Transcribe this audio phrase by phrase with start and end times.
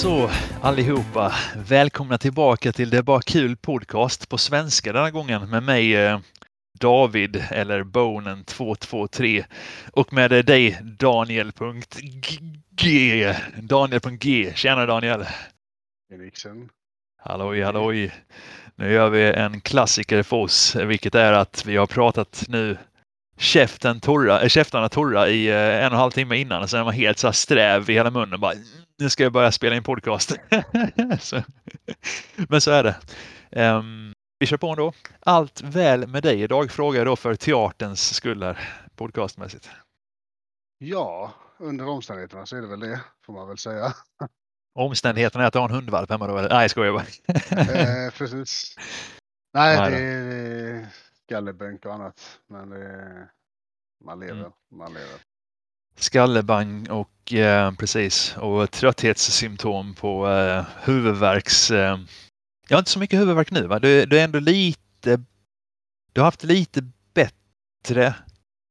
[0.00, 0.30] så
[0.62, 1.34] allihopa,
[1.68, 6.20] välkomna tillbaka till Det bara kul podcast på svenska denna gången med mig eh,
[6.78, 9.44] David eller Bonen 223
[9.92, 11.54] och med dig Daniel.g.
[13.62, 14.52] Daniel.g.
[14.54, 15.26] Tjena Daniel!
[16.12, 16.68] Eriksen.
[17.18, 18.14] Halloj halloj!
[18.74, 22.76] Nu gör vi en klassiker för oss, vilket är att vi har pratat nu
[23.40, 26.84] käften torra, äh, käftarna torra i eh, en och en halv timme innan sen är
[26.84, 28.40] man helt så här sträv i hela munnen.
[28.40, 28.52] Bara,
[28.98, 30.32] nu ska jag börja spela in podcast.
[31.20, 31.42] så,
[32.48, 32.96] men så är det.
[33.62, 34.92] Um, vi kör på ändå.
[35.20, 38.58] Allt väl med dig idag frågar jag då för teaterns skull här
[38.96, 39.70] podcastmässigt.
[40.78, 43.94] Ja, under omständigheterna så är det väl det, får man väl säga.
[44.74, 46.38] Omständigheterna är att du har en hundvalp hemma då?
[46.38, 46.48] Eller?
[46.48, 47.04] Nej, jag skojar bara.
[48.06, 48.76] eh, precis.
[49.54, 50.88] Nej, Nej det
[51.30, 52.40] skallebänk och annat.
[52.46, 53.28] Men det,
[54.04, 54.50] man lever, mm.
[54.70, 55.20] man lever.
[55.96, 61.70] Skallebang och eh, precis och trötthetssymptom på eh, huvudvärks...
[61.70, 61.98] Eh,
[62.68, 63.78] jag har inte så mycket huvudvärk nu va?
[63.78, 65.20] Du, du är ändå lite...
[66.12, 66.82] Du har haft lite
[67.14, 68.14] bättre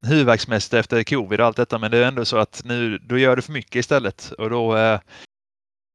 [0.06, 3.36] huvudvärksmässigt efter covid och allt detta men det är ändå så att nu då gör
[3.36, 5.00] du för mycket istället och då eh,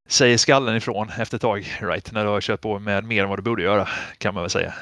[0.08, 2.12] säger skallen ifrån efter ett tag, right?
[2.12, 4.50] När du har kört på med mer än vad du borde göra kan man väl
[4.50, 4.74] säga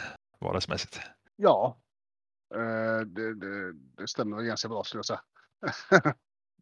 [0.41, 1.12] vardagsmässigt.
[1.35, 1.77] Ja,
[2.55, 5.21] eh, det, det, det stämmer ganska bra skulle jag säga.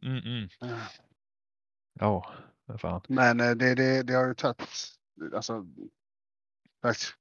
[0.02, 0.50] mm, mm.
[1.94, 2.34] Ja,
[2.78, 3.02] fan.
[3.08, 4.62] Men eh, det, det, det har ju tagit,
[5.34, 5.66] alltså,
[6.82, 7.16] faktiskt,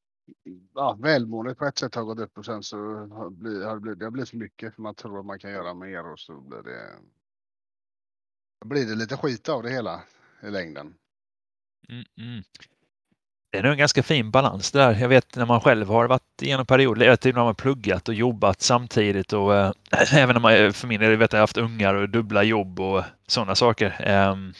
[0.74, 2.76] ja, välmåendet på ett sätt har gått upp och sen så
[3.06, 4.74] har, bli, har det, blivit, det har blivit för mycket.
[4.74, 6.98] För man tror att man kan göra mer och så blir det,
[8.64, 10.02] blir det lite skit av det hela
[10.42, 10.94] i längden.
[11.88, 12.42] Mm, mm.
[13.53, 14.97] Det är nog en ganska fin balans där.
[15.00, 18.61] Jag vet när man själv har varit igenom perioder, typ när man pluggat och jobbat
[18.61, 19.72] samtidigt och äh,
[20.15, 23.05] även när man eh, för min del vet jag haft ungar och dubbla jobb och
[23.27, 23.97] sådana saker.
[24.00, 24.55] Ähm,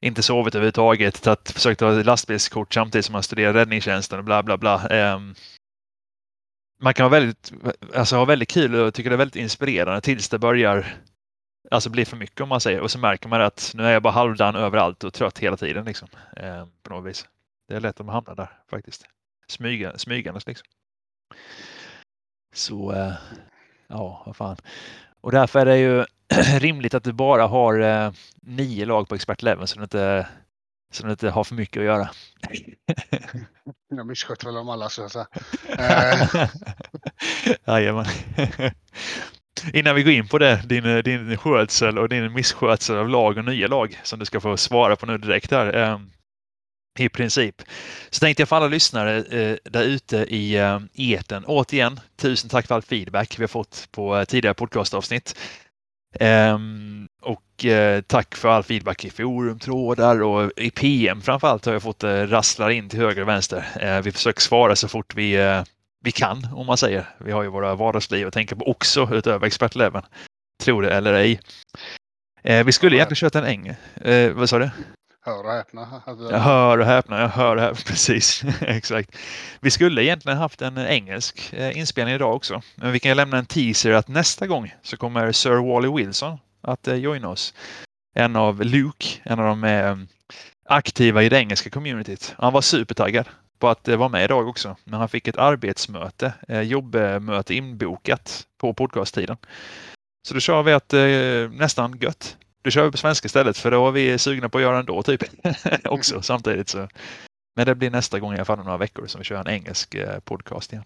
[0.00, 4.56] inte sovit överhuvudtaget, tatt, försökt ha lastbilskort samtidigt som man studerar räddningstjänsten och bla bla
[4.56, 4.88] bla.
[4.88, 5.34] Ähm,
[6.82, 7.52] man kan ha väldigt,
[7.94, 10.94] alltså, ha väldigt kul och tycka det är väldigt inspirerande tills det börjar
[11.70, 14.02] alltså bli för mycket om man säger och så märker man att nu är jag
[14.02, 17.26] bara halvdan överallt och trött hela tiden liksom, ehm, på något vis.
[17.68, 19.06] Det är lätt att man hamnar där faktiskt.
[19.48, 20.66] Smyga, smygandes liksom.
[22.54, 23.12] Så eh,
[23.88, 24.56] ja, vad fan.
[25.20, 26.04] Och därför är det ju
[26.58, 30.28] rimligt att du bara har eh, nio lag på expert level så du inte,
[30.92, 32.10] så du inte har för mycket att göra.
[33.88, 35.26] Jag missköter väl dem alla så att säga.
[37.66, 38.06] Jajamän.
[39.72, 43.44] Innan vi går in på det, din, din skötsel och din misskötsel av lag och
[43.44, 45.98] nya lag som du ska få svara på nu direkt här.
[46.98, 47.62] I princip.
[48.10, 51.44] Så tänkte jag för alla lyssnare eh, där ute i eh, eten.
[51.44, 55.36] Återigen, tusen tack för all feedback vi har fått på eh, tidigare podcastavsnitt.
[56.20, 61.82] Um, och eh, tack för all feedback i forumtrådar och i PM framförallt har jag
[61.82, 63.66] fått eh, rasslar in till höger och vänster.
[63.80, 65.62] Eh, vi försöker svara så fort vi, eh,
[66.04, 67.08] vi kan om man säger.
[67.18, 70.02] Vi har ju våra vardagsliv att tänka på också utöver expertleven.
[70.62, 71.40] Tror det eller ej.
[72.42, 73.74] Eh, vi skulle egentligen kört en.
[74.12, 74.70] Eh, vad sa du?
[75.26, 76.02] Hör och häpna.
[76.06, 78.44] Alltså, jag hör och häpna, jag hör och häpna, precis.
[78.60, 79.16] Exakt.
[79.60, 82.62] Vi skulle egentligen haft en engelsk eh, inspelning idag också.
[82.74, 86.88] Men vi kan lämna en teaser att nästa gång så kommer Sir Wally Wilson att
[86.88, 87.54] eh, joina oss.
[88.14, 89.96] En av Luke, en av de eh,
[90.68, 92.34] aktiva i det engelska communityt.
[92.38, 94.76] Han var supertaggad på att vara med idag också.
[94.84, 99.36] Men han fick ett arbetsmöte, jobbmöte inbokat på podcasttiden.
[100.28, 100.92] Så då kör vi att
[101.58, 104.62] nästan gött då kör vi på svenska istället för då är vi sugna på att
[104.62, 105.22] göra ändå typ.
[105.84, 106.68] också samtidigt.
[106.68, 106.88] Så.
[107.56, 109.94] Men det blir nästa gång i alla fall några veckor som vi kör en engelsk
[109.94, 110.84] eh, podcast igen.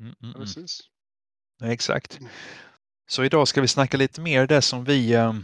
[0.00, 0.46] Mm, mm, mm.
[0.46, 0.80] Precis.
[1.64, 2.18] Exakt.
[2.18, 2.30] Mm.
[3.10, 5.34] Så idag ska vi snacka lite mer det som vi eh,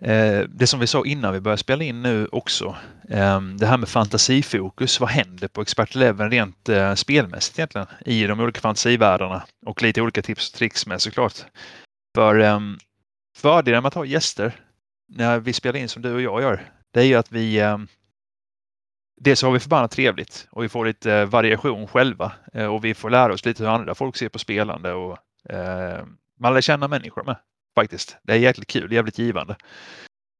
[0.00, 2.76] eh, det som vi sa innan vi började spela in nu också.
[3.08, 5.00] Eh, det här med fantasifokus.
[5.00, 10.02] Vad händer på Expert Eleven rent eh, spelmässigt egentligen i de olika fantasivärldarna och lite
[10.02, 11.44] olika tips och tricks med såklart.
[12.14, 12.78] För um,
[13.38, 14.60] Fördelen med att ha gäster
[15.08, 17.78] när vi spelar in som du och jag gör, det är ju att vi eh,
[19.20, 22.94] Dels har vi förbannat trevligt och vi får lite eh, variation själva eh, och vi
[22.94, 25.18] får lära oss lite hur andra folk ser på spelande och
[25.52, 26.04] eh,
[26.40, 27.36] man lär känna människor med
[27.74, 28.16] faktiskt.
[28.22, 29.56] Det är jäkligt kul, jävligt givande.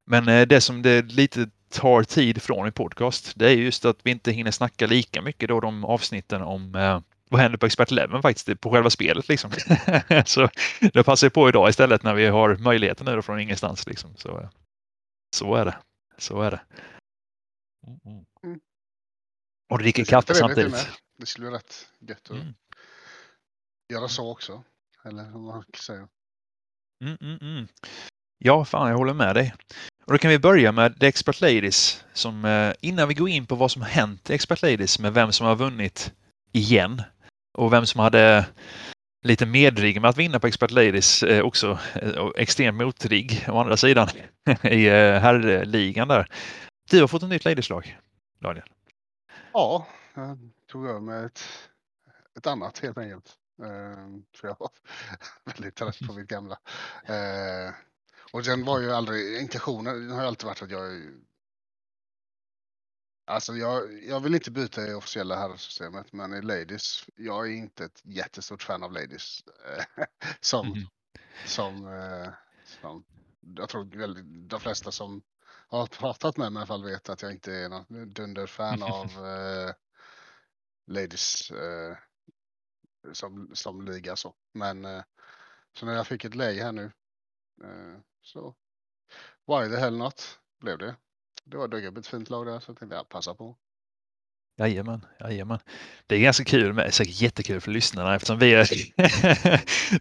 [0.07, 3.99] Men eh, det som det lite tar tid från i podcast, det är just att
[4.03, 7.93] vi inte hinner snacka lika mycket då de avsnitten om eh, vad händer på Expert
[7.93, 9.51] Eleven faktiskt på själva spelet liksom.
[10.25, 10.49] så
[10.93, 14.17] det passar jag på idag istället när vi har möjligheten nu från ingenstans liksom.
[14.17, 14.49] Så,
[15.37, 15.79] så är det.
[16.19, 16.61] Så är det.
[17.87, 18.25] Mm.
[18.43, 18.61] mm.
[19.71, 20.89] Och dricker kaffe samtidigt.
[21.19, 22.55] Det skulle vara rätt gött att mm.
[23.93, 24.65] göra så också.
[25.05, 26.09] Eller vad man kan säga.
[27.05, 27.69] Mm, mm, mm.
[28.39, 29.55] Ja, fan, jag håller med dig.
[30.05, 32.05] Och då kan vi börja med The Expert Ladies.
[32.13, 35.15] Som, eh, innan vi går in på vad som har hänt i Expert Ladies med
[35.15, 36.13] vem som har vunnit
[36.53, 37.03] igen
[37.53, 38.47] och vem som hade
[39.23, 41.79] lite medrigg med att vinna på Expert Ladies eh, också.
[41.95, 44.09] Eh, extrem motrigg å andra sidan
[44.63, 46.27] i eh, herrligan där.
[46.91, 47.99] Du har fått ett nytt ladieslag,
[48.41, 48.69] Daniel.
[49.53, 51.41] Ja, jag tog över med ett,
[52.39, 53.37] ett annat helt enkelt.
[53.65, 54.71] Ehm, för jag var
[55.45, 56.59] väldigt trött på mitt gamla.
[57.07, 57.73] Ehm,
[58.33, 61.03] och den var ju aldrig, intentionen har ju alltid varit att jag
[63.29, 67.85] Alltså jag, jag vill inte byta i officiella herrsystemet, men i Ladies, jag är inte
[67.85, 69.45] ett jättestort fan av Ladies.
[70.41, 70.89] som, mm.
[71.47, 72.33] som, eh,
[72.65, 73.05] som,
[73.41, 75.23] jag tror väldigt, de flesta som
[75.69, 79.27] har pratat med mig i alla fall vet att jag inte är någon dunderfan av
[79.27, 79.75] eh,
[80.87, 81.97] Ladies eh,
[83.13, 84.35] som, som liga så.
[84.55, 85.03] Men eh,
[85.73, 86.93] så när jag fick ett läge här nu
[87.65, 88.55] eh, så
[89.47, 90.97] why the hell not blev det.
[91.51, 93.57] Det var ett fint lag där så jag tänkte jag passa på.
[94.59, 95.59] Jajamän, jajamän.
[96.07, 98.69] Det är ganska kul, med, säkert jättekul för lyssnarna eftersom vi är,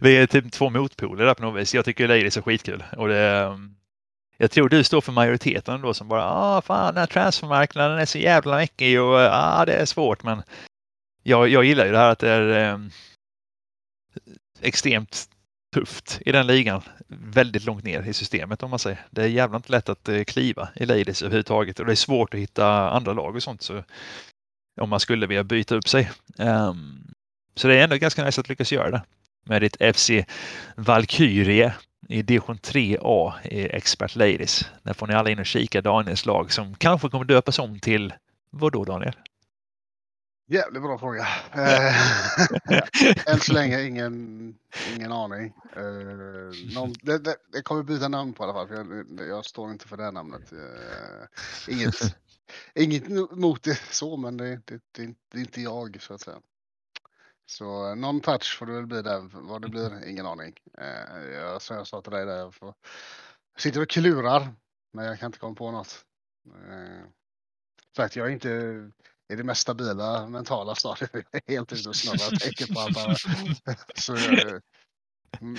[0.00, 1.74] vi är typ två motpoler där på något vis.
[1.74, 3.76] Jag tycker Ladies är skitkul och det, ehm,
[4.36, 8.06] jag tror du står för majoriteten då som bara ah fan den här transfermarknaden är
[8.06, 10.42] så jävla mäckig och ah det är svårt men
[11.22, 12.78] jag, jag gillar ju det här att det är eh,
[14.60, 15.30] extremt
[15.78, 16.82] tufft i den ligan.
[17.08, 19.06] Väldigt långt ner i systemet om man säger.
[19.10, 22.34] Det är jävla inte lätt att eh, kliva i ladies överhuvudtaget och det är svårt
[22.34, 23.62] att hitta andra lag och sånt.
[23.62, 23.82] Så
[24.80, 26.10] om man skulle vilja byta upp sig.
[26.36, 27.14] Um,
[27.54, 29.02] så det är ändå ganska nice att lyckas göra det
[29.44, 30.10] med ditt FC
[30.76, 31.74] Valkyrie
[32.08, 34.70] i division 3A i Expert Ladies.
[34.82, 38.12] Där får ni alla in och kika Daniels lag som kanske kommer döpas om till
[38.50, 39.12] vad då Daniel?
[40.50, 41.26] Jävligt bra fråga.
[41.52, 41.94] Eh,
[43.32, 44.58] än så länge ingen,
[44.96, 45.54] ingen aning.
[45.76, 48.68] Eh, någon, det, det, det, kommer byta namn på i alla fall.
[48.68, 50.52] För jag, jag står inte för det namnet.
[50.52, 51.94] Eh, inget,
[52.74, 56.40] inget mot det så, men det, det, det, det är inte jag så att säga.
[57.46, 59.30] Så någon touch får det väl bli där.
[59.32, 60.54] Vad det blir, ingen aning.
[61.32, 62.74] Jag, som jag sa till dig där, jag får,
[63.58, 64.54] sitter och klurar.
[64.92, 66.04] Men jag kan inte komma på något.
[67.96, 68.90] Sagt, jag är inte
[69.28, 71.10] i det mest stabila mentala stadiet.
[71.46, 73.18] Helt ute och snurrar och tänker på allt
[73.94, 74.16] Så,
[75.40, 75.56] mm,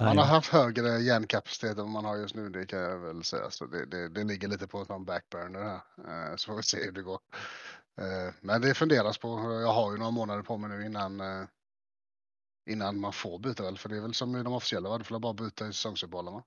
[0.00, 3.50] man har haft högre hjärnkapacitet än man har just nu, det kan jag väl säga.
[3.50, 6.30] Så det, det, det ligger lite på en backburner här.
[6.30, 7.20] Eh, så får vi se hur det går.
[8.00, 9.28] Eh, men det funderas på.
[9.62, 11.46] Jag har ju några månader på mig nu innan eh,
[12.70, 13.78] innan man får byta väl?
[13.78, 14.98] För det är väl som i de officiella, va?
[14.98, 16.42] du får bara byta i säsongsuppehållen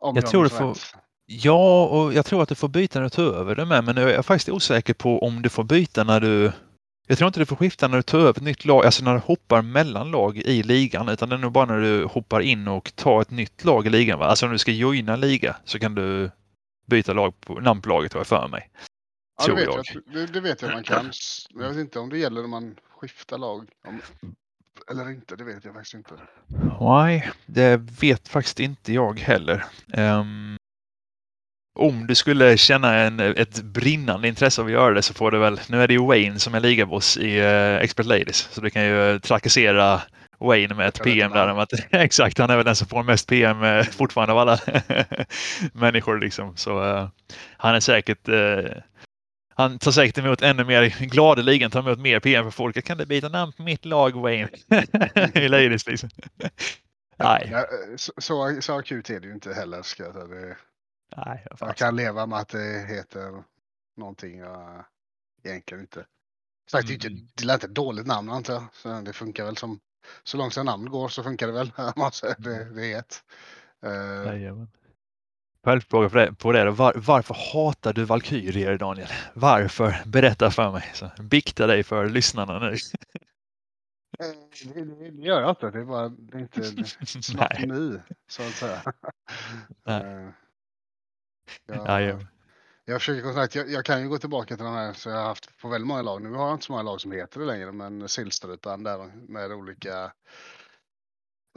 [0.00, 0.78] Jag tror du får,
[1.26, 3.96] Ja, och jag tror att du får byta när du tar över det med, men
[3.96, 6.52] jag är faktiskt osäker på om du får byta när du...
[7.06, 9.14] Jag tror inte du får skifta när du tar över ett nytt lag, alltså när
[9.14, 12.68] du hoppar mellan lag i ligan, utan det är nog bara när du hoppar in
[12.68, 14.18] och tar ett nytt lag i ligan.
[14.18, 14.26] Va?
[14.26, 16.30] Alltså om du ska joina liga så kan du
[16.86, 18.70] byta lag på, namn på laget, har jag för mig.
[19.38, 19.84] Ja, det vet jag.
[19.94, 20.14] jag.
[20.14, 21.12] Det, det, vet jag man kan.
[21.54, 23.68] Jag vet inte om det gäller när man skiftar lag.
[23.88, 24.00] Om,
[24.90, 26.14] eller inte, det vet jag faktiskt inte.
[26.80, 29.64] Nej, det vet faktiskt inte jag heller.
[29.96, 30.56] Um,
[31.76, 35.38] om du skulle känna en, ett brinnande intresse av att göra det så får du
[35.38, 38.70] väl, nu är det ju Wayne som är ligaboss i uh, Expert Ladies, så du
[38.70, 40.02] kan ju trakassera
[40.38, 41.48] Wayne med ett PM där.
[41.48, 44.58] Om att, exakt, han är väl den som får mest PM uh, fortfarande av alla
[45.72, 46.56] människor liksom.
[46.56, 47.08] Så uh,
[47.56, 48.70] han är säkert uh,
[49.54, 52.84] han tar säkert emot ännu mer, gladeligen tar emot mer PM för folk.
[52.84, 54.48] Kan du byta namn på mitt lag Wayne?
[55.34, 56.08] I Ladies liksom.
[57.18, 57.48] Nej.
[57.52, 57.66] Ja,
[57.96, 59.82] så, så, så akut är det ju inte heller.
[59.82, 60.56] Ska jag säga.
[61.16, 63.44] Nej, jag, jag kan leva med att det heter
[63.96, 64.84] någonting jag
[65.44, 66.06] egentligen inte.
[66.70, 66.98] Sagt, mm.
[66.98, 67.08] det,
[67.52, 68.64] inte ett dåligt namn antar jag.
[68.72, 69.80] Så det funkar väl som
[70.22, 71.72] så långt som namn går så funkar det väl.
[72.38, 73.22] det, det är ett.
[73.86, 74.66] Uh,
[75.64, 79.08] Följdfråga på det, på det Var, varför hatar du Valkyrier Daniel?
[79.34, 80.02] Varför?
[80.06, 80.90] Berätta för mig.
[80.94, 82.76] Så, bikta dig för lyssnarna nu.
[84.18, 84.26] Eh,
[84.74, 85.70] det, det, det, gör jag inte.
[85.70, 86.84] Det är bara det är inte
[87.22, 88.82] snart nu så att säga.
[89.84, 90.32] Nej.
[91.66, 92.18] Jag, ja,
[92.84, 95.26] jag försöker sagt, jag, jag, kan ju gå tillbaka till de här som jag har
[95.26, 96.22] haft på väldigt många lag.
[96.22, 99.52] Nu har jag inte så många lag som heter det längre, men Sillstrupan där med
[99.52, 100.12] olika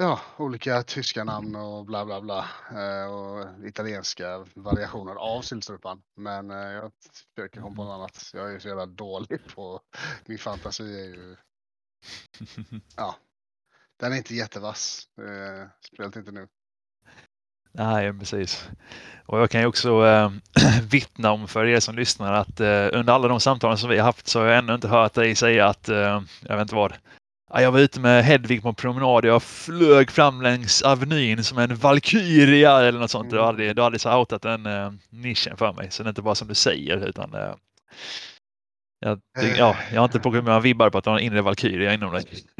[0.01, 2.49] Ja, olika tyska namn och bla bla bla.
[2.71, 6.01] Eh, och italienska variationer av sillstrupan.
[6.15, 6.91] Men eh, jag
[7.35, 8.31] försöker komma på något annat.
[8.33, 9.81] Jag är ju så jävla dålig på...
[10.25, 11.35] Min fantasi är ju...
[12.95, 13.15] Ja.
[13.97, 15.07] Den är inte jättevass.
[15.17, 16.47] Eh, speciellt inte nu.
[17.71, 18.69] Nej, precis.
[19.25, 20.31] Och jag kan ju också äh,
[20.91, 24.05] vittna om för er som lyssnar att äh, under alla de samtalen som vi har
[24.05, 26.93] haft så har jag ännu inte hört dig säga att, äh, jag vet inte vad,
[27.53, 29.25] Ja, jag var ute med Hedvig på en promenad.
[29.25, 33.29] Jag flög fram längs Avenyn som en valkyria eller något sånt.
[33.29, 35.91] Du har aldrig, du har aldrig så outat den uh, nischen för mig.
[35.91, 37.53] Så det är inte bara som du säger utan uh,
[38.99, 41.41] jag, det, ja, jag har inte med några vibbar på att du har en inre
[41.41, 42.25] valkyria inom dig.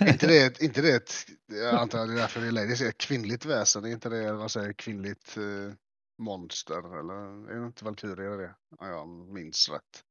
[0.00, 1.12] inte det, inte det ett,
[1.48, 4.50] jag antar det är därför det är ladies, ett kvinnligt väsen, är inte det vad
[4.50, 5.72] säger kvinnligt uh,
[6.18, 8.54] monster eller är det inte valkyria det?
[8.80, 10.04] Ja, jag minns rätt.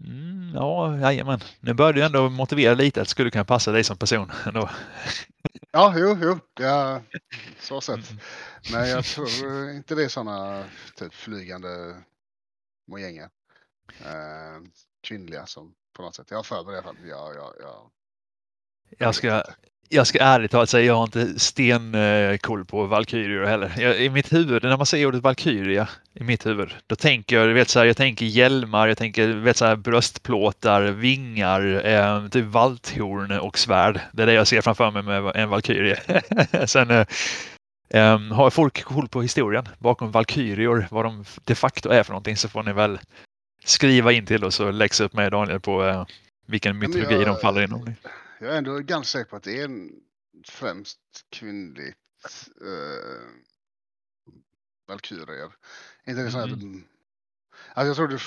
[0.00, 1.40] Mm, ja, jajamän.
[1.60, 4.70] Nu börjar du ändå motivera lite att det skulle kunna passa dig som person ändå.
[5.74, 7.02] Ja, jo, jo, ja,
[7.60, 8.10] så sett.
[8.10, 8.22] Mm.
[8.72, 10.64] Men jag tror inte det är sådana
[10.96, 11.96] typ flygande
[12.88, 13.28] mojänger.
[14.00, 14.62] Eh,
[15.02, 16.26] kvinnliga som på något sätt.
[16.30, 16.96] Jag har för mig i alla fall.
[17.08, 17.90] Jag, jag, jag,
[18.98, 19.42] jag ska,
[19.88, 23.74] jag ska ärligt talat säga, jag har inte stenkoll på Valkyrior heller.
[23.78, 27.46] Jag, I mitt huvud, när man säger ordet Valkyria i mitt huvud, då tänker jag,
[27.46, 32.44] vet, så här, jag tänker hjälmar, jag tänker vet, så här, bröstplåtar, vingar, eh, typ
[32.44, 34.00] valthorn och svärd.
[34.12, 35.98] Det är det jag ser framför mig med en Valkyrie.
[36.66, 37.06] Sen eh,
[37.88, 42.36] eh, har folk koll på historien bakom Valkyrior, vad de de facto är för någonting,
[42.36, 42.98] så får ni väl
[43.64, 46.06] skriva in till oss och läxa upp med Daniel på eh,
[46.46, 47.94] vilken mytologi jag, de faller inom.
[48.40, 49.90] Jag är ändå ganska säker på att det är en
[50.46, 50.98] främst
[51.30, 51.96] kvinnligt
[52.62, 53.28] uh,
[54.88, 55.52] valkyrier.
[56.06, 56.84] Inte det så här, mm.
[57.74, 58.20] alltså jag tror det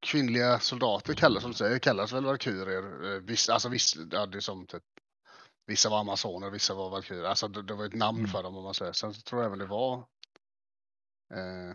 [0.00, 3.04] kvinnliga soldater kallas, som säger, kallas väl valkyrier.
[3.04, 4.82] Uh, vissa, alltså vissa, ja, det är som typ,
[5.66, 7.24] vissa var amazoner, vissa var valkyrier.
[7.24, 8.30] Alltså det, det var ett namn mm.
[8.30, 8.92] för dem om man säger.
[8.92, 9.96] Sen så tror jag även det var
[11.34, 11.74] uh,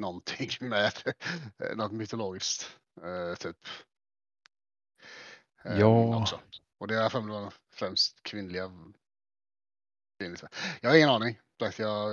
[0.00, 0.92] någonting med
[1.76, 2.70] något mytologiskt.
[3.04, 3.56] Uh, typ.
[5.64, 6.20] Ja.
[6.20, 6.40] Också.
[6.80, 8.70] Och det är främst kvinnliga.
[10.80, 11.38] Jag har ingen aning.
[11.58, 12.12] Jag, jag,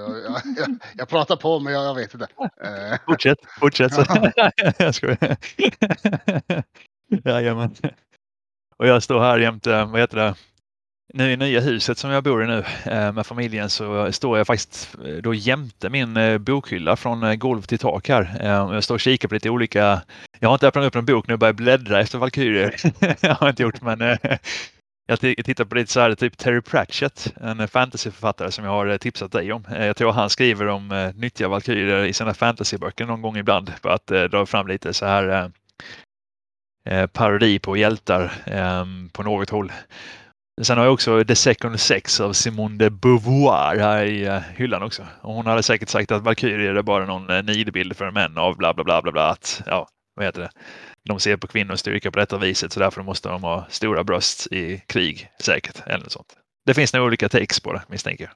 [0.57, 2.27] jag, jag, pratar på men jag, vet inte.
[2.61, 2.99] Eh.
[3.05, 3.91] Fortsätt, fortsätt.
[4.79, 5.37] jag skojar.
[7.25, 7.75] Jajamän.
[8.77, 10.35] Och jag står här jämte, vad heter det,
[11.13, 14.47] nu i nya huset som jag bor i nu eh, med familjen så står jag
[14.47, 18.37] faktiskt eh, då jämte min eh, bokhylla från golv till tak här.
[18.43, 20.01] Jag står och kikar på lite olika,
[20.39, 22.75] jag har inte öppnat upp en bok nu och börjat bläddra efter Valkyrier.
[23.21, 24.17] jag har inte gjort men
[25.07, 29.31] jag tittar på lite så här, typ Terry Pratchett, en fantasyförfattare som jag har tipsat
[29.31, 29.63] dig om.
[29.69, 34.07] Jag tror han skriver om nyttiga valkyrier i sina fantasyböcker någon gång ibland för att
[34.07, 35.51] dra fram lite så här
[37.13, 38.31] parodi på hjältar
[39.11, 39.71] på något håll.
[40.61, 44.83] Sen har jag också The Second Sex av Simone de Beauvoir här i eh, hyllan
[44.83, 45.07] också.
[45.21, 48.57] Och hon hade säkert sagt att Valkyrie är bara någon eh, nidbild för män av
[48.57, 49.29] bla bla bla bla bla.
[49.29, 50.49] Att, ja, vad heter det?
[51.07, 54.47] de ser på kvinnors styrka på detta viset så därför måste de ha stora bröst
[54.47, 55.87] i krig säkert.
[55.87, 56.33] Eller något sånt.
[56.65, 58.33] Det finns nog olika takes på det misstänker jag.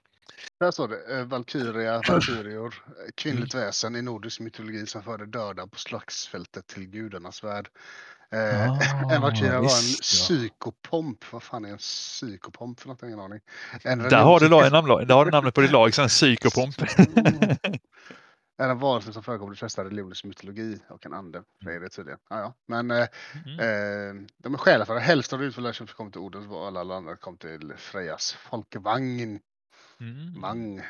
[0.60, 2.76] Där står det eh, Valkyria, Valkyrior,
[3.16, 3.66] kvinnligt mm.
[3.66, 7.70] väsen i nordisk mytologi som förde döda på slagsfältet till gudarnas värld.
[8.36, 11.32] Eh, ah, en Valkyria var en psykopomp.
[11.32, 13.04] Vad fan är en psykopomp för något?
[13.04, 13.40] Ingen aning.
[13.84, 16.76] En där, har du, namn, där har du namnet på ditt lag, sen psykopomp.
[17.16, 17.58] Mm
[18.62, 21.44] är en varelse som förekommer i de flesta religioners mytologi och en ande.
[21.64, 22.20] Säger det tydligen.
[22.30, 22.54] Ja, ja.
[22.68, 23.08] Men eh,
[23.46, 23.60] mm.
[23.60, 25.00] eh, de är själaförare.
[25.00, 29.40] Hälften av utförare som kom till Odens och alla andra kom till Frejas folkvagn.
[30.00, 30.40] Mm.
[30.40, 30.82] Mang.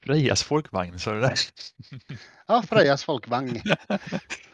[0.00, 1.34] Frejas folkvagn, sa du det?
[2.46, 3.60] ja, Frejas folkvagn.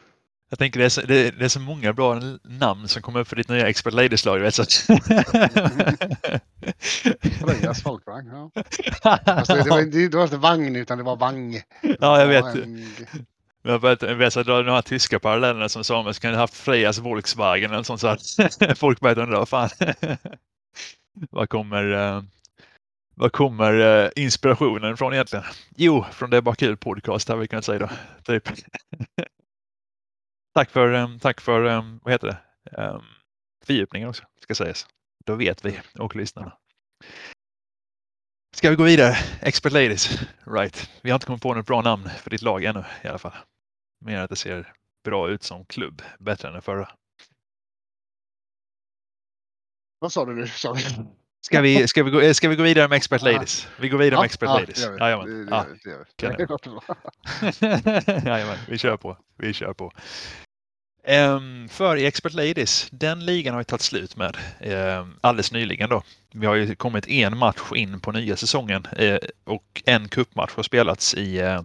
[0.51, 3.29] Jag tänker det är, så, det, det är så många bra namn som kommer upp
[3.29, 4.39] för ditt nya Expert Ladies-lag.
[4.39, 4.73] Vet, så att...
[7.83, 8.51] Folkvagn, ja.
[9.25, 11.61] Alltså, det, var, det, var inte vagn utan det var vang.
[12.01, 12.45] Ja, jag vet.
[13.65, 16.57] Har börjat vet, så dra de här tyska parallellerna som Samuel så kan du haft
[16.57, 18.21] Frejas Volkswagen eller sånt så att
[18.79, 19.69] folk börjar undra vad fan.
[21.31, 22.23] vad kommer, uh,
[23.15, 25.45] vad kommer uh, inspirationen från egentligen?
[25.77, 27.89] Jo, från Det är bara kul podcast här vi kan säga då.
[28.23, 28.49] Typ.
[30.59, 32.83] Tack för, um, tack för um, vad heter det?
[32.83, 33.05] Um,
[33.67, 34.87] fördjupningen också, ska sägas.
[35.25, 36.59] Då vet vi och lyssnarna.
[38.57, 39.17] Ska vi gå vidare?
[39.41, 40.21] Expert Ladies.
[40.47, 40.91] Right.
[41.03, 43.33] Vi har inte kommit på något bra namn för ditt lag ännu i alla fall.
[44.05, 44.73] Mer att det ser
[45.05, 46.03] bra ut som klubb.
[46.19, 46.91] Bättre än den förra.
[49.99, 50.47] Vad sa du nu?
[50.47, 50.83] Sorry.
[51.41, 53.69] Ska vi, ska, vi gå, ska vi gå vidare med Expert Ladies?
[53.81, 54.87] Vi går vidare ja, med Expert ja, Ladies.
[55.01, 55.47] Jajamän.
[56.17, 56.37] Det,
[58.07, 59.17] det, Jajamän, vi kör på.
[59.37, 59.93] Vi kör på.
[61.09, 64.37] Um, för i Expert Ladies, den ligan har vi tagit slut med
[65.01, 66.03] um, alldeles nyligen då.
[66.33, 70.63] Vi har ju kommit en match in på nya säsongen uh, och en kuppmatch har
[70.63, 71.63] spelats i uh,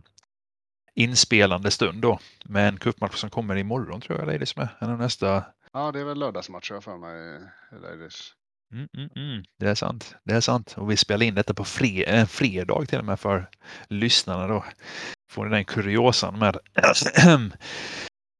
[0.96, 2.20] inspelande stund då.
[2.46, 4.68] Med en kuppmatch som kommer imorgon tror jag Ladies med.
[4.80, 5.46] En nästa.
[5.74, 7.40] Ja, det är väl lördagsmatcher för mig
[7.82, 8.32] Ladies.
[8.74, 9.44] Mm, mm, mm.
[9.60, 10.16] Det är sant.
[10.24, 10.76] Det är sant.
[10.78, 13.50] Och vi spelar in detta på fred en fredag till och med för
[13.88, 14.66] lyssnarna då.
[15.32, 16.58] Får ni den kuriosan med.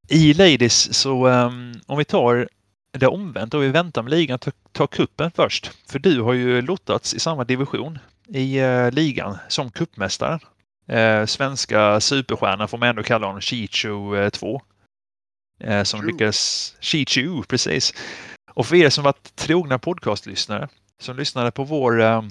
[0.08, 2.50] I Ladies så um, om vi tar
[2.98, 5.72] det omvänt och vi väntar med ligan att ta kuppen först.
[5.88, 10.40] För du har ju lottats i samma division i eh, ligan som kuppmästaren.
[10.88, 14.62] Eh, svenska superstjärnan får man ändå kalla honom, Chicho 2.
[15.60, 16.12] Eh, eh, som True.
[16.12, 16.76] lyckades...
[16.80, 17.94] Chichu, precis.
[18.54, 20.70] Och för er som varit trogna podcastlyssnare
[21.00, 22.24] som lyssnade på vår,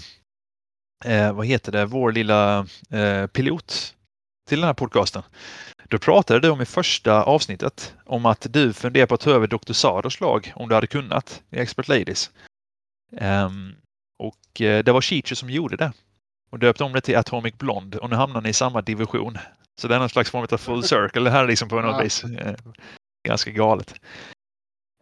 [1.33, 2.67] vad heter det, vår lilla
[3.33, 3.95] pilot
[4.49, 5.23] till den här podcasten.
[5.93, 9.47] Då pratade du om i första avsnittet om att du funderar på att ta över
[9.47, 9.73] Dr.
[9.73, 12.31] Sados lag om du hade kunnat i Expert Ladies.
[13.21, 13.75] Um,
[14.19, 15.93] och eh, det var Chicho som gjorde det
[16.51, 19.39] och döpte om det till Atomic Blonde och nu hamnar ni i samma division.
[19.81, 22.25] Så det är någon slags form av full circle det här liksom på något vis.
[22.25, 22.55] Eh,
[23.29, 23.95] ganska galet.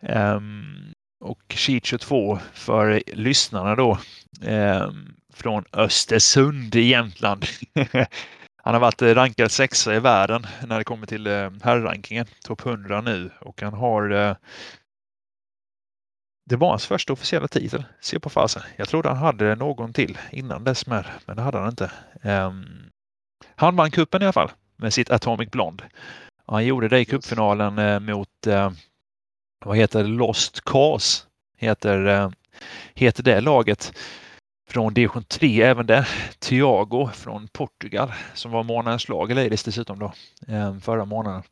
[0.09, 0.93] Um,
[1.25, 3.99] och Sheet 22 för lyssnarna då
[4.47, 7.45] um, från Östersund i Jämtland.
[8.63, 13.01] han har varit rankad sexa i världen när det kommer till uh, herrrankingen, topp 100
[13.01, 14.37] nu och han har uh,
[16.47, 17.85] det var hans första officiella titel.
[18.01, 18.63] Se på fasen.
[18.77, 21.91] Jag trodde han hade någon till innan dess med, men det hade han inte.
[22.23, 22.91] Um,
[23.57, 25.85] han vann kuppen i alla fall med sitt Atomic Blonde.
[26.47, 28.29] Han gjorde det i cupfinalen mot,
[29.65, 31.23] vad heter Lost Cause,
[31.57, 32.33] heter,
[32.95, 33.93] heter det laget
[34.71, 36.07] från division 3 även det.
[36.39, 40.13] Thiago från Portugal som var månadens lag i Ladies dessutom då,
[40.49, 41.43] um, förra månaden.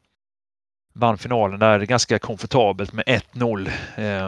[0.93, 3.71] Vann finalen där ganska komfortabelt med 1-0.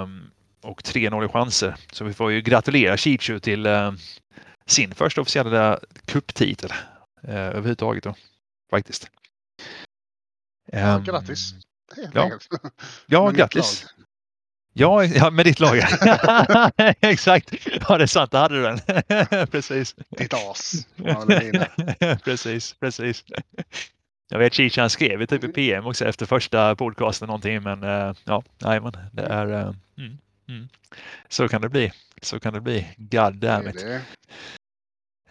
[0.03, 0.31] Um,
[0.63, 1.77] och 3-0 i chanser.
[1.93, 3.93] Så vi får ju gratulera Chichu till eh,
[4.67, 6.71] sin första officiella cuptitel
[7.23, 8.15] eh, överhuvudtaget då,
[8.71, 9.11] faktiskt.
[10.73, 11.55] Ja, grattis!
[12.13, 12.31] Ja,
[13.07, 13.87] ja grattis!
[14.73, 15.79] Ja, ja, med ditt lag.
[17.01, 17.55] Exakt.
[17.89, 18.31] Ja, det är sant.
[18.31, 19.47] Det hade du den.
[19.47, 19.95] precis.
[20.19, 20.87] Ditt as.
[22.25, 23.25] precis, precis.
[24.31, 28.43] Jag vet Chichan skrev typ i PM också efter första podcasten någonting, men uh, ja,
[28.59, 30.19] nej, men det är uh, mm.
[30.49, 30.69] Mm.
[31.29, 31.93] Så kan det bli.
[32.23, 32.87] Så kan det bli.
[32.97, 33.75] God damn it.
[33.75, 34.03] Det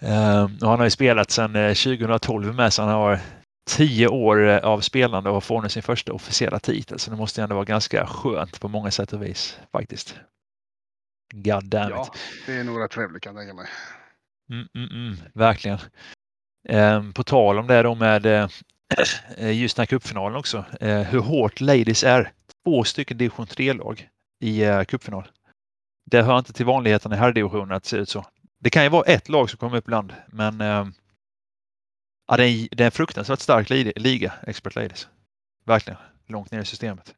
[0.07, 3.19] uh, och han har ju spelat sedan 2012 eh, med så han har
[3.69, 6.99] tio år eh, av spelande och får nu sin första officiella titel.
[6.99, 10.15] Så det måste ändå vara ganska skönt på många sätt och vis faktiskt.
[11.33, 12.19] God damn ja, it.
[12.45, 13.67] det är nog rätt trevligt kan jag tänka mig.
[14.51, 15.79] Mm, mm, mm, verkligen.
[16.69, 18.47] Um, på tal om det då med uh,
[19.53, 20.65] just den här cupfinalen också.
[20.83, 22.31] Uh, hur hårt ladies är.
[22.63, 24.09] Två stycken division 3-lag
[24.43, 25.27] i uh, cupfinal.
[26.11, 28.25] Det hör inte till vanligheten i herrdivisionen att det ser ut så.
[28.59, 30.87] Det kan ju vara ett lag som kommer upp ibland, men uh,
[32.29, 35.07] ja, det, är, det är en fruktansvärt stark liga, Expert Ladies.
[35.65, 37.15] Verkligen, långt ner i systemet.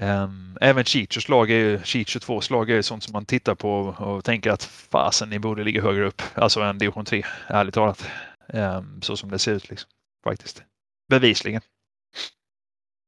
[0.00, 3.78] Um, även Cheechers lag är ju, Chicho 2 lag är sånt som man tittar på
[3.80, 6.22] och tänker att fasen, ni borde ligga högre upp.
[6.34, 8.10] Alltså än division 3, ärligt talat.
[8.48, 9.90] Um, så som det ser ut liksom,
[10.24, 10.62] faktiskt.
[11.08, 11.60] Bevisligen.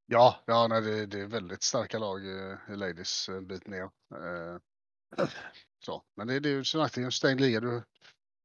[0.07, 3.83] Ja, ja nej, det, det är väldigt starka lag eh, i Ladies en bit ner.
[3.83, 5.27] Eh,
[5.85, 6.03] så.
[6.16, 7.61] Men det, det är ju som sagt en stängd liga.
[7.61, 7.83] Du,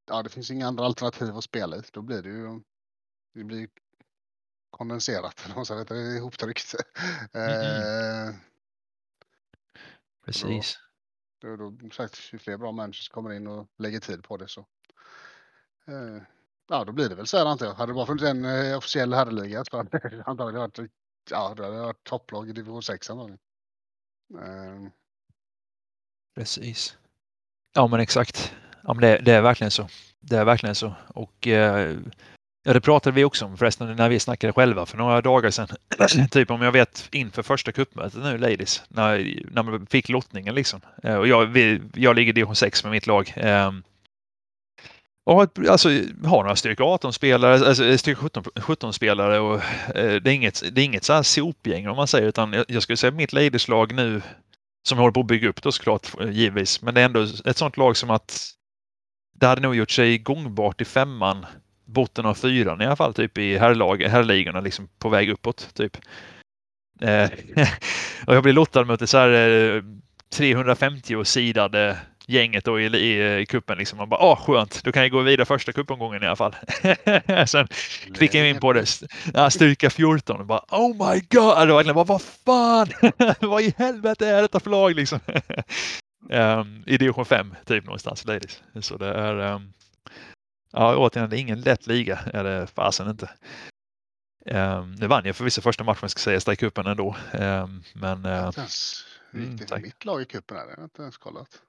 [0.05, 1.81] ja, det finns inga andra alternativ att spela i.
[1.91, 2.61] Då blir det ju
[3.33, 3.67] det blir
[4.69, 5.43] kondenserat,
[5.87, 6.75] det är ihoptryckt.
[7.33, 8.29] Mm.
[8.29, 8.35] Eh,
[10.25, 10.79] Precis.
[11.41, 14.37] Då, då, då sagt, ju fler bra människor som kommer in och lägger tid på
[14.37, 14.65] det så.
[15.87, 16.23] Eh,
[16.67, 17.73] ja, då blir det väl så här antar jag.
[17.73, 20.91] Hade det bara funnits en eh, officiell herrliga så hade det antagligen varit
[21.29, 23.39] ja, det hade varit topplag i division 6 antagligen.
[24.35, 24.89] Uh.
[26.35, 26.97] Precis.
[27.73, 28.55] Ja men exakt.
[28.84, 29.88] Ja, men det, det, är verkligen så.
[30.19, 30.93] Det är verkligen så.
[31.08, 31.96] Och eh,
[32.63, 35.67] ja, det pratade vi också om förresten när vi snackade själva för några dagar sedan.
[36.32, 40.82] typ om jag vet inför första cupmötet nu, Ladies, när, när man fick lottningen liksom.
[41.04, 43.34] Eh, och jag, vi, jag ligger i division 6 med mitt lag.
[43.36, 43.72] Eh,
[45.26, 45.89] och alltså,
[46.24, 49.56] har några styrka 18-spelare, alltså styrka 17, 17 spelare och
[49.96, 52.65] eh, det är inget, det är inget så här sopgäng om man säger utan jag,
[52.67, 54.22] jag skulle säga mitt ladieslag nu
[54.88, 56.82] som jag håller på att bygga upp då såklart givetvis.
[56.82, 58.54] Men det är ändå ett sånt lag som att
[59.34, 61.46] det hade nog gjort sig gångbart i femman,
[61.86, 65.69] botten av fyran i alla fall, typ i herrligorna liksom på väg uppåt.
[65.74, 65.98] Typ.
[67.02, 67.30] Eh,
[68.28, 69.84] och jag blir lottad mot ett så här
[70.34, 73.98] 350 sidade gänget då i, i, i kuppen liksom.
[73.98, 76.56] Man bara, ah skönt, då kan jag gå vidare första kuppomgången i alla fall.
[77.48, 77.67] Sen
[78.13, 78.86] klickar jag in på det,
[79.34, 82.88] ja, styrka 14 och bara, oh my god, och verkligen bara, vad fan,
[83.39, 85.19] vad i helvete är detta för lag liksom?
[86.29, 88.63] Um, I division 5 typ någonstans, ladies.
[88.81, 89.73] Så det är, um,
[90.71, 93.29] ja återigen, det är ingen lätt liga, är det fasen inte.
[94.45, 97.15] Um, nu vann jag förvisso första matchen ska säga i cupen ändå.
[97.33, 98.25] Um, men...
[98.25, 98.49] Uh,
[99.33, 100.57] gick det för mitt lag i cupen?
[100.57, 101.62] Det har jag inte ens kollat.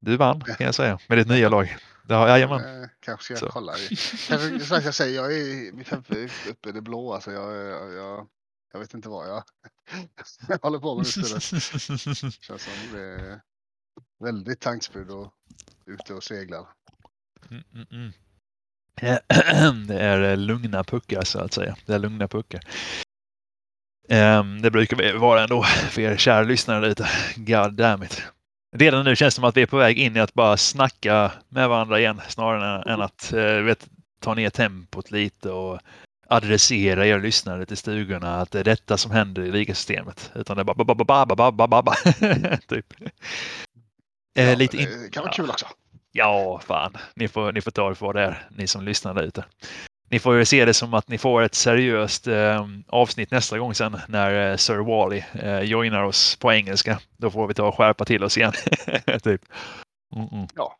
[0.00, 1.76] Du vann kan jag säga med ditt nya lag.
[2.08, 2.82] Ja, jajamän.
[2.82, 3.48] Eh, kanske ska jag så.
[3.48, 3.72] kolla.
[4.28, 7.12] Kanske, jag säger, jag är uppe i det blå.
[7.12, 7.56] Alltså jag,
[7.92, 8.26] jag,
[8.72, 9.42] Jag vet inte vad jag,
[10.48, 11.40] jag håller på med nu tiden.
[11.40, 13.40] Känns som det
[14.20, 15.32] väldigt tankspridd och
[15.86, 16.66] ute och seglar.
[17.50, 18.12] Mm, mm, mm.
[19.86, 21.76] Det är lugna puckar så att säga.
[21.86, 22.60] Det är lugna puckar.
[24.08, 27.08] Ehm, det brukar vara ändå för er kära lyssnare lite.
[27.36, 28.22] God damn it.
[28.76, 31.32] Redan nu känns det som att vi är på väg in i att bara snacka
[31.48, 33.88] med varandra igen snarare än att eh, vet,
[34.20, 35.80] ta ner tempot lite och
[36.28, 40.32] adressera er lyssnare till stugorna att det är detta som händer i ligasystemet.
[40.34, 41.94] Utan det är bara ba ba ba ba ba
[42.68, 42.94] typ.
[44.32, 44.88] Ja, lite in...
[45.02, 45.66] Det kan vara kul också.
[46.12, 46.96] Ja, fan.
[47.14, 49.44] Ni får, ni får ta det för vad det är, ni som lyssnar där ute.
[50.10, 53.74] Ni får ju se det som att ni får ett seriöst eh, avsnitt nästa gång
[53.74, 57.00] sen när eh, Sir Wally eh, joinar oss på engelska.
[57.16, 58.52] Då får vi ta och skärpa till oss igen.
[59.22, 59.42] typ.
[60.16, 60.48] Mm -mm.
[60.54, 60.76] Ja.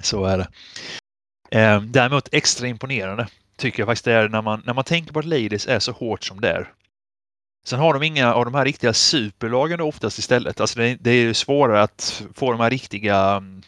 [0.00, 0.48] Så är det.
[1.58, 5.18] Eh, däremot extra imponerande tycker jag faktiskt det är när man, när man tänker på
[5.18, 6.72] att Ladies är så hårt som det är.
[7.66, 10.60] Sen har de inga av de här riktiga superlagen oftast istället.
[10.60, 13.62] Alltså det, det är svårare att få de här riktiga mm,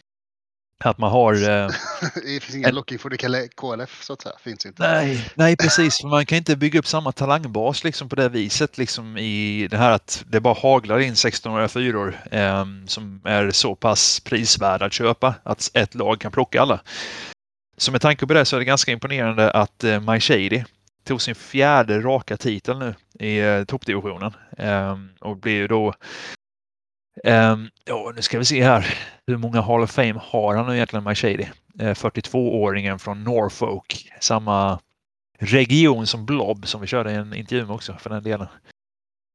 [0.85, 1.35] att man har...
[1.35, 1.71] Eh,
[2.15, 4.35] det finns inga locking för det KLF så att säga.
[4.45, 4.83] Finns inte.
[4.83, 6.05] Nej, nej precis.
[6.05, 9.91] Man kan inte bygga upp samma talangbas liksom på det viset liksom i det här
[9.91, 15.71] att det bara haglar in 1604 eh, som är så pass prisvärda att köpa att
[15.75, 16.81] ett lag kan plocka alla.
[17.77, 20.65] Så med tanke på det så är det ganska imponerande att eh, My Shady
[21.09, 22.95] tog sin fjärde raka titel nu
[23.27, 25.95] i eh, toppdivisionen eh, och blir ju då
[27.25, 28.99] Um, ja, nu ska vi se här.
[29.27, 31.47] Hur många Hall of Fame har han nu egentligen, My Shady?
[31.83, 34.13] Uh, 42-åringen från Norfolk.
[34.21, 34.81] Samma
[35.39, 38.47] region som Blob som vi körde i en intervju med också för den delen.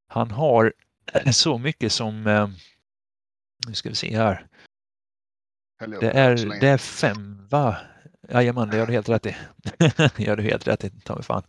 [0.07, 0.73] Han har
[1.31, 2.49] så mycket som, uh,
[3.67, 4.45] nu ska vi se här.
[5.99, 7.77] Det är, det är fem va?
[8.29, 9.35] Jajamän, det gör du helt rätt i.
[9.97, 11.43] det gör du helt rätt i, ta mig fan.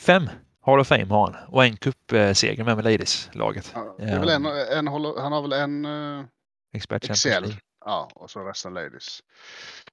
[0.00, 0.28] Fem
[0.62, 3.72] Hall of Fame har han och en cupseger med Ladies-laget.
[3.74, 6.24] Ja, en, en, han har väl en uh,
[6.72, 7.56] Expert Excel.
[7.84, 9.22] Ja, och så resten Ladies.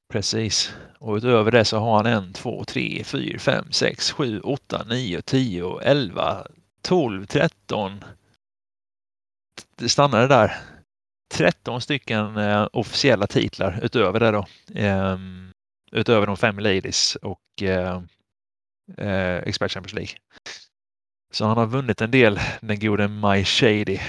[0.09, 0.75] Precis.
[0.99, 5.21] Och utöver det så har han en, två, tre, fyra, fem, sex, sju, åtta, nio,
[5.21, 6.47] tio, elva,
[6.81, 8.03] tolv, tretton.
[9.75, 10.57] Det stannade där.
[11.33, 14.45] 13 stycken eh, officiella titlar utöver det då.
[14.81, 15.17] Eh,
[15.91, 18.01] utöver de fem ladies och eh,
[18.97, 20.15] eh, Expert Champions League.
[21.33, 23.99] Så han har vunnit en del, den gode My Shady.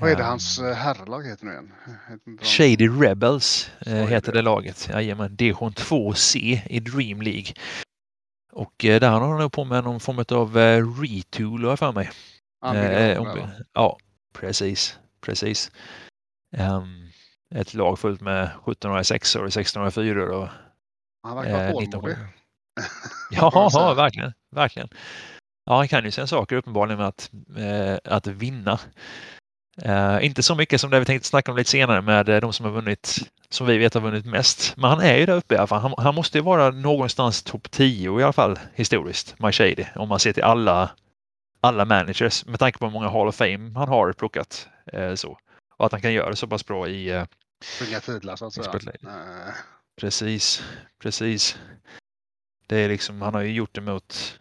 [0.00, 1.72] Vad är det hans um, herrlag heter nu igen?
[2.42, 4.88] Shady Rebels Shady heter det laget.
[4.92, 7.52] Jajamän, division 2C i Dream League.
[8.52, 11.92] Och eh, där har han nog på med någon form av eh, retool har för
[11.92, 12.10] mig.
[12.74, 13.22] Eh,
[13.72, 13.98] ja,
[14.32, 14.98] precis.
[15.20, 15.70] precis.
[16.58, 17.10] Um,
[17.54, 20.48] ett lag fullt med 1706 och 1604 och
[21.24, 22.16] han verkar vara tålmodig.
[23.30, 24.32] ja, ja, verkligen.
[24.50, 24.88] verkligen.
[25.66, 28.78] Ja, han kan ju sina saker uppenbarligen med att, eh, att vinna.
[29.82, 32.52] Eh, inte så mycket som det vi tänkte snacka om lite senare med eh, de
[32.52, 34.76] som har vunnit, som vi vet har vunnit mest.
[34.76, 35.80] Men han är ju där uppe i alla fall.
[35.80, 40.08] Han, han måste ju vara någonstans topp 10 i alla fall historiskt, My Shady, om
[40.08, 40.90] man ser till alla,
[41.60, 44.68] alla managers med tanke på hur många Hall of Fame han har plockat.
[44.92, 45.38] Eh, så.
[45.76, 47.10] Och att han kan göra det så pass bra i...
[47.10, 47.24] Eh,
[47.88, 48.92] Inga titlar så att säga.
[49.96, 50.62] Precis,
[50.98, 51.58] precis.
[52.66, 54.40] Det är liksom, han har ju gjort det mot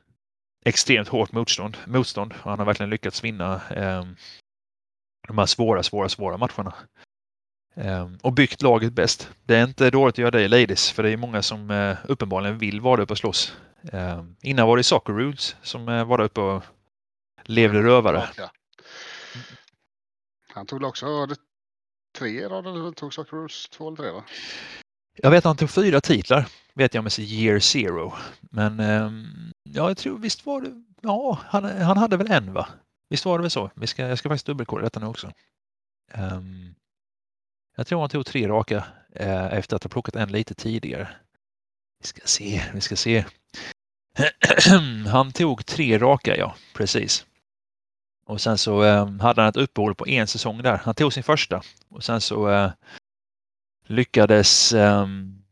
[0.66, 1.78] extremt hårt motstånd.
[1.88, 4.06] motstånd och han har verkligen lyckats vinna eh,
[5.28, 6.74] de här svåra, svåra, svåra matcherna.
[7.76, 9.30] Eh, och byggt laget bäst.
[9.44, 11.98] Det är inte dåligt att göra det i Ladies för det är många som eh,
[12.04, 13.58] uppenbarligen vill vara där uppe och slåss.
[13.92, 16.64] Eh, innan var det Soccer Rules som eh, var där uppe och
[17.44, 18.30] levde rövare.
[18.38, 18.52] Ja.
[20.54, 21.28] Han tog också
[22.18, 24.24] tre rader, tog Soccer Rules två eller tre va?
[25.16, 28.14] Jag vet att han tog fyra titlar, vet jag med sig Year Zero.
[28.42, 32.68] Men ehm, ja, jag tror visst var det, ja, han, han hade väl en va?
[33.10, 33.72] Visst var det väl så?
[33.76, 35.32] Vi ska, jag ska faktiskt dubbelkolla detta nu också.
[36.14, 36.76] Um,
[37.76, 41.10] jag tror han tog tre raka eh, efter att ha plockat en lite tidigare.
[42.00, 43.26] Vi ska se, vi ska se.
[45.12, 47.26] han tog tre raka, ja, precis.
[48.26, 50.78] Och sen så eh, hade han ett uppehåll på en säsong där.
[50.78, 52.72] Han tog sin första och sen så eh,
[53.84, 55.44] lyckades ehm,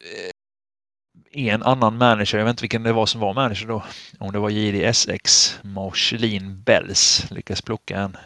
[0.00, 0.30] eh,
[1.34, 3.82] en annan manager, jag vet inte vilken det var som var manager då,
[4.18, 8.16] om det var JDSX, Marcelin Bells, lyckades plocka en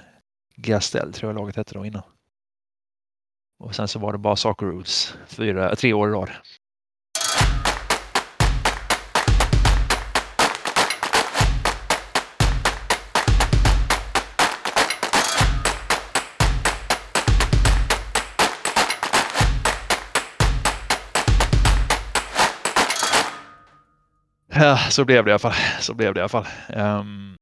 [0.56, 2.02] Gastel, tror jag laget hette då innan.
[3.58, 6.30] Och sen så var det bara Soccer Rules, fyra, tre år i rad.
[24.58, 25.54] Ja, så blev det i alla fall.
[25.80, 26.46] Så blev det i alla fall.
[26.68, 27.36] Um,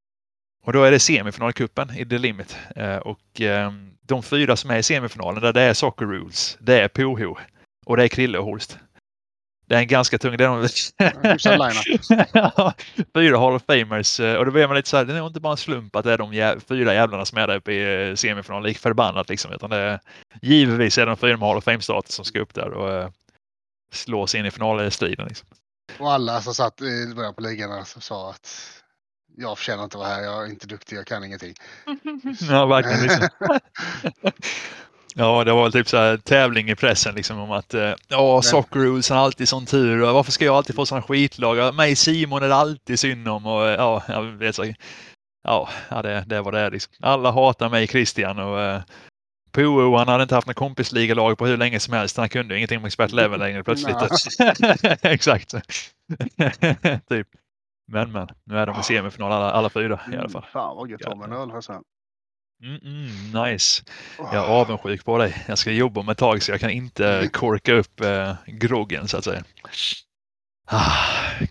[0.65, 2.59] och då är det semifinalkuppen i The Limit.
[2.77, 6.81] Uh, och um, de fyra som är i semifinalen, där det är Soccer Rules, det
[6.81, 7.37] är Poho
[7.87, 8.79] och det är Krille och Holst.
[9.67, 10.37] Det är en ganska tung...
[10.37, 10.69] Det är de...
[13.15, 14.21] fyra Hall of Famers.
[14.21, 15.97] Eh, och då blir man lite så här, det är nog inte bara en slump
[15.97, 18.79] att det är de jä fyra jävlarna som är där uppe i eh, semifinalen, lik
[18.79, 19.53] förbannat liksom.
[19.53, 20.01] Utan det är,
[20.43, 23.11] givetvis är det de fyra med Hall of Fame-status som ska upp där och uh,
[23.93, 25.27] slås in i finalstriden.
[25.29, 25.49] Liksom.
[25.99, 28.51] Och alla som satt i början på ligan sa att
[29.37, 31.55] jag förtjänar inte att vara här, jag är inte duktig, jag kan ingenting.
[32.51, 33.03] ja, verkligen.
[33.03, 33.29] Liksom.
[35.17, 39.11] Ja, det var typ så här tävling i pressen liksom om att eh, ja, Socceroos
[39.11, 41.75] har alltid sån tur och varför ska jag alltid få sån skitlag?
[41.75, 44.75] Mig Simon är det alltid synd om och ja, jag vet så.
[45.43, 45.69] Ja,
[46.03, 46.93] det, det var det liksom.
[47.01, 48.83] Alla hatar mig Christian och
[49.55, 52.17] Poo han hade inte haft något kompisligalag på hur länge som helst.
[52.17, 53.97] Han kunde ingenting om expert level längre plötsligt.
[55.03, 55.51] Exakt.
[57.09, 57.29] typ.
[57.93, 60.47] Men men, nu är de i semifinal alla, alla fyra i alla fall.
[60.53, 61.83] Fan vad gött att ha en öl här sen.
[62.63, 63.83] Mm, mm, nice.
[64.19, 65.45] Jag är avundsjuk på dig.
[65.49, 69.17] Jag ska jobba om ett tag så jag kan inte korka upp eh, groggen så
[69.17, 69.45] att säga.
[70.67, 70.93] Ah,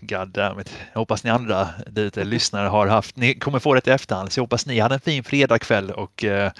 [0.00, 0.78] God damn it.
[0.92, 4.38] Jag hoppas ni andra lite lyssnare har haft, ni kommer få det i efterhand, så
[4.38, 6.52] jag hoppas ni hade en fin fredagkväll och eh,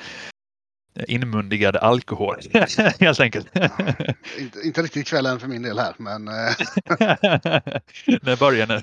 [1.08, 2.40] inmundigad alkohol
[3.00, 3.56] helt enkelt.
[4.38, 6.28] Inte, inte riktigt kvällen för min del här, men.
[6.28, 6.34] Eh,
[8.22, 8.82] När börjar nu?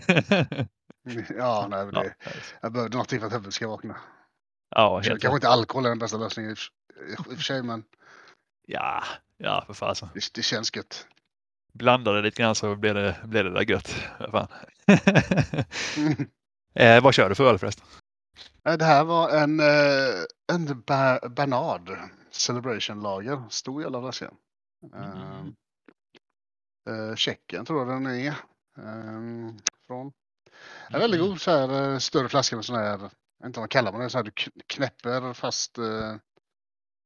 [1.37, 2.31] ja, nej, det, ja.
[2.61, 3.95] jag behövde någonting för att huvudet ska vakna.
[4.75, 6.55] Ja, helt Kanske inte alkohol är den bästa lösningen i
[7.17, 7.83] och för sig, men.
[8.65, 9.03] Ja,
[9.37, 10.09] ja för fasen.
[10.13, 11.07] Det, det känns gött.
[11.73, 13.95] Blandade lite grann så blev det, blev det där gött.
[14.31, 14.47] Fan.
[16.73, 17.85] eh, vad kör du för öl förresten?
[18.63, 20.65] Det här var en, eh, en
[21.35, 21.97] Bernard
[22.31, 23.43] Celebration Lager.
[23.49, 24.31] Stor jävla flaska.
[24.93, 25.55] Mm.
[26.89, 28.35] Uh, Tjeckien tror jag den är.
[28.77, 30.11] Um, från.
[30.89, 31.31] En väldigt mm.
[31.31, 33.09] god så här, större flaska med sån här
[33.41, 34.31] vet inte vad kallar man det, så här, du
[34.67, 36.15] knäpper fast eh,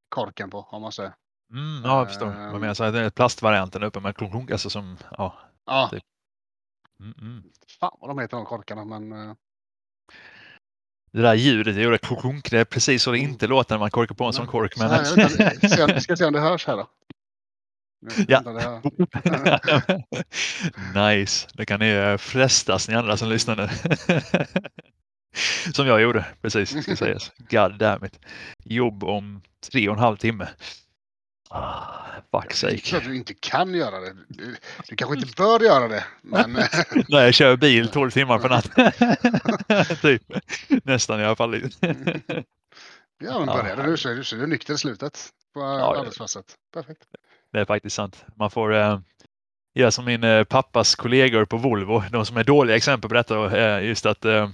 [0.10, 1.14] korken på om man säger.
[1.52, 2.28] Mm, ja, jag förstår.
[2.28, 5.36] Uh, vad menar så det är plastvarianten uppe med klunk, klunk alltså som, ja.
[5.66, 5.90] Ja.
[5.92, 6.04] Typ.
[7.00, 7.44] Mm, mm.
[7.80, 9.12] Fan vad de heter de korkarna men.
[9.12, 9.36] Uh...
[11.16, 13.92] Det där ljudet, det gjorde klunk, det är precis så det inte låter när man
[13.92, 14.78] korkar på en sån kork.
[14.78, 14.88] Men...
[14.90, 16.88] Nej, vänta, vi ska se om det hörs här då.
[18.28, 18.42] Ja.
[21.10, 23.70] nice, det kan ni frestas ni andra som lyssnar nu.
[25.74, 27.32] Som jag gjorde, precis, ska sägas.
[27.50, 28.20] God damn it.
[28.64, 30.48] Jobb om tre och en halv timme.
[31.50, 32.98] Ah, fuck sake.
[32.98, 34.16] Att du inte kan göra det.
[34.28, 34.56] Du,
[34.88, 36.04] du kanske inte bör göra det.
[36.22, 36.54] Men...
[37.10, 40.02] Nej, jag kör bil 12 timmar per natt.
[40.02, 40.24] typ.
[40.84, 41.62] Nästan i alla fall.
[43.20, 46.00] ja, men börjar du så är du, så är du nykter i slutet på ja,
[46.00, 46.46] arbetsplatset.
[46.74, 47.02] Perfekt.
[47.52, 48.26] Det är faktiskt sant.
[48.36, 49.00] Man får eh,
[49.74, 53.58] göra som min eh, pappas kollegor på Volvo, de som är dåliga exempel på detta.
[53.58, 54.50] Eh, just att eh,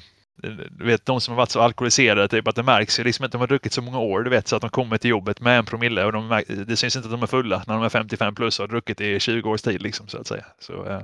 [0.71, 3.41] du vet de som har varit så alkoholiserade, typ att det märks liksom att de
[3.41, 5.65] har druckit så många år, du vet, så att de kommer till jobbet med en
[5.65, 8.59] promille och de, det syns inte att de är fulla när de är 55 plus
[8.59, 10.45] och har druckit i 20 års tid liksom så att säga.
[10.59, 11.01] Så, eh,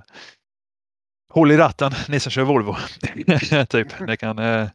[1.34, 2.76] håll i ratten, ni som kör Volvo.
[3.70, 4.70] typ, det kan, eh,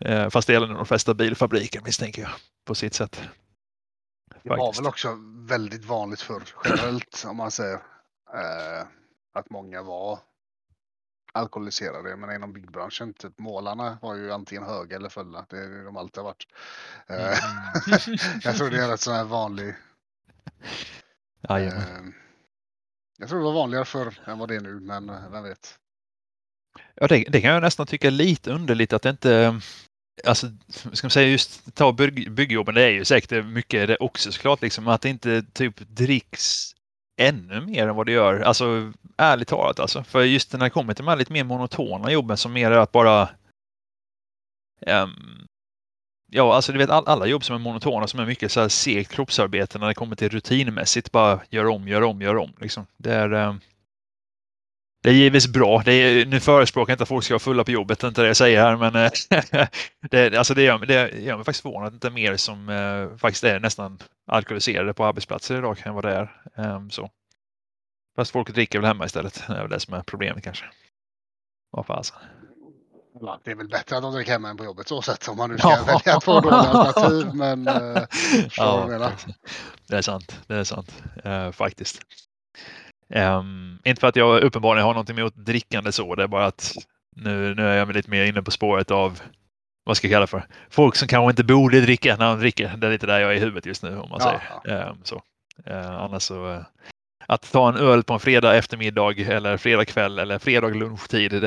[0.00, 2.30] eh, fast det gäller de flesta bilfabriker misstänker jag
[2.66, 3.22] på sitt sätt.
[4.42, 7.74] Det var väl också väldigt vanligt för generellt om man säger
[8.34, 8.86] eh,
[9.34, 10.18] att många var
[11.34, 12.16] alkoholiserade.
[12.16, 15.46] Men inom byggbranschen, typ målarna var ju antingen höga eller fulla.
[15.50, 16.46] Det är de alltid har varit.
[17.06, 18.18] Mm.
[18.42, 19.74] jag tror det är rätt sån här vanlig.
[21.48, 22.04] Eh,
[23.18, 25.78] jag tror det var vanligare förr än vad det är nu, men eh, vem vet.
[26.94, 29.60] Ja, det, det kan jag nästan tycka är lite underligt att det inte
[30.26, 30.46] Alltså,
[30.92, 34.62] ska man säga just ta bygg, byggjobben, det är ju säkert mycket det också såklart,
[34.62, 36.74] liksom att det inte typ dricks
[37.16, 38.40] ännu mer än vad det gör.
[38.40, 40.04] Alltså ärligt talat alltså.
[40.04, 42.78] För just när det kommer till de här lite mer monotona jobben som mer är
[42.78, 43.28] att bara
[44.86, 45.34] um,
[46.36, 49.10] Ja, alltså du vet alla jobb som är monotona som är mycket så här segt
[49.12, 52.52] kroppsarbete när det kommer till rutinmässigt bara gör om, gör om, gör om.
[52.60, 52.86] Liksom.
[52.96, 53.60] Det är um,
[55.04, 55.82] det är givetvis bra.
[55.84, 58.08] Det är, nu förespråkar jag inte att folk ska vara fulla på jobbet, det är
[58.08, 59.68] inte det jag säger här, men eh,
[60.10, 63.44] det, alltså det, gör, det gör mig faktiskt förvånad att inte mer som eh, faktiskt
[63.44, 66.42] är nästan alkoholiserade på arbetsplatser idag än vad det är.
[66.76, 67.10] Um, så.
[68.16, 69.44] Fast folk dricker väl hemma istället.
[69.46, 70.64] Det är väl det som är problemet kanske.
[71.70, 72.18] Vad fasen.
[73.20, 75.36] Ja, det är väl bättre att de dricker hemma än på jobbet så sett om
[75.36, 75.84] man nu ska ja.
[75.86, 77.34] välja två dåliga alternativ.
[77.34, 78.02] Men, uh,
[78.56, 79.10] ja,
[79.88, 80.40] det är sant.
[80.46, 82.00] Det är sant uh, faktiskt.
[83.08, 86.74] Um, inte för att jag uppenbarligen har något emot drickande så, det är bara att
[87.16, 89.20] nu, nu är jag lite mer inne på spåret av
[89.84, 90.46] vad ska jag kalla för?
[90.70, 92.76] Folk som kanske inte borde dricka när de dricker.
[92.76, 94.90] Det är lite där jag är i huvudet just nu om man ja, säger.
[94.90, 95.22] Um, så.
[95.70, 96.62] Uh, annars så uh,
[97.26, 101.40] att ta en öl på en fredag eftermiddag eller fredag kväll eller fredag lunchtid, det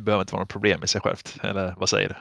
[0.00, 1.36] behöver inte vara något problem i sig självt.
[1.42, 2.14] Eller vad säger du?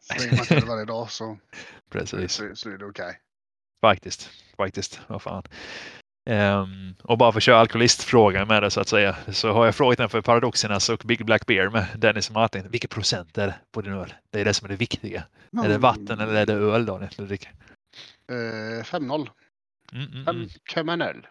[0.00, 1.38] Så länge man det varje dag så,
[1.92, 2.32] Precis.
[2.32, 3.18] så, så är det okej.
[3.80, 5.00] Faktiskt, faktiskt.
[5.06, 5.42] Vad fan.
[6.30, 9.74] Um, och bara för att köra alkoholistfrågan med det så att säga, så har jag
[9.74, 12.68] frågat den för Paradoxernas och Big Black Bear med Dennis och Martin.
[12.70, 14.14] Vilken procent är det på din öl?
[14.30, 15.24] Det är det som är det viktiga.
[15.64, 17.10] Är det vatten eller är det öl Daniel?
[17.16, 17.52] Du dricker?
[18.30, 19.28] Eh, 5-0.
[19.92, 20.48] Mm, mm, mm.
[20.74, 21.26] 5,0.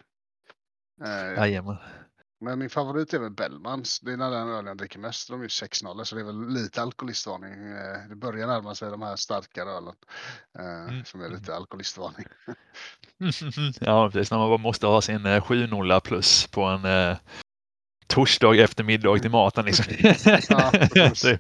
[1.06, 1.78] Eh, Jajamän.
[2.41, 3.99] Men min favorit är väl Bellmans.
[3.99, 5.30] Det är den ölen jag dricker mest.
[5.30, 7.52] De är ju 6-0 så det är väl lite alkoholistvarning.
[7.54, 9.93] Eh, det börjar närma sig de här starkare ölen.
[10.60, 12.25] Eh, Mm, Som är lite alkoholistvarning.
[13.80, 14.32] ja, precis.
[14.32, 17.17] När man bara måste ha sin eh, 7-0 plus på en eh,
[18.08, 19.65] torsdag eftermiddag till maten.
[19.65, 19.86] Liksom.
[20.49, 20.71] Ja,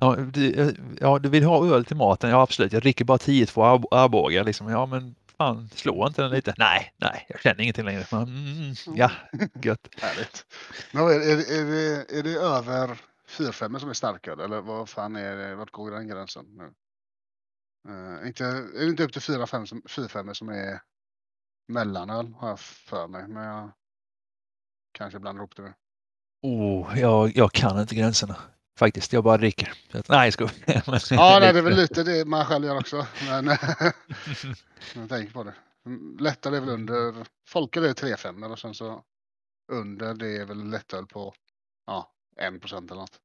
[0.00, 0.68] ja, du, eh,
[1.00, 2.30] ja, du vill ha öl till maten?
[2.30, 2.72] Ja, absolut.
[2.72, 4.42] Jag dricker bara 10-2 Arb- Arboga.
[4.42, 4.68] Liksom.
[4.68, 5.14] Ja, men
[5.44, 6.54] fan, slå inte den lite?
[6.58, 8.06] Nej, nej, jag känner ingenting längre.
[8.10, 9.10] Men, mm, ja,
[9.62, 9.88] gött.
[9.96, 10.46] Härligt.
[10.92, 15.16] Vad är, är, är, det, är det över 4-5 som är starköl eller vad fan
[15.16, 15.54] är det?
[15.54, 16.72] Vart går den gränsen nu?
[17.88, 20.80] Eh, inte, är det inte upp till 4-5 som, 4-5 som är
[21.68, 23.28] mellanöl har jag för mig.
[23.28, 23.70] Men jag
[24.92, 25.74] kanske blandar ihop det nu.
[26.42, 28.36] Oh, jag, jag kan inte gränserna.
[28.78, 29.72] Faktiskt, jag bara dricker.
[30.08, 30.52] Nej, jag skojar.
[31.14, 33.06] Ja, nej, det är väl lite det man själv gör också.
[33.28, 33.46] Men
[34.94, 35.54] jag tänker på det.
[35.86, 39.02] Mm, Lättöl är väl under, folköl är 3-5 och sen så
[39.72, 41.34] under det är väl lättöl på
[41.86, 43.20] ja, 1 procent eller något.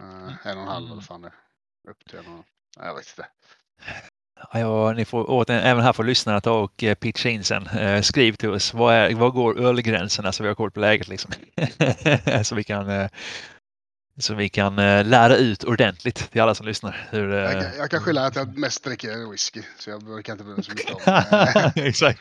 [0.00, 1.32] Uh, en och en halv eller vad fan det.
[1.88, 2.44] Upp till en och.
[2.78, 3.28] Nej, Jag vet inte.
[4.52, 7.66] Ja, ja, ni får återigen, även här får lyssnarna ta och eh, pitcha in sen.
[7.66, 11.08] Eh, skriv till oss, vad, är, vad går ölgränserna så vi har koll på läget
[11.08, 11.32] liksom.
[12.44, 13.08] så vi kan, eh,
[14.20, 17.06] så vi kan eh, lära ut ordentligt till alla som lyssnar.
[17.10, 19.62] Hur, Jag, eh, kan- jag kan skylla att jag mest dricker whisky.
[19.78, 21.00] Så jag brukar inte bry mig så mycket om
[21.74, 21.86] det.
[21.88, 22.20] Exakt.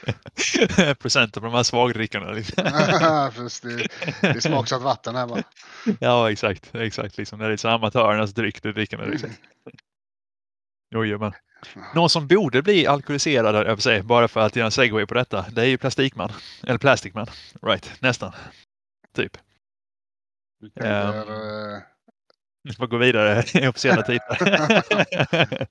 [1.00, 2.32] Procenten på de här svagdrickarna.
[2.32, 2.64] Liksom.
[3.62, 3.88] Det,
[4.22, 5.44] det är smaksatt vatten här bara.
[6.00, 6.76] ja, exakt.
[6.76, 7.40] exakt liksom.
[7.40, 9.12] Det är så amatörernas dryck du dricker nu.
[9.12, 9.30] Liksom.
[10.96, 11.34] Jojomän.
[11.96, 15.46] Någon som borde bli alkoholiserad, jag säga, bara för att göra en segway på detta,
[15.52, 16.32] det är ju Plastikman.
[16.64, 17.28] Eller Plasticman.
[17.62, 18.32] Right, nästan.
[19.16, 19.38] Typ.
[20.60, 21.74] Vi tänker, Ehm.
[21.76, 21.82] eh,
[22.64, 24.38] Vi får gå vidare i officiella titlar.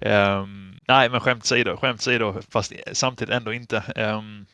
[0.00, 3.78] Ehm, nej, men skämt åsido, skämt åsido, fast samtidigt ändå inte.
[3.96, 4.46] Ehm,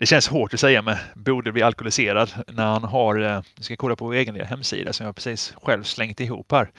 [0.00, 3.76] det känns hårt att säga med borde bli alkoholiserad när han har, uh, jag ska
[3.76, 6.70] kolla på vår egen hemsida som jag precis själv slängt ihop här.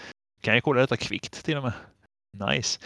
[0.41, 1.73] Kan jag kolla detta kvickt till och med.
[2.49, 2.79] Nice.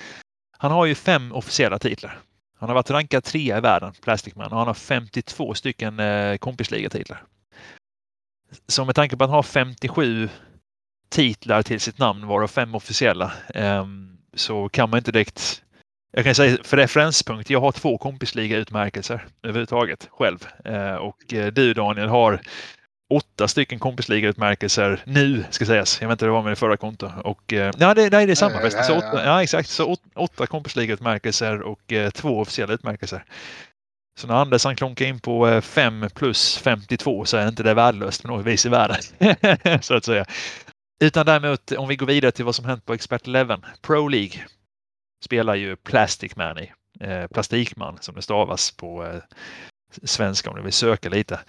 [0.58, 2.20] Han har ju fem officiella titlar.
[2.60, 6.38] Han har varit rankad trea i världen, Plastic Man, och han har 52 stycken uh,
[6.38, 7.24] kompisligatitlar.
[8.68, 10.30] Så med tanke på att han har 57
[11.10, 15.60] titlar till sitt namn, varav fem officiella, ehm, så kan man inte direkt...
[16.16, 20.48] Jag kan säga för referenspunkt, jag har två kompisliga-utmärkelser överhuvudtaget själv.
[20.66, 22.42] Eh, och eh, du Daniel har
[23.14, 26.02] åtta stycken kompisliga-utmärkelser nu, ska sägas.
[26.02, 27.12] Jag vet inte hur det var med det förra konto.
[27.24, 28.84] Och, eh, ja, det, nej, det är samma Nej, förresten.
[28.84, 29.44] Så åtta, ja.
[29.44, 29.70] exakt.
[29.70, 33.24] Så åt, åtta kompisliga-utmärkelser och eh, två officiella utmärkelser.
[34.20, 37.74] Så när Anders han klonkar in på eh, 5 plus 52 så är inte det
[37.74, 39.02] värdelöst på något vis i världen.
[39.82, 40.26] så att säga.
[41.04, 43.60] Utan däremot om vi går vidare till vad som hänt på Expert 11.
[43.82, 44.46] Pro League
[45.26, 46.72] spelar ju Plastic Man i.
[47.00, 49.22] Eh, Plastikman som det stavas på eh,
[50.04, 51.40] svenska om du vill söka lite.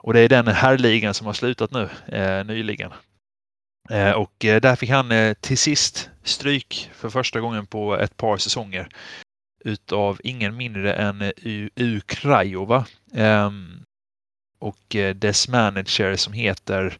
[0.00, 2.92] Och det är den herrligan som har slutat nu eh, nyligen.
[3.90, 8.16] Eh, och eh, där fick han eh, till sist stryk för första gången på ett
[8.16, 8.88] par säsonger
[9.68, 12.86] utav ingen mindre än Ukrajova U, Krajova.
[13.14, 13.84] Ehm,
[14.58, 16.98] och eh, dess manager som heter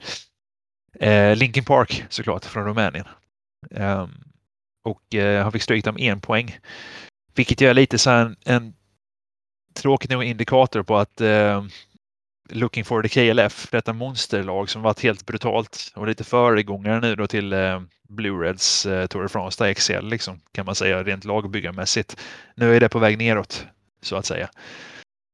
[1.00, 3.06] eh, Linkin Park såklart från Rumänien.
[3.70, 4.10] Ehm,
[4.84, 6.58] och han fick stryk dem en poäng.
[7.34, 8.74] Vilket gör lite så här en, en
[9.74, 11.64] tråkigt nog indikator på att eh,
[12.48, 17.26] Looking for the KLF, detta monsterlag som varit helt brutalt och lite föregångare nu då
[17.26, 21.24] till eh, Blue Reds eh, Tour de France, där XL liksom, kan man säga rent
[21.24, 22.16] lagbyggarmässigt.
[22.54, 23.66] Nu är det på väg neråt
[24.02, 24.48] så att säga.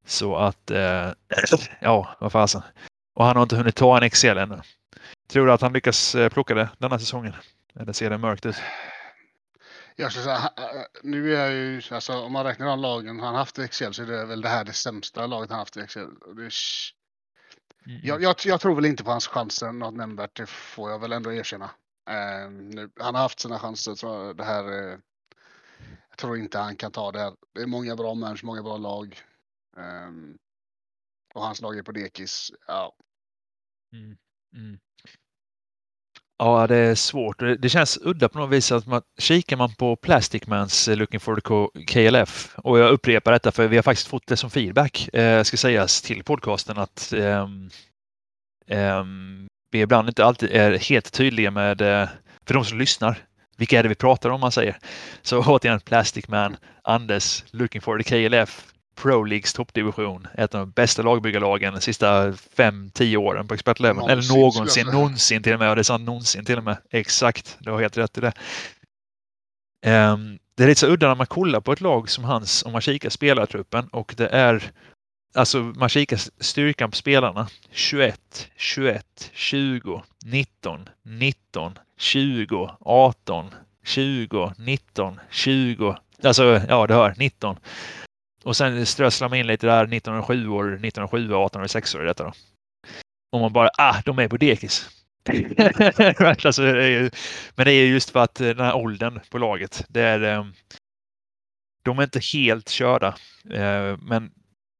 [0.05, 1.09] Så att, eh,
[1.79, 2.61] ja, vad fasen.
[3.15, 4.61] Och han har inte hunnit ta en XL ännu.
[5.27, 7.33] Tror du att han lyckas eh, plocka det denna säsongen?
[7.79, 8.55] Eller ser det mörkt ut?
[9.95, 13.35] Jag skulle säga, eh, nu är jag ju, alltså om man räknar de lagen han
[13.35, 15.79] haft i Excel så är det väl det här det sämsta laget han haft i
[15.79, 16.09] Excel.
[16.21, 16.51] Och Det
[17.87, 18.01] Mm.
[18.03, 21.11] jag, jag, jag tror väl inte på hans chanser något nämnvärt, det får jag väl
[21.11, 21.71] ändå erkänna.
[22.09, 24.99] Eh, nu, han har haft sina chanser, så det här, eh,
[26.09, 27.35] jag tror inte han kan ta det här.
[27.53, 29.21] Det är många bra människor, många bra lag.
[29.77, 30.37] Ehm,
[31.33, 32.51] och hans lag är på dekis.
[32.67, 32.95] Ja,
[33.93, 34.17] Mm.
[34.55, 34.79] Mm.
[36.37, 37.39] Ja, det är svårt.
[37.59, 41.19] Det känns udda på något vis att man, kikar man på Plastic Mans eh, Looking
[41.19, 45.15] for the KLF och jag upprepar detta för vi har faktiskt fått det som feedback,
[45.15, 47.47] eh, ska sägas, till podcasten att eh,
[48.67, 49.03] eh,
[49.71, 52.09] vi ibland inte alltid är helt tydliga med, eh,
[52.47, 53.17] för de som lyssnar,
[53.57, 54.77] vilka är det vi pratar om man säger.
[55.21, 58.65] Så återigen Plastic Man, Anders, Looking for the KLF,
[58.95, 60.27] Pro Leagues toppdivision.
[60.37, 64.09] Ett av de bästa lagbyggarlagen de sista 5-10 åren på expertleveln.
[64.09, 65.69] Eller någonsin, någonsin till och med.
[65.69, 66.77] Och det är sant, någonsin till och med.
[66.89, 68.33] Exakt, du har helt rätt i det.
[69.87, 72.71] Um, det är lite så udda när man kollar på ett lag som hans om
[72.71, 74.71] man kikar spelartruppen och det är
[75.35, 77.47] Alltså man kikar styrkan på spelarna.
[77.71, 83.45] 21, 21, 20, 19, 19, 20, 18,
[83.83, 85.95] 20, 19, 20.
[86.23, 87.57] Alltså ja, du hör 19.
[88.45, 92.07] Och sen strösslar man in lite där 1907 år, 1907 18 och 6 år i
[92.07, 92.33] detta då.
[93.31, 94.89] Och man bara, ah, de är på dekis.
[96.45, 97.09] alltså, det ju,
[97.55, 100.53] men det är just för att eh, den här åldern på laget, det är ehm,
[101.83, 103.07] de är inte helt körda.
[103.51, 104.31] Eh, men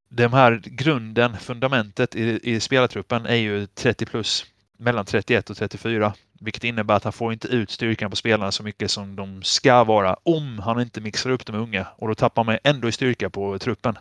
[0.10, 4.46] de här grunden, fundamentet i, i spelartruppen är ju 30 plus,
[4.78, 6.14] mellan 31 och 34.
[6.40, 9.84] Vilket innebär att han får inte ut styrkan på spelarna så mycket som de ska
[9.84, 13.30] vara om han inte mixar upp de unga och då tappar man ändå i styrka
[13.30, 13.98] på truppen.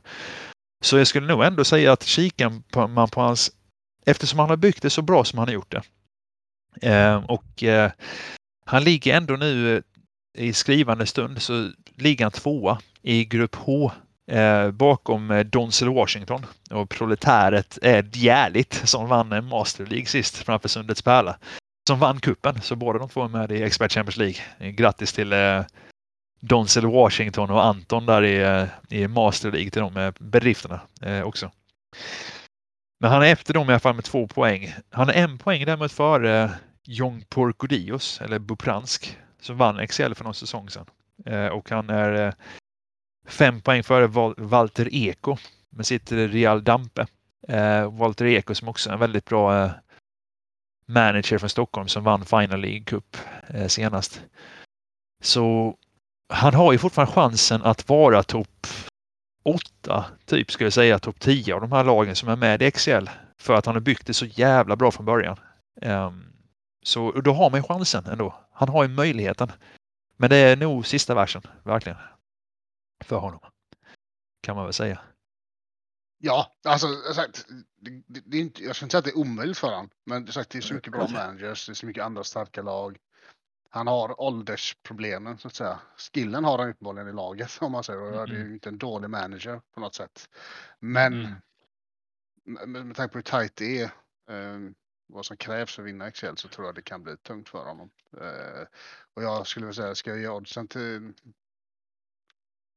[0.84, 3.50] Så jag skulle nog ändå säga att kikar man på hans,
[4.06, 5.82] eftersom han har byggt det så bra som han har gjort det.
[6.82, 7.90] Eh, och eh,
[8.64, 9.82] han ligger ändå nu eh,
[10.38, 13.92] i skrivande stund så ligger han tvåa i grupp H
[14.30, 20.06] eh, bakom eh, Donzel Washington och proletäret eh, Ed Järligt som vann eh, Master League
[20.06, 21.36] sist framför Sundets Pärla
[21.88, 24.72] som vann kuppen så båda de två är med i Expert Champions League.
[24.72, 25.62] Grattis till eh,
[26.40, 31.50] Donzel Washington och Anton där i, i Master League till de bedrifterna eh, också.
[33.00, 34.74] Men han är efter dem i alla fall med två poäng.
[34.90, 36.50] Han är en poäng däremot före eh,
[36.84, 40.86] Jong Porkodios, eller Bupransk, som vann XL för någon säsong sedan.
[41.26, 42.32] Eh, och han är eh,
[43.24, 45.36] fem poäng före Val Walter Eko
[45.70, 47.06] med sitt Real Dampe.
[47.48, 49.70] Eh, Walter Eko som också är en väldigt bra eh,
[50.86, 53.16] manager från Stockholm som vann Final League Cup
[53.48, 54.22] eh, senast.
[55.22, 55.76] Så
[56.28, 58.66] han har ju fortfarande chansen att vara topp
[59.44, 62.70] åtta, typ skulle jag säga, topp 10 av de här lagen som är med i
[62.70, 63.08] XL.
[63.40, 65.36] För att han har byggt det så jävla bra från början.
[65.82, 66.24] Um,
[66.82, 68.34] så då har man ju chansen ändå.
[68.52, 69.52] Han har ju möjligheten.
[70.16, 71.98] Men det är nog sista versen, verkligen.
[73.04, 73.40] För honom.
[74.40, 75.00] Kan man väl säga.
[76.18, 77.46] Ja, alltså sagt,
[77.80, 79.90] det, det, är inte, jag ska inte säga att det är omöjligt för honom.
[80.06, 82.98] Men sagt, det är så mycket bra managers, det är så mycket andra starka lag.
[83.70, 85.80] Han har åldersproblemen så att säga.
[85.96, 88.00] Skillen har han uppenbarligen i laget om man säger.
[88.00, 88.26] Och mm.
[88.28, 88.52] det är mm.
[88.52, 90.28] inte en dålig manager på något sätt.
[90.78, 91.34] Men mm.
[92.72, 93.84] med, med tanke på hur tajt det är,
[94.30, 94.70] eh,
[95.06, 97.64] vad som krävs för att vinna Excel så tror jag det kan bli tungt för
[97.64, 97.90] honom.
[98.20, 98.66] Eh,
[99.14, 101.12] och jag skulle vilja säga, ska jag ge oddsen till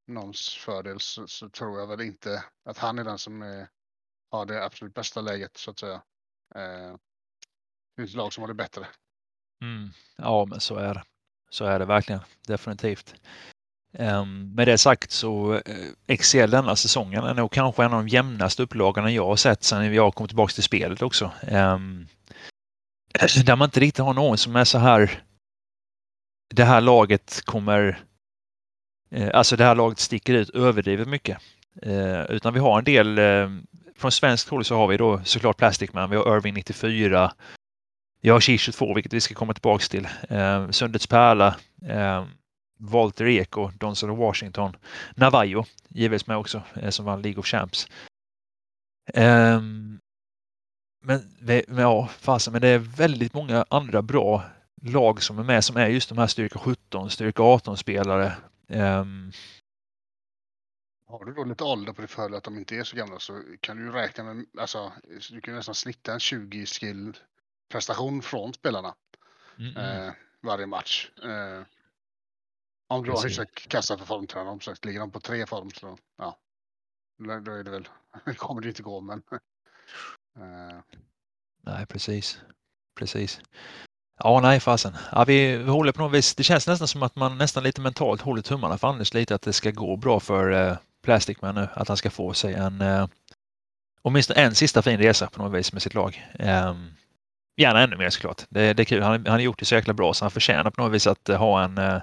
[0.07, 3.67] någons fördel så, så, tror jag väl inte att han är den som är,
[4.31, 6.01] har det absolut bästa läget så att säga.
[6.55, 6.95] Eh,
[7.95, 8.87] det finns lag som har det bättre.
[9.61, 9.89] Mm.
[10.17, 11.03] Ja, men så är det.
[11.49, 12.21] Så är det verkligen.
[12.47, 13.15] Definitivt.
[13.99, 18.05] Um, med det sagt så eh, uh, Excel denna säsongen är nog kanske en av
[18.05, 21.31] de jämnaste upplagorna jag har sett sedan jag kom tillbaka till spelet också.
[21.51, 22.07] Um,
[23.45, 25.23] där man inte riktigt har någon som är så här.
[26.49, 28.03] Det här laget kommer
[29.09, 31.37] Eh, alltså det här laget sticker ut överdrivet mycket.
[31.81, 33.49] Eh, utan vi har en del, eh,
[33.95, 37.33] från svenskt håll så har vi då såklart Plastic Man, vi har Irving 94,
[38.21, 41.55] vi har Kish 22 vilket vi ska komma tillbaks till, eh, Sundets Pärla,
[41.87, 42.25] eh,
[42.79, 44.75] Walter Eko, Donson och Washington,
[45.15, 47.87] Navajo givetvis med också eh, som vann League of Champs.
[51.03, 54.43] Men, men ja, fasen, men det är väldigt många andra bra
[54.81, 58.33] lag som är med som är just de här styrka 17, styrka 18 spelare
[58.67, 59.31] Um...
[61.05, 63.43] Har du då lite ålder på det för att de inte är så gamla så
[63.61, 64.93] kan du räkna med, alltså
[65.29, 67.17] du kan nästan snitta en 20 skill
[67.69, 68.95] prestation från spelarna
[69.57, 70.07] mm -mm.
[70.07, 71.11] Eh, varje match.
[71.23, 71.63] Eh,
[72.87, 76.39] om du har hyfsat kassa för formtränare, sagt ligger de på tre form så ja,
[77.17, 77.87] då är det väl,
[78.37, 79.23] kommer det inte gå men.
[80.37, 80.79] Eh.
[81.61, 82.41] Nej, precis.
[82.95, 83.41] Precis.
[84.19, 84.97] Ja, nej fasen.
[85.11, 86.35] Ja, vi, vi håller på något vis.
[86.35, 89.41] Det känns nästan som att man nästan lite mentalt håller tummarna för Anders lite att
[89.41, 91.67] det ska gå bra för eh, Plastic nu.
[91.73, 93.07] Att han ska få sig en eh,
[94.01, 96.27] åtminstone en sista fin resa på något vis med sitt lag.
[96.39, 96.73] Eh,
[97.57, 98.41] gärna ännu mer såklart.
[98.49, 99.03] Det, det är kul.
[99.03, 101.29] Han, han har gjort det så jäkla bra så han förtjänar på något vis att
[101.29, 102.01] eh, ha en, eh,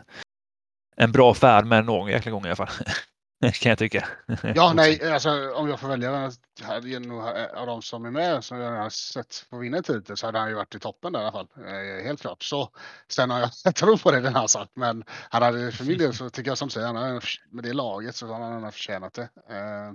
[0.97, 2.69] en bra färd med någon jäkla gång i alla fall.
[3.61, 4.09] kan jag tycka.
[4.55, 6.31] Ja, nej, alltså om jag får välja
[6.63, 7.23] hade jag nog,
[7.55, 10.49] av de som är med som jag har sett få vinna titel så hade han
[10.49, 11.49] ju varit i toppen där i alla fall.
[11.57, 12.43] Eh, helt klart.
[12.43, 12.71] Så
[13.09, 16.15] sen har jag, tror på det den har sagt, men han hade för min del
[16.15, 17.21] så tycker jag som säger, han hade,
[17.51, 19.29] med det laget så har han förtjänat det.
[19.49, 19.93] Eh,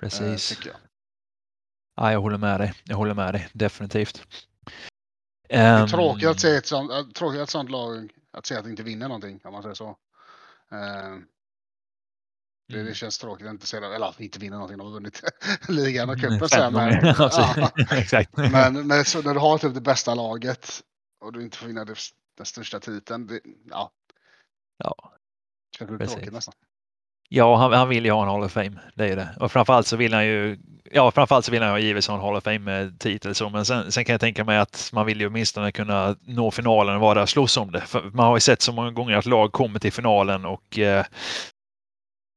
[0.00, 0.52] Precis.
[0.52, 0.76] Eh, jag.
[1.96, 2.74] Ja, jag håller med dig.
[2.84, 4.26] Jag håller med dig, definitivt.
[5.48, 8.66] Det är Ehm, tråkigt att se ett sånt, tråkigt att sånt lag, att se att
[8.66, 9.88] inte vinner någonting om man säger så.
[10.72, 11.37] Eh, det,
[12.72, 12.86] Mm.
[12.86, 15.22] det känns tråkigt att inte se det, eller inte vinna någonting, de har vunnit
[15.68, 16.72] ligan och Mm, cupen sen.
[16.72, 18.36] Men, ja, Exakt.
[18.36, 20.82] men, men så, när du har typ det bästa laget
[21.24, 21.94] och du inte får vinna det,
[22.36, 23.40] den största titeln, det,
[23.70, 23.90] ja,
[24.84, 24.94] Ja.
[25.78, 26.54] känns lite tråkigt nästan.
[27.28, 28.78] Ja, han, han vill ju ha en Hall of Fame.
[28.94, 29.28] Det är det.
[29.40, 30.58] Och framförallt så vill han ju,
[30.92, 33.92] ja framförallt så vill han ju givetvis ha en Hall of Fame-titel så, men sen,
[33.92, 37.14] sen kan jag tänka mig att man vill ju åtminstone kunna nå finalen och vara
[37.14, 37.80] där och slåss om det.
[37.80, 41.04] För man har ju sett så många gånger att lag kommer till finalen och eh,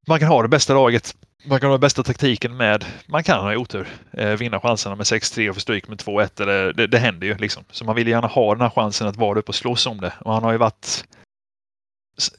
[0.08, 3.40] man kan ha det bästa laget, man kan ha den bästa taktiken med, man kan
[3.40, 7.00] ha otur, eh, vinna chanserna med 6-3 och få stryk med 2-1 eller det, det
[7.00, 7.64] händer ju liksom.
[7.72, 10.14] Så man vill gärna ha den här chansen att vara uppe och slåss om det
[10.20, 11.06] och han har ju varit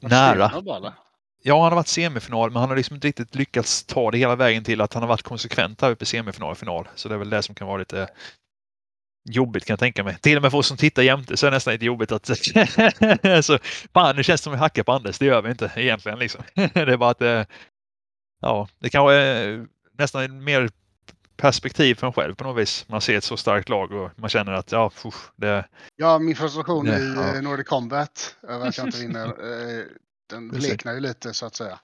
[0.00, 0.62] nära.
[0.62, 0.94] Bara?
[1.44, 4.36] Ja, han har varit semifinal, men han har liksom inte riktigt lyckats ta det hela
[4.36, 6.88] vägen till att han har varit konsekvent där uppe i semifinal och final.
[6.94, 8.08] Så det är väl det som kan vara lite
[9.24, 10.18] jobbigt kan jag tänka mig.
[10.20, 12.26] Till och med för oss som tittar jämte så är det nästan lite jobbigt att...
[13.44, 13.58] så,
[13.94, 15.18] fan, nu känns det som att vi hackar på Anders.
[15.18, 16.18] Det gör vi inte egentligen.
[16.18, 16.42] Liksom.
[16.54, 17.46] det är bara att det...
[18.40, 19.66] Ja, det kanske är
[19.98, 20.70] nästan mer
[21.36, 22.88] perspektiv för en själv på något vis.
[22.88, 25.68] Man ser ett så starkt lag och man känner att ja, usch, det...
[25.96, 27.34] Ja, min frustration i ja.
[27.34, 27.40] ja.
[27.40, 29.26] Nordic Combat över att jag inte vinner,
[29.78, 29.84] eh,
[30.30, 31.78] den bleknar ju lite så att säga.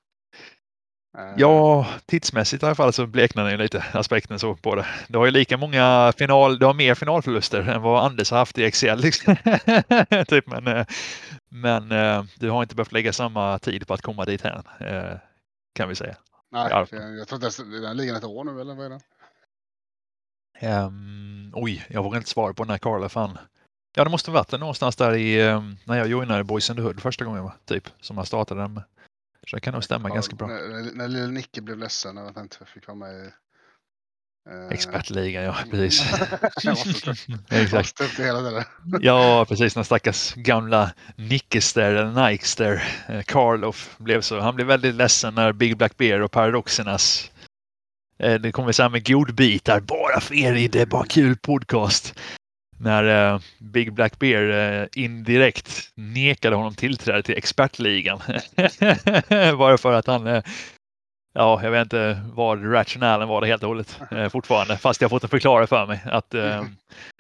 [1.18, 4.86] Eh, Ja, tidsmässigt i alla fall så bleknar den ju lite aspekten så på det.
[5.08, 8.58] Du har ju lika många final, du har mer finalförluster än vad Anders har haft
[8.58, 9.00] i Excel.
[9.00, 9.36] Liksom.
[10.28, 10.86] typ, men eh,
[11.48, 14.52] men eh, du har inte behövt lägga samma tid på att komma dit eh,
[15.74, 16.16] Kan vi säga.
[16.50, 16.88] Nej, jag,
[17.18, 19.00] jag tror inte ens den ligan ett år nu eller vad är det?
[20.62, 23.38] Um, oj, jag vågar inte svara på den här Carla fan.
[23.96, 26.82] Ja, det måste ha varit någonstans där i um, när jag joinade Boys in the
[26.82, 28.82] Hood första gången, typ, som jag startade den med.
[29.50, 30.46] Så det kan nog stämma ganska bra.
[30.46, 33.30] När, när, när lille Nicke blev ledsen över att han inte fick vara med i...
[34.50, 36.02] eh, Expertligan, ja precis.
[37.50, 38.00] Exakt.
[39.00, 39.74] Ja, precis.
[39.74, 44.40] Den stackars gamla Nickester eller Nikester, eh, Karloff, blev så.
[44.40, 47.30] Han blev väldigt ledsen när Big Black Bear och Paradoxernas
[48.18, 51.36] eh, det kommer så här med godbitar bara för er i Det är bara kul
[51.36, 52.14] podcast.
[52.80, 58.20] När eh, Big Black Bear eh, indirekt nekade honom tillträde till expertligan.
[59.58, 60.42] bara för att han eh,
[61.38, 64.76] Ja, jag vet inte vad rationalen var det helt och hållet eh, fortfarande.
[64.76, 66.64] Fast jag fått det förklarat för mig att eh,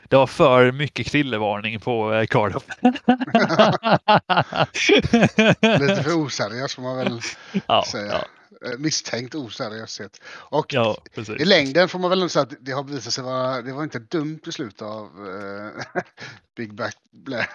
[0.08, 2.62] det var för mycket krillevarning på eh, Cardiff.
[5.80, 7.20] Lite för oseriös får man väl
[7.66, 8.12] ja, säga.
[8.12, 8.24] ja,
[8.78, 10.20] Misstänkt oseriöshet.
[10.28, 10.98] Och ja,
[11.38, 13.98] i längden får man väl säga att det har visat sig vara, det var inte
[13.98, 16.02] ett dumt beslut av eh,
[16.56, 17.50] Big Back Black.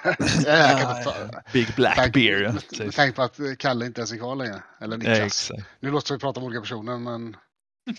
[1.04, 1.14] ta,
[1.54, 2.14] Big Black Tack.
[2.14, 2.42] Bear.
[2.42, 4.64] Ja, med tanke på att eh, Kalle inte ens är kvar längre.
[4.82, 5.20] Eller Niklas.
[5.20, 5.70] Exakt.
[5.80, 7.36] Nu låter vi prata om olika personer men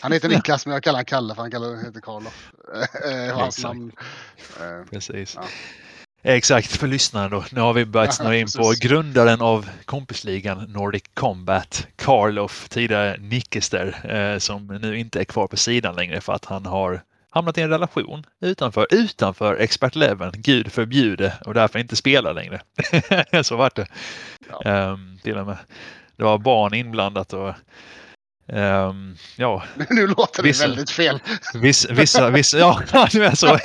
[0.01, 2.53] han heter Niklas men jag kallar honom Kalle för han kallar, heter Karloff.
[3.05, 3.93] Eh, hans namn.
[4.61, 5.35] Eh, Precis.
[5.35, 5.49] Ja.
[6.27, 7.45] Exakt, för lyssnarna då.
[7.53, 13.17] Nu har vi börjat Ja, snöa in på grundaren av kompisligan Nordic Combat, Karloff, tidigare
[13.19, 17.59] Nickester, eh, som nu inte är kvar på sidan längre för att han har hamnat
[17.59, 22.61] i en relation utanför, utanför Expert Eleven, gud förbjude, och därför inte spelar längre.
[23.43, 23.87] Så vart det.
[24.51, 24.63] Ja.
[24.71, 25.57] Ehm, till och med.
[26.17, 27.55] Det var barn inblandat och
[28.49, 31.21] ehm, ja, nu låter det Vissa- väldigt fel.
[31.55, 32.59] vissa, vissa, vissa
[32.93, 33.47] ja, du är så.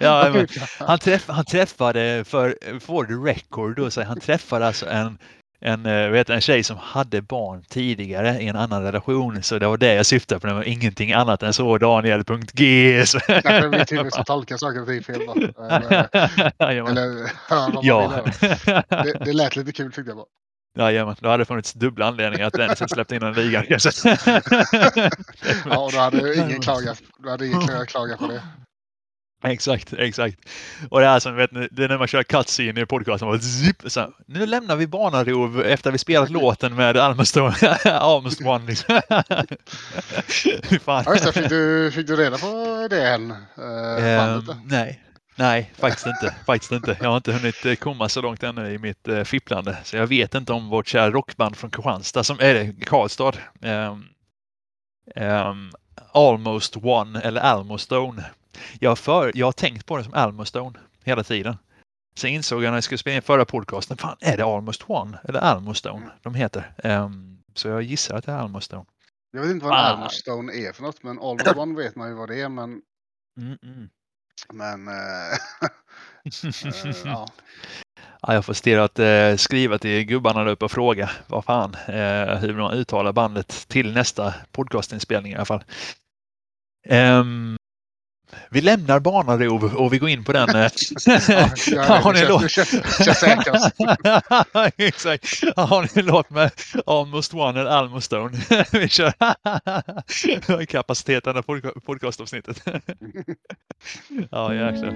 [0.00, 0.46] ja, men,
[0.78, 5.18] han, träff, han träffade, för for the record, då, så han träffade alltså en,
[5.60, 9.42] en, eh, vet, en tjej som hade barn tidigare i en annan relation.
[9.42, 10.46] Så det var det jag syftade på.
[10.46, 11.78] Det var ingenting annat än så.
[11.78, 12.96] Daniel.g.
[12.98, 15.20] Är mitt huvud som tolkar saker och ting fel.
[15.20, 17.30] Eller, eller
[17.82, 18.24] Ja.
[18.88, 20.26] Det, det lät lite kul tyckte jag bara.
[20.76, 23.64] Jajamän, då hade det funnits dubbla anledningar att Dennis inte släppte in en liga.
[25.70, 28.42] Ja, och då hade ingen klagat, då hade ingen klagat, på det.
[29.44, 30.38] Exakt, exakt.
[30.90, 33.28] Och det är som vet, ni, det är när man kör cutscene i podcasten.
[33.28, 37.54] Bara zip, så nu lämnar vi Barnarov efter vi spelat låten med Almestone.
[37.84, 39.00] Almestone liksom.
[40.84, 41.04] Fan.
[41.06, 43.30] Ja, just det, fick, du, fick du reda på det än?
[43.30, 45.02] Eh, Ehm, nej,
[45.36, 46.34] nej, faktiskt inte.
[46.46, 46.96] Faktiskt inte.
[47.00, 49.78] Jag har inte hunnit eh, komma så långt ännu i mitt uh, fipplande.
[49.84, 53.32] Så jag vet inte om vårt kära rockband från Kristianstad, som är det, Karlstad.
[53.62, 54.04] ehm,
[55.14, 55.70] ehm,
[56.12, 58.24] Almost One eller Almostone.
[58.80, 61.56] Jag, för, jag har tänkt på det som Almostone hela tiden.
[62.18, 65.18] Sen insåg jag när jag skulle spela in förra podcasten, fan är det Almost One
[65.28, 66.10] eller Almostone Mm.
[66.22, 66.72] de heter?
[66.78, 68.84] Ehm, så jag gissar att det är Almostone.
[69.30, 69.88] Jag vet inte vad en Ah.
[69.88, 72.48] Almost Stone är för något, men Almost One vet man ju vad det är.
[72.48, 72.82] Men,
[73.38, 73.88] Mm, mm.
[74.52, 74.94] Men eh,
[76.44, 77.28] eh, ja.
[78.20, 81.74] Ja, jag får stirra att eh, skriva till gubbarna där uppe och fråga vad fan,
[81.74, 85.64] eh, hur de uttalar bandet till nästa podcastinspelning i alla fall.
[86.88, 87.56] Ehm,
[88.50, 90.48] vi lämnar Barnarov och vi går in på den.
[90.56, 90.70] eh,
[91.66, 91.82] Ja.
[91.82, 92.44] Har ni Det låt?
[94.76, 95.42] Exakt.
[95.56, 96.50] Har ni en låt med
[96.86, 98.38] Almost One eller Almostone?
[98.72, 102.62] vi kör kapaciteten av podca- podcastavsnittet.
[104.30, 104.92] ja, jäklar.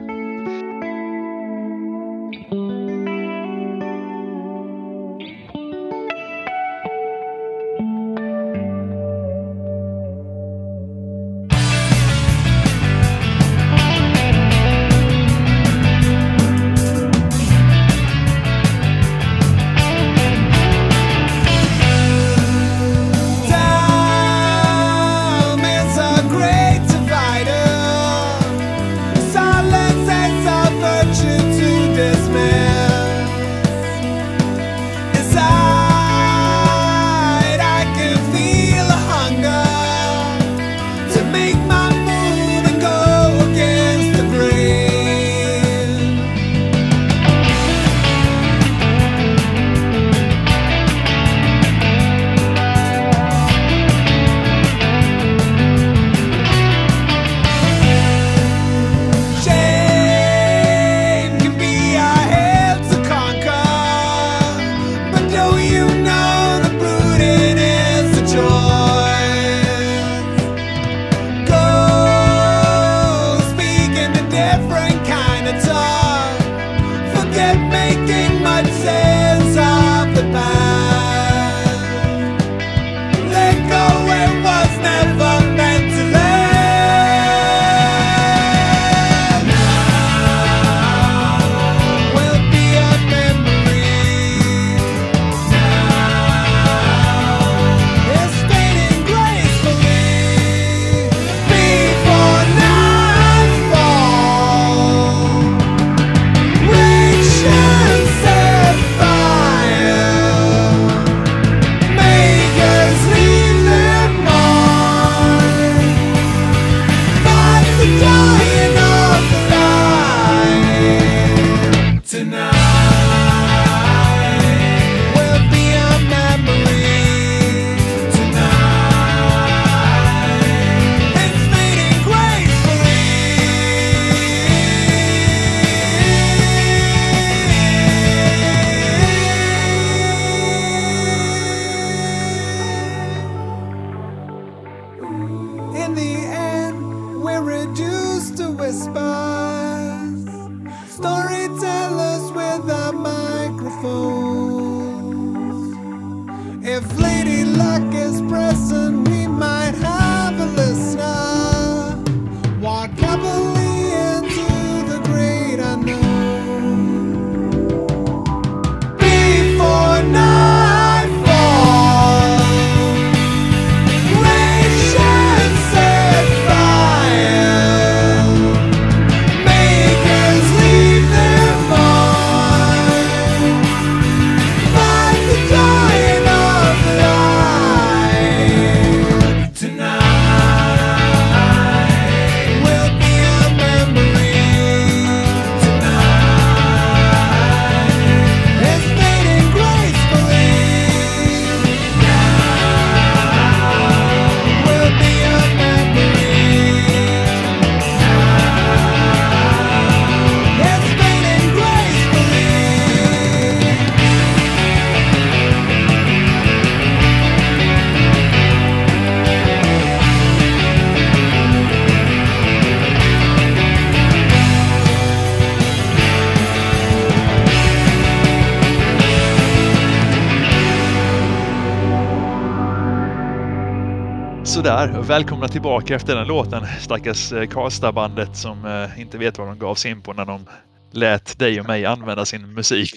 [234.61, 236.67] Sådär, och välkomna tillbaka efter den låten.
[236.81, 240.47] Stackars eh, Karlstadbandet som eh, inte vet vad de gav sig in på när de
[240.91, 242.95] lät dig och mig använda sin musik.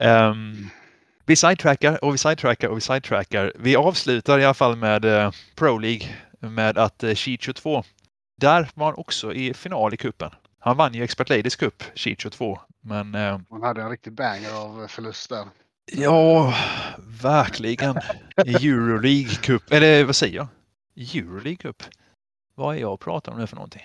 [0.00, 0.70] um,
[1.26, 3.52] vi sidetrackar och vi sidetrackar och vi sidetrackar.
[3.58, 6.08] Vi avslutar i alla fall med uh, Pro League
[6.40, 7.84] med att uh, Sheet 22,
[8.40, 10.30] där var han också i final i kuppen.
[10.58, 12.58] Han vann ju Expert Ladies Cup, Sheet 22.
[12.80, 15.44] Men uh, han hade en riktig banger av förlust där
[15.94, 16.54] ja,
[17.22, 17.96] verkligen.
[18.36, 20.48] Euroleague Cup, eller vad säger jag?
[21.14, 21.82] Euroleague Cup?
[22.54, 23.82] Vad är jag och pratar om nu för någonting?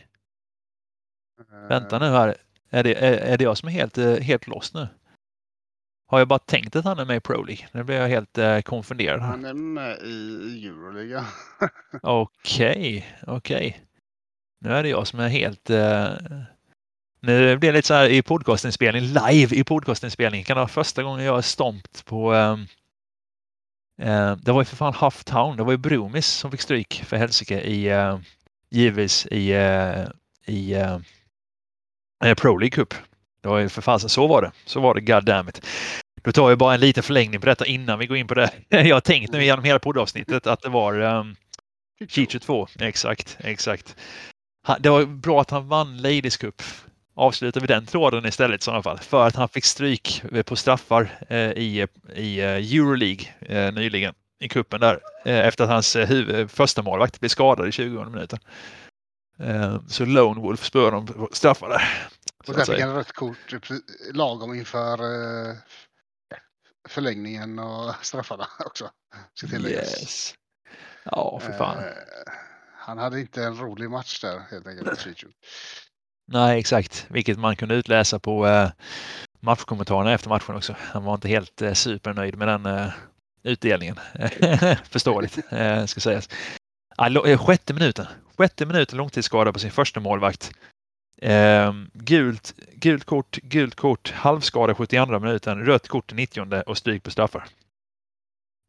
[1.69, 2.35] Vänta nu här.
[2.69, 4.87] Är det, är, är det jag som är helt, eh, helt lost nu?
[6.07, 7.67] Har jag bara tänkt att han är med i Pro League?
[7.71, 9.21] Nu blir jag helt eh, konfunderad.
[9.21, 11.25] Han är med i Euroliga.
[12.01, 13.81] Okej, okej.
[14.59, 15.69] Nu är det jag som är helt...
[15.69, 16.07] Eh...
[17.19, 20.43] Nu blir det lite så här i podcastinspelning, live i podcastinspelning.
[20.43, 22.33] Kan det vara första gången jag är stompt på...
[22.33, 22.67] Um,
[24.01, 25.57] uh, det var ju för fan Huff Town.
[25.57, 27.93] Det var ju Bromis som fick stryk för helsike i...
[27.93, 28.19] Uh,
[28.71, 29.53] givetvis i...
[29.53, 30.07] Uh,
[30.45, 32.93] i uh, Pro League Cup.
[33.41, 34.51] Det var ju för fasen, så var det.
[34.65, 35.65] Så var det, god damn it.
[36.21, 38.51] Då tar jag bara en liten förlängning på detta innan vi går in på det.
[38.69, 41.35] Jag har tänkt nu genom hela poddavsnittet att det var um,
[42.07, 42.67] Chicho 2.
[42.79, 43.95] Exakt, exakt.
[44.79, 46.61] Det var bra att han vann Ladies Cup.
[47.17, 48.99] Avslutar vi den tråden istället i sådana fall.
[48.99, 54.49] För att han fick stryk på straffar eh, i, i eh, Euroleague eh, nyligen i
[54.49, 54.99] kuppen där.
[55.25, 58.39] Efter att hans huvud, första målvakt blev skadad i 20 minuten.
[59.39, 62.09] Eh, så Lone Wolf spöade dem på straffar där.
[62.47, 63.53] Och att fick han rött kort
[64.13, 64.97] lagom inför
[66.89, 68.89] förlängningen och straffarna också.
[69.33, 70.01] Ska tilläggas.
[70.01, 70.35] Yes.
[71.03, 71.83] Ja, för fan.
[72.75, 75.27] Han hade inte en rolig match där helt enkelt.
[76.27, 77.05] Nej, exakt.
[77.09, 78.69] Vilket man kunde utläsa på eh,
[79.39, 80.75] matchkommentarerna efter matchen också.
[80.79, 82.89] Han var inte helt eh, supernöjd med den eh,
[83.43, 83.99] utdelningen.
[84.89, 86.29] Förståeligt, eh, ska sägas.
[86.95, 88.05] Ah, sjätte minuten.
[88.37, 90.51] Sjätte minuten långtidsskada på sin första målvakt.
[91.21, 97.03] Eh, gult, gult kort, gult kort, halvskada 72 minuten, rött kort i 90 och stryk
[97.03, 97.45] på straffar.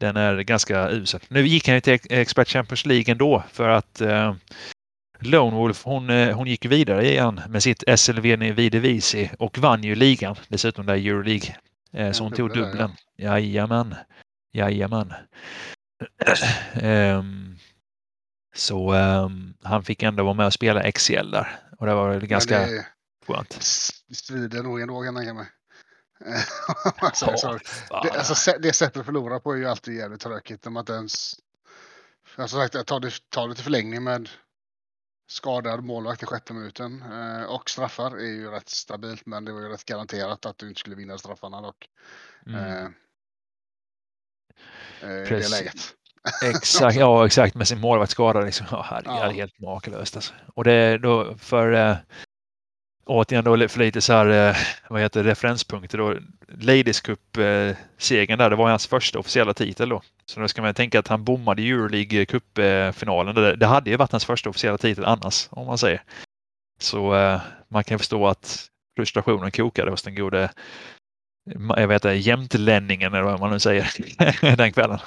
[0.00, 1.20] Den är ganska usel.
[1.28, 4.34] Nu gick han ju till Expert Champions League ändå för att eh,
[5.20, 9.94] Lone Wolf, hon, eh, hon gick vidare igen med sitt SLV Videvisi och vann ju
[9.94, 10.36] ligan.
[10.48, 11.56] Dessutom där Euroleague.
[11.92, 12.92] Eh, så hon tog dubbeln.
[13.16, 13.94] Jajamän.
[14.52, 15.14] Jajamän.
[16.72, 17.58] Ehm,
[18.54, 21.60] så ehm, han fick ändå vara med och spela XL där.
[21.78, 22.86] Och det var väl ganska det,
[23.26, 23.58] skönt.
[24.08, 25.46] det strider nog ändå kan jag mig.
[26.84, 27.46] Om man säger så.
[27.46, 28.06] Ja, fan.
[28.06, 30.64] Det, alltså, det sättet att förlora på är ju alltid jävligt tråkigt.
[30.64, 31.34] Man inte ens...
[32.36, 34.28] Alltså, sagt, att ta det, ta det till förlängning med
[35.28, 39.26] skadad målvakt i sjätte minuten eh, och straffar är ju rätt stabilt.
[39.26, 41.88] Men det var ju rätt garanterat att du inte skulle vinna straffarna dock.
[42.46, 42.64] Mm.
[42.64, 42.84] Eh,
[45.02, 45.94] eh, I det läget.
[46.44, 48.44] Exakt, ja exakt med sin målvakt skadad.
[48.44, 48.66] Liksom.
[48.84, 49.30] Herregud, Ja.
[49.30, 50.34] helt makalöst alltså.
[50.54, 51.96] Och det då för eh,
[53.08, 54.56] återigen då för lite så här, eh,
[54.88, 56.14] vad heter det, referenspunkter då.
[56.48, 60.02] Ladies Cup-segern där, det var hans första officiella titel då.
[60.26, 63.58] Så då ska man tänka att han bommade Euroleague Cup-finalen.
[63.58, 66.02] Det, hade ju varit hans första officiella titel annars, om man säger.
[66.80, 70.50] Så eh, man kan förstå att frustrationen kokade hos den gode,
[71.76, 73.90] jag vet inte, jämtlänningen eller vad man nu säger,
[74.56, 74.98] den kvällen.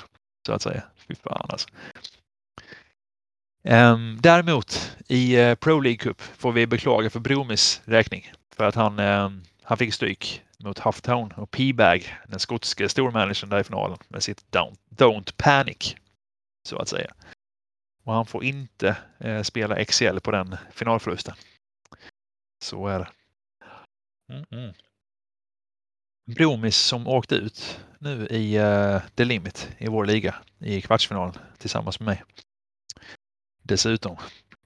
[0.48, 0.84] Så att säga.
[1.08, 1.70] Fy fan alltså.
[3.64, 8.32] Ehm, däremot i uh, Pro League Cup får vi beklaga för Bromis räkning.
[8.56, 13.60] För att han, ehm, han fick stryk mot Hufftown och P-Bag, den skotske stormanagern där
[13.60, 15.96] i finalen med sitt Don't, Don't Panic.
[16.70, 17.14] Så att säga.
[18.04, 21.36] Och han får inte eh, spela XL på den finalförlusten.
[22.64, 23.10] Så är det.
[24.34, 24.74] Mm -mm.
[26.36, 32.00] Bromis som åkte ut nu i uh, The Limit i vår liga i kvartsfinalen tillsammans
[32.00, 32.24] med mig.
[33.64, 34.18] Dessutom.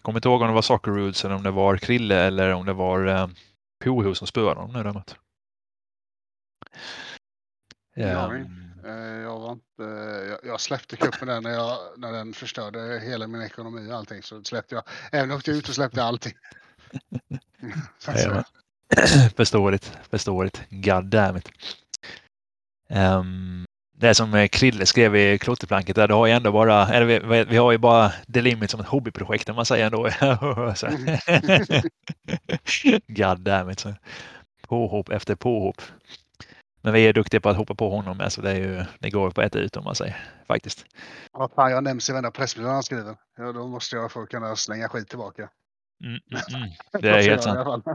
[0.01, 2.65] Kommer inte ihåg om det var Soccer Roots eller om det var Krille eller om
[2.65, 3.27] det var uh,
[3.83, 5.15] Poho som spöade dem nu däremot.
[7.97, 8.41] Aning.
[8.41, 9.83] Ehm, Eh, Jag, var inte,
[10.29, 14.23] jag, jag släppte cupen där när, jag, när den förstörde hela min ekonomi och allting.
[14.23, 14.83] Så släppte jag.
[15.11, 16.33] Även åkte jag ut och släppte allting.
[19.35, 20.61] Förståeligt, förståeligt.
[20.69, 21.49] God damn it.
[22.89, 23.64] Ehm,
[23.97, 27.43] det som eh, Krille skrev i klotterplanket där, det har ju ändå bara, eller vi,
[27.43, 30.03] vi- har ju bara The Limit som ett hobbyprojekt om man säger ändå.
[33.07, 33.79] God damn it.
[33.79, 33.93] Så.
[34.67, 35.81] Påhopp efter påhopp.
[36.81, 39.09] Men vi är duktiga på att hoppa på honom med så det, är ju, det
[39.09, 40.15] går på ett ut om man säger
[40.47, 40.85] faktiskt.
[41.31, 43.15] Vad fan, jag nämns i varenda pressmeddelande han skriver.
[43.37, 45.49] Ja, då måste jag få kunna slänga skit tillbaka.
[46.03, 46.69] Mm, mm, mm.
[47.01, 47.85] Det är helt sant.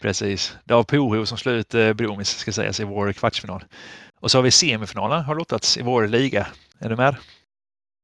[0.00, 0.56] Precis.
[0.64, 3.64] Det var Poho som slog ut eh, Bromis ska sägas i vår kvartsfinal.
[4.20, 6.46] Och så har vi semifinalen har lottats i vår liga.
[6.78, 7.16] Är du med?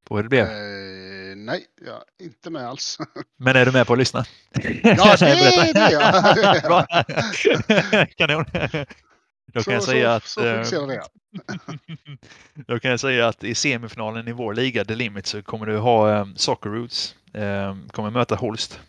[0.09, 0.45] På hur det blev?
[0.45, 2.99] Eh, nej, jag är inte med alls.
[3.39, 4.25] Men är du med på att lyssna?
[4.83, 6.63] Ja, det är jag.
[6.63, 6.87] Bra.
[8.17, 8.45] Kanon.
[9.53, 11.03] Då kan jag så, säga så, att så eh, det.
[12.55, 15.77] Då kan jag säga att i semifinalen i vår liga, The Limit, så kommer du
[15.77, 17.17] ha um, Soccer Roots.
[17.33, 18.81] Um, kommer möta Holst.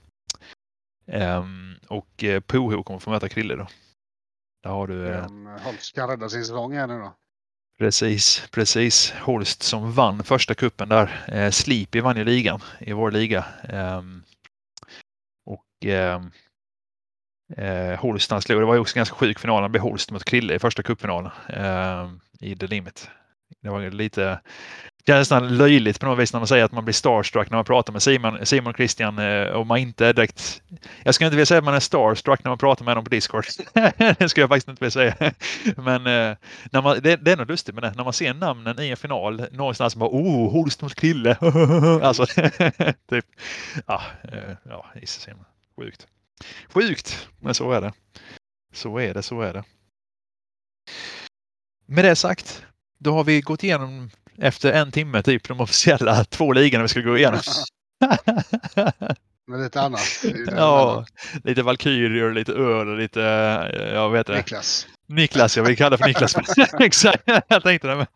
[1.08, 3.68] Ehm, och eh, Poho kommer få möta Krille då.
[4.66, 5.28] Där har du eh,
[5.64, 7.16] Holst kan rädda sin säsong här nu då.
[7.80, 9.12] precis, precis.
[9.12, 11.26] Holst som vann första kuppen där.
[11.28, 13.46] Eh, Sleepy vann ju ligan i vår liga.
[13.64, 14.24] Ehm,
[15.46, 16.32] och ehm,
[17.58, 19.62] eh, Holst han slog, det var ju också ganska sjuk final.
[19.62, 23.10] Han blev Holst mot Krille i första cupfinalen ehm, i The Limit.
[23.62, 24.42] Det var lite
[25.06, 27.58] det är nästan löjligt på något vis när man säger att man blir starstruck när
[27.58, 30.62] man pratar med Simon, Simon och Christian eh, och man inte är direkt...
[31.04, 33.10] Jag skulle inte vilja säga att man är starstruck när man pratar med dem på
[33.10, 33.46] Discord.
[33.74, 35.34] det skulle jag faktiskt inte vilja säga.
[35.78, 36.38] Men eh,
[36.72, 37.94] när man, det, det är något lustigt med det.
[37.96, 41.38] När man ser namnen i en final någonstans bara oh, Holst mot Krille.
[42.02, 42.26] alltså,
[43.10, 43.26] typ.
[43.86, 45.46] Ja, eh, ja, gissa Simon.
[45.78, 46.08] Sjukt.
[46.68, 47.94] Sjukt, men så är det.
[48.74, 49.64] Så är det, så är det.
[51.86, 52.66] Med det sagt,
[52.98, 57.02] då har vi gått igenom efter en timme typ de officiella två ligorna vi ska
[57.02, 57.40] gå igenom.
[59.48, 60.02] Med lite annat.
[60.52, 61.06] ja,
[61.44, 63.20] lite Valkyrier, lite öl och lite,
[63.94, 64.38] jag vet inte.
[64.38, 64.88] Niklas.
[65.08, 66.36] Niklas, jag vill kalla för Niklas.
[66.80, 68.08] Exakt, jag tänkte det.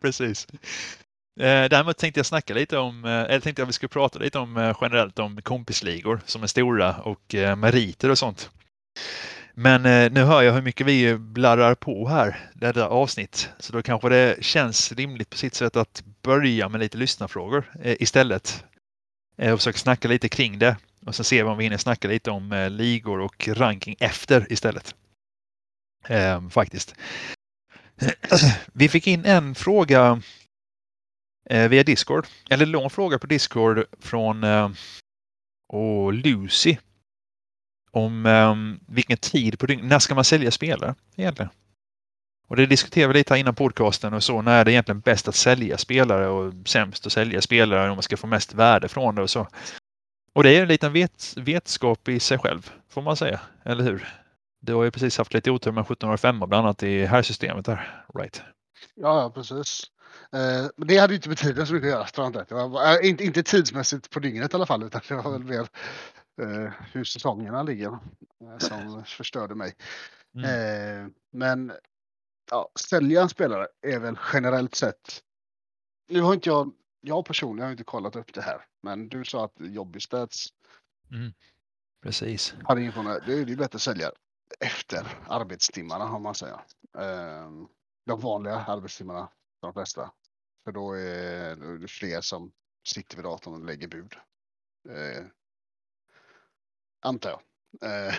[0.00, 0.46] Precis.
[1.40, 4.38] Eh, Däremot tänkte jag snacka lite om, eh, eller tänkte jag vi skulle prata lite
[4.38, 8.50] om eh, generellt om kompisligor som är stora och meriter och sånt.
[9.54, 13.50] Men eh, nu hör jag hur mycket vi blarrar på här, detta avsnitt.
[13.58, 17.96] Så då kanske det känns rimligt på sitt sätt att börja med lite lyssnarfrågor eh,
[18.00, 18.64] istället.
[19.36, 20.76] Eh, och försöka snacka lite kring det.
[21.06, 24.52] Och så ser vi om vi hinner snacka lite om eh, ligor och ranking efter
[24.52, 24.94] istället.
[26.08, 26.94] Eh, faktiskt.
[28.72, 30.22] Vi fick in en fråga
[31.50, 32.26] eh, via Discord.
[32.50, 34.70] Eller lång fråga på Discord från eh,
[35.68, 36.76] och Lucy
[37.92, 41.50] om um, vilken tid på dygnet, när ska man sälja spelare egentligen?
[42.48, 45.28] Och det diskuterade vi lite här innan podcasten och så, när är det egentligen bäst
[45.28, 49.14] att sälja spelare och sämst att sälja spelare om man ska få mest värde från
[49.14, 49.48] det och så.
[50.32, 54.08] Och det är en liten vet, vetskap i sig själv, får man säga, eller hur?
[54.60, 58.04] Du har ju precis haft lite otur med 1705 bland annat i här systemet där,
[58.14, 58.42] right?
[58.94, 59.84] Ja, precis.
[60.32, 62.54] Eh, men det hade ju inte med tiden så mycket att göra, tror jag inte.
[62.54, 63.24] Var, eh, inte.
[63.24, 65.66] Inte tidsmässigt på dygnet i alla fall, utan det var väl mer
[66.42, 67.88] eh, hur säsongerna ligger
[68.40, 69.74] eh, som förstörde mig.
[70.34, 70.44] Mm.
[70.44, 71.72] Eh, men
[72.50, 75.22] ja, sälja en spelare är väl generellt sett.
[76.08, 79.44] Nu har inte jag, jag personligen har inte kollat upp det här, men du sa
[79.44, 80.48] att Jobbystats
[82.02, 82.54] Precis.
[82.64, 83.32] hade från det.
[83.32, 84.10] Är ju bättre att sälja
[84.60, 86.60] efter arbetstimmarna har man säga.
[86.98, 87.50] Eh,
[88.06, 89.28] de vanliga arbetstimmarna
[89.60, 90.12] de flesta.
[90.64, 92.52] För då är då är det fler som
[92.86, 94.14] sitter vid datorn och lägger bud.
[94.88, 95.24] Eh,
[97.02, 97.40] antar jag.
[97.90, 98.14] Eh,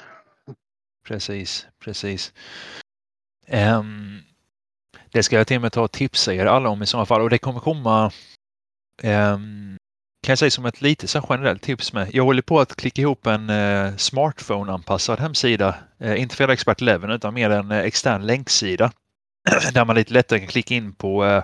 [1.03, 2.33] Precis, precis.
[3.47, 4.21] Um,
[5.11, 7.21] det ska jag till och med ta och tipsa er alla om i sådana fall
[7.21, 8.11] och det kommer komma
[9.03, 9.77] um,
[10.23, 12.09] kan jag säga som ett lite så generellt tips med.
[12.13, 15.75] Jag håller på att klicka ihop en eh, smartphone-anpassad hemsida.
[15.99, 18.91] Eh, inte för Expert 11 utan mer en eh, extern länksida.
[19.73, 21.43] där man lite lättare kan klicka in på eh,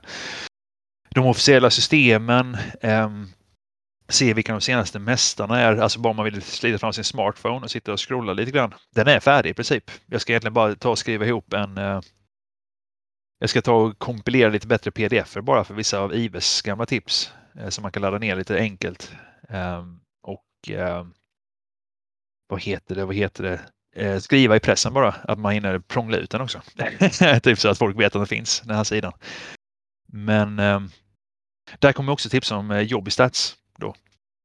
[1.10, 2.58] de officiella systemen.
[2.82, 3.28] Ehm,
[4.10, 5.76] se vilka de senaste mästarna är.
[5.76, 8.74] Alltså bara man vill slita fram sin smartphone och sitta och scrolla lite grann.
[8.96, 9.92] Den är färdig i princip.
[10.06, 12.02] Jag ska egentligen bara ta och skriva ihop en eh,
[13.40, 17.34] jag ska ta och kompilera lite bättre pdf bara för vissa av Ives gamla tips
[17.60, 19.12] eh, som man kan ladda ner lite enkelt.
[19.50, 19.86] Eh,
[20.24, 21.14] och ehm,
[22.48, 23.60] vad heter det, vad heter det?
[23.96, 26.62] Eh, skriva i pressen bara att man hinner prångla ut den också.
[27.44, 29.14] typ så att folk vet att den finns, den här sidan.
[30.08, 30.90] Men ehm,
[31.80, 33.59] där kommer också tips om eh, Jobbystats stats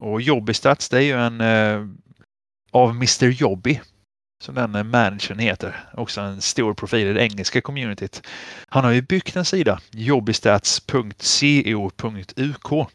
[0.05, 1.87] och Jobbystats det är ju en eh,
[2.73, 3.81] av Mr Jobby
[4.45, 5.89] som den eh, managern heter.
[5.93, 8.27] Också en stor profil i det engelska communityt.
[8.69, 12.89] Han har ju byggt en sida, jobbystats.co.uk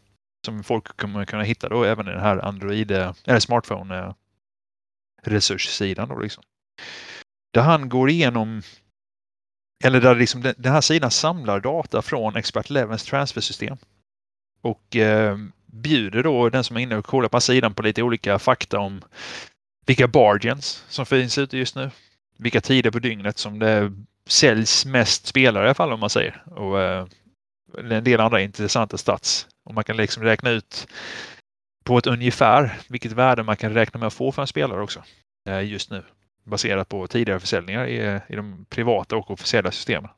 [0.46, 4.14] som folk kommer kunna hitta då även i den här Android eh, eller smartphone eh,
[5.22, 6.44] resurssidan då liksom.
[7.54, 8.62] Där han går igenom
[9.84, 13.76] eller där liksom den, den här sidan samlar data från Expert Levens transfersystem
[14.62, 15.38] och eh,
[15.72, 19.02] bjuder då den som är inne och kollar på sidan på lite olika fakta om
[19.86, 21.90] vilka bargains som finns ute just nu.
[22.36, 23.92] Vilka tider på dygnet som det
[24.28, 26.42] säljs mest spelare i alla fall om man säger.
[26.46, 27.06] Och eh,
[27.78, 29.48] en del andra intressanta stats.
[29.64, 30.88] Och man kan liksom räkna ut
[31.84, 35.02] på ett ungefär vilket värde man kan räkna med att få för en spelare också
[35.48, 36.02] eh, just nu.
[36.44, 40.10] Baserat på tidigare försäljningar i, i de privata och officiella systemen.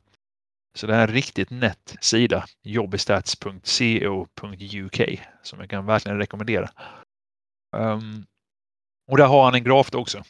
[0.75, 6.69] Så det är en riktigt nätt sida, jobbistats.co.uk, som jag kan verkligen rekommendera.
[7.75, 8.25] Um,
[9.11, 10.23] och där har han en graf också.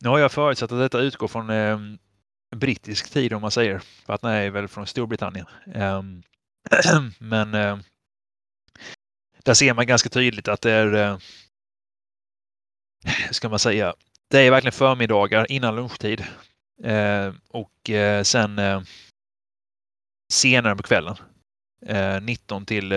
[0.00, 1.98] Nu har jag förutsatt att detta utgår från um,
[2.56, 3.78] brittisk tid om man säger.
[3.78, 5.46] För att den är väl från Storbritannien.
[5.74, 6.22] Um,
[7.18, 7.82] men
[9.46, 11.18] där ser man ganska tydligt att det är uh,
[13.30, 13.94] ska man säga,
[14.28, 16.24] det är verkligen förmiddagar innan lunchtid.
[16.84, 18.80] Uh, och uh, sen eh,
[20.32, 21.16] senare på kvällen.
[22.22, 22.92] 19 till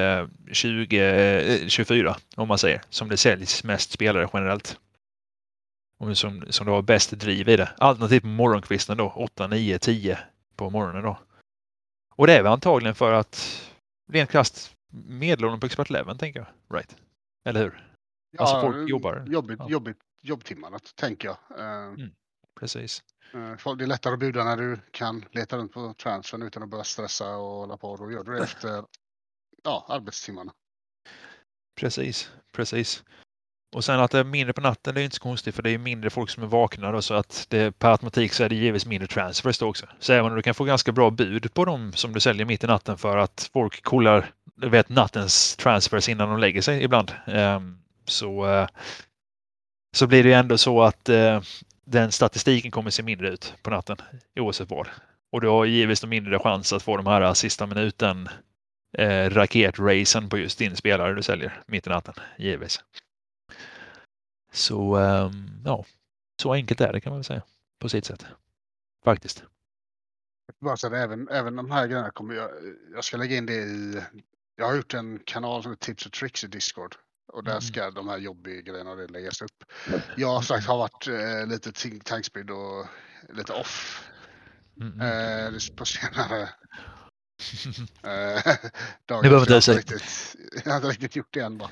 [0.51, 4.79] 20, 24 om man säger, som det säljs mest spelare generellt.
[5.99, 7.69] Och som, som det har bäst driv i det.
[7.77, 10.19] Alternativt på morgonkvisten då, 8, 9, 10
[10.55, 11.19] på morgonen då.
[12.15, 13.61] Och det är väl antagligen för att
[14.11, 14.75] rent krasst
[15.07, 16.77] medelåldern på expert level tänker jag.
[16.77, 16.95] Right?
[17.45, 17.83] Eller hur?
[18.31, 19.25] Ja, Alltså, folk jobbar.
[19.27, 19.69] Jobbigt, Ja.
[19.69, 21.37] jobbigt, jobbtimmarna tänker jag.
[21.59, 21.93] Eh,
[22.59, 23.03] Precis.
[23.33, 26.69] eh, Det är lättare att buda när du kan leta runt på transfern utan att
[26.69, 27.97] börja stressa och hålla på.
[27.97, 28.83] Då gör du det efter
[29.63, 30.51] ja, arbetstimmarna.
[31.79, 33.03] Precis, precis.
[33.75, 35.71] Och sen att det är mindre på natten, det är inte så konstigt för det
[35.71, 38.55] är mindre folk som är vakna då, så att det, per automatik så är det
[38.55, 39.85] givetvis mindre transfers då också.
[39.99, 42.63] Så även om du kan få ganska bra bud på dem som du säljer mitt
[42.63, 47.11] i natten för att folk kollar du vet, nattens transfers innan de lägger sig ibland.
[47.27, 48.67] ehm, så, eh,
[49.95, 51.41] så blir det ju ändå så att eh,
[51.89, 53.97] den statistiken kommer se mindre ut på natten
[54.35, 54.87] oavsett vad.
[55.31, 58.29] Och du har givetvis en mindre chans att få de här sista minuten
[58.97, 62.83] eh, raketracen på just din spelare du säljer mitt i natten, givetvis.
[64.51, 65.31] Så eh,
[65.65, 65.85] ja,
[66.41, 67.41] så enkelt är det kan man väl säga
[67.79, 68.25] på sitt sätt.
[69.03, 69.43] Faktiskt.
[70.61, 72.49] Bara så att även, även de här grejerna kommer jag,
[72.93, 74.01] jag ska lägga in det i,
[74.55, 76.95] jag har gjort en kanal som heter Tips och Tricks i Discord.
[77.33, 77.61] Och där Mm.
[77.61, 79.63] ska de här jobbiga grejerna det läggas upp.
[80.17, 81.71] Jag har sagt har varit eh, lite
[82.03, 82.85] tankspeed och
[83.33, 84.05] lite off
[84.81, 85.55] Mm, mm.
[85.55, 86.41] eh, på senare
[88.03, 88.41] eh,
[89.05, 89.21] dagar.
[89.21, 89.95] behöver så jag inte ursäkta.
[90.65, 91.69] jag har inte riktigt gjort det än bara.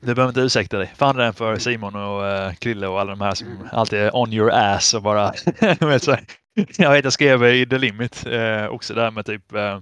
[0.00, 0.92] du behöver inte ursäkta dig.
[0.96, 4.32] Fan den för Simon och uh, Krille och alla de här som alltid är on
[4.32, 5.32] your ass och bara...
[6.78, 9.52] jag vet, jag skrev i The Limit eh, också där med typ...
[9.52, 9.80] eh,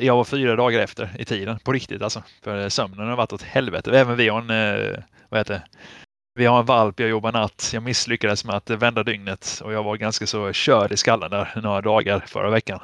[0.00, 2.22] jag var fyra dagar efter i tiden, på riktigt alltså.
[2.42, 3.98] För sömnen har varit åt helvete.
[3.98, 4.98] Även vi har en, eh,
[5.28, 5.62] vad heter det?
[6.36, 7.70] Vi har en valp, jag jobbar natt.
[7.74, 11.52] Jag misslyckades med att vända dygnet och jag var ganska så körd i skallen där
[11.62, 12.80] några dagar förra veckan.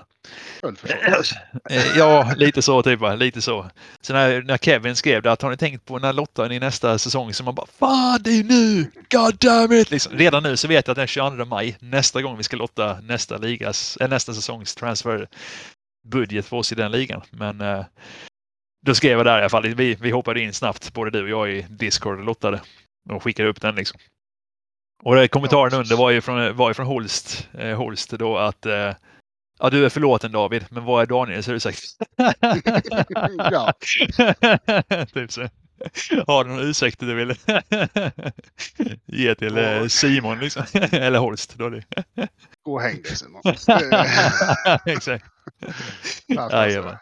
[1.70, 3.00] Eh, Ja, lite så typ.
[3.00, 3.70] va, Lite så.
[4.00, 6.98] Så när, när Kevin skrev det att har ni tänkt på när lottar i nästa
[6.98, 8.90] säsong så man bara Fan det är nu!
[9.10, 9.90] God damn it!
[9.90, 13.00] Liksom, redan nu så vet jag att den 22 maj nästa gång vi ska lotta
[13.02, 14.74] nästa ligas, äh, nästa säsongs
[16.04, 17.22] transferbudget för oss i den ligan.
[17.30, 17.84] Men eh,
[18.86, 19.74] då skrev jag där i alla fall.
[19.74, 22.60] Vi, vi hoppade in snabbt, både du och jag i Discord och lottade.
[23.10, 24.00] Och skickade upp den liksom.
[25.02, 28.66] Och det, kommentaren under var ju från, var ju från Holst, eh, Holst då att
[28.66, 28.94] eh,
[29.62, 31.80] Ja, du är förlåten David, men vad är Daniels ursäkt?
[33.50, 33.72] Ja.
[35.14, 35.48] typ så.
[36.26, 37.34] Har du någon ursäkt du vill
[39.06, 39.88] ge till Ja.
[39.88, 40.62] Simon liksom?
[40.92, 41.68] Eller Holst då.
[41.68, 41.84] det.
[42.62, 43.42] Gå och häng dig Simon.
[44.86, 45.24] Exakt.
[46.28, 46.96] Jajamän.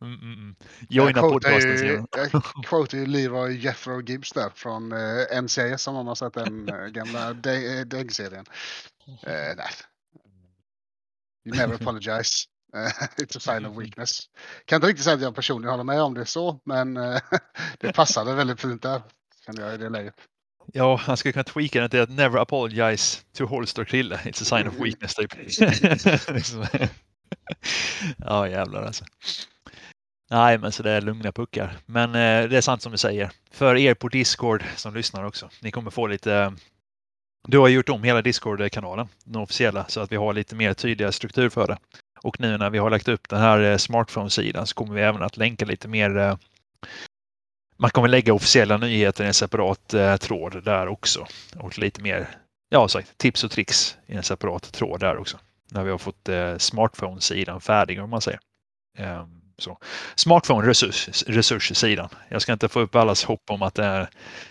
[0.00, 0.56] Mm, mm, mm.
[0.88, 6.06] Jag quotar ju, jag quotar ju Leroy Jeffro Gibbs där från eh, NCIS om man
[6.06, 8.44] har sett den eh, gamla De- eh, Deg-serien.
[9.22, 9.70] Eh, nej.
[11.44, 12.30] You never apologize.
[12.74, 12.78] Eh,
[13.24, 14.20] It's a sign of weakness.
[14.64, 16.94] Kan inte riktigt säga att jag personligen håller med om det så, men
[17.78, 19.02] det passade väldigt fint där.
[19.46, 20.14] Kände jag i det läget.
[20.72, 24.16] Ja, han skulle kunna tweaka den till att never apologize to Holst or Krille.
[24.16, 25.32] It's a sign of weakness typ.
[28.18, 29.04] Ja, jävlar alltså.
[30.30, 31.76] Nej, men så det är lugna puckar.
[31.86, 33.30] Men eh, det är sant som du säger.
[33.50, 35.50] För er på Discord som lyssnar också.
[35.60, 36.34] Ni kommer få lite...
[36.34, 36.50] Eh,
[37.48, 41.12] du har gjort om hela Discord-kanalen, den officiella, så att vi har lite mer tydliga
[41.12, 41.78] struktur för det.
[42.22, 45.22] Och nu när vi har lagt upp den här eh, smartphone-sidan så kommer vi även
[45.22, 46.36] att länka lite mer eh,
[47.76, 51.26] man kommer lägga officiella nyheter i en separat eh, tråd där också.
[51.56, 52.28] Och lite mer,
[52.68, 55.38] ja sagt, tips och tricks i en separat tråd där också.
[55.70, 58.40] När vi har fått eh, smartphone-sidan färdig om man säger.
[58.98, 59.78] Ehm, så.
[60.14, 62.08] Smartphone-resurssidan.
[62.28, 64.08] Jag ska inte få upp allas hopp om att det är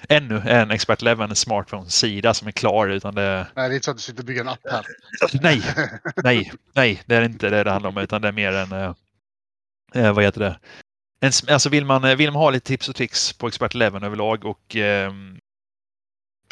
[0.09, 3.91] ännu en Expert Eleven smartphone-sida som är klar utan det Nej, det är inte så
[3.91, 4.86] att du sitter och bygger en app här.
[5.41, 5.61] Nej,
[6.24, 8.93] nej, nej, det är inte det det handlar om utan det är mer en, eh,
[9.95, 10.59] eh, vad heter det?
[11.20, 14.03] En, alltså vill man, eh, vill man ha lite tips och tricks på Expert Eleven
[14.03, 15.39] överlag och ehm,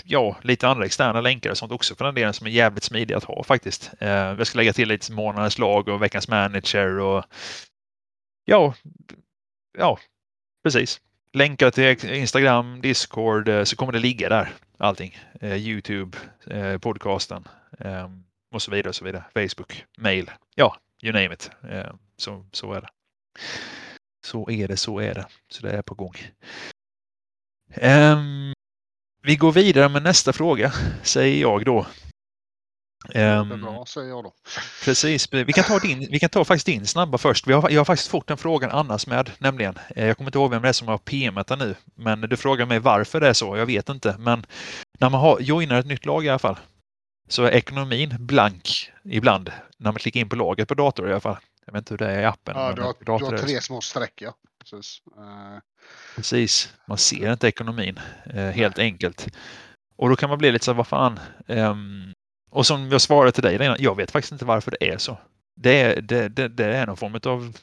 [0.06, 3.18] ja, lite andra externa länkar och sånt också för den delen som är jävligt smidiga
[3.18, 3.92] att ha faktiskt.
[4.00, 7.26] Eh, jag ska lägga till lite månadens lag och veckans manager och
[8.46, 8.74] ja,
[9.78, 10.00] ja,
[10.64, 11.02] precis.
[11.34, 15.18] Länkar till Instagram, Discord eh, så kommer det ligga där allting.
[15.42, 16.18] Eh, Youtube,
[16.48, 17.48] eh, podcasten
[17.80, 18.10] eh,
[18.54, 19.24] och så vidare och så vidare.
[19.34, 21.52] Facebook, mail, ja, you name it.
[21.70, 22.90] Eh, så, så är det.
[24.26, 25.26] Så är det, så är det.
[25.50, 26.16] Så det är på gång.
[27.82, 28.54] Um,
[29.24, 31.86] vi går vidare med nästa fråga, säger jag då.
[33.10, 34.34] Det är Ehm, bra säger jag då.
[34.84, 35.34] Precis.
[35.34, 37.48] Vi kan ta, din, vi kan ta faktiskt din snabba först.
[37.48, 39.80] Vi har, jag har faktiskt fått den frågan annars med, nämligen.
[39.96, 42.66] Eh, Jag kommer inte ihåg vem det är som har PMat nu, men du frågar
[42.66, 43.58] mig varför det är så.
[43.58, 44.46] Jag vet inte, men
[45.00, 46.60] när man har joinar ett nytt lag i alla fall
[47.30, 51.20] så är ekonomin blank ibland när man klickar in på laget på dator i alla
[51.20, 51.38] fall.
[51.66, 52.56] Jag vet inte hur det är i appen.
[52.58, 54.34] Ja, du har, du har tre små streck ja.
[54.64, 55.02] Precis.
[55.18, 55.60] Eh,
[56.16, 59.28] Precis, man ser inte ekonomin eh, helt enkelt.
[59.96, 61.20] Och då kan man bli lite så här, vad fan.
[61.48, 62.14] Ehm,
[62.52, 65.18] och som jag svarade till dig innan, jag vet faktiskt inte varför det är så.
[65.56, 67.54] Det är, det, det, det är någon form av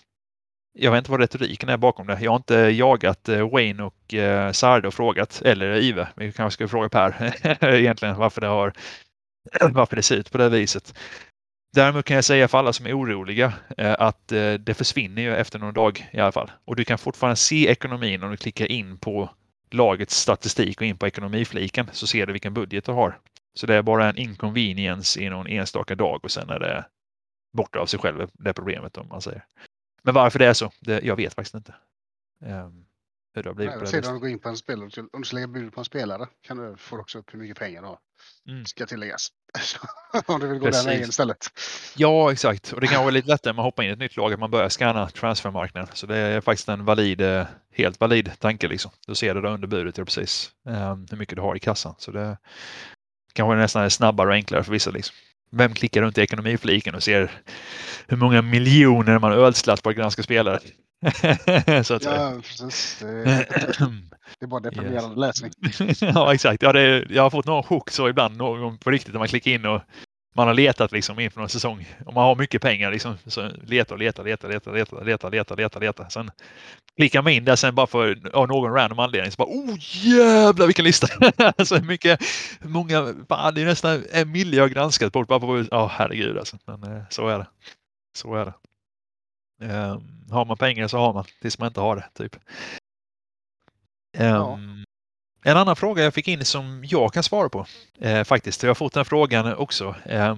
[0.72, 2.18] jag vet inte vad retoriken är bakom det.
[2.20, 6.54] Jag har inte jagat eh, Wayne och eh, Sarde och frågat, eller Ive, vi kanske
[6.54, 7.34] ska fråga Per
[7.74, 8.72] egentligen varför det har
[9.70, 10.94] varför det ser ut på det viset.
[11.72, 15.36] Däremot kan jag säga för alla som är oroliga eh, att eh, det försvinner ju
[15.36, 16.50] efter någon dag i alla fall.
[16.64, 19.30] Och du kan fortfarande se ekonomin om du klickar in på
[19.70, 23.20] lagets statistik och in på ekonomifliken så ser du vilken budget du har.
[23.54, 26.84] Så det är bara en inconvenience i någon enstaka dag och sen är det
[27.52, 29.44] borta av sig själv det problemet om man säger.
[30.02, 31.74] Men varför det är så, det, jag vet faktiskt inte.
[32.44, 32.86] Um,
[33.34, 35.34] hur det har blivit Nej, sedan om du går in på en spelare, om du
[35.34, 37.98] lägga bud på en spelare kan du få också upp hur mycket pengar du har.
[38.48, 38.64] Mm.
[38.64, 39.28] Ska tilläggas.
[40.26, 40.84] om du vill gå Precis.
[40.84, 41.46] den vägen istället.
[41.96, 42.72] Ja, exakt.
[42.72, 44.40] Och det kan vara lite lättare med att hoppa in i ett nytt lag, att
[44.40, 45.90] man börjar scanna transfermarknaden.
[45.94, 48.68] Så det är faktiskt en valid, eh, helt valid tanke.
[48.68, 48.90] Liksom.
[49.06, 51.94] Då ser du det under budet ja, precis um, hur mycket du har i kassan.
[51.98, 52.38] Så det
[53.32, 54.90] kanske nästan är snabbare och enklare för vissa.
[54.90, 55.16] Liksom.
[55.52, 57.30] Vem klickar runt i ekonomifliken och ser
[58.08, 60.58] hur många miljoner man ödslat på att granska spelare?
[61.84, 62.04] Så att.
[62.04, 62.98] Ja, precis.
[63.00, 63.24] Det är,
[64.38, 65.50] det är bara deprimerande läsning.
[66.14, 66.62] ja, exakt.
[66.62, 69.18] Ja, det är, jag har fått någon chock så ibland, någon gång på riktigt, när
[69.18, 69.82] man klickar in och
[70.34, 71.86] man har letat liksom inför någon säsong.
[72.06, 75.54] Om man har mycket pengar liksom, så leta och leta, leta, leta, leta, leta, leta,
[75.54, 76.10] leta, leta.
[76.10, 76.30] Sen
[76.96, 80.66] klickar man in där sen bara för av någon random anledning så bara oh jävlar
[80.66, 81.06] vilken lista!
[81.64, 82.20] så mycket,
[82.60, 86.58] många, fan, det är nästan en mille jag granskat bort bara på, ja herregud alltså.
[86.64, 87.46] Men eh, så är det.
[88.18, 88.54] Så är det.
[89.62, 92.36] Um, har man pengar så har man tills man inte har det typ.
[94.18, 94.58] Ja.
[95.42, 97.66] En annan fråga jag fick in som jag kan svara på
[98.00, 99.94] eh, faktiskt, jag har fått den frågan också.
[100.04, 100.36] Eh,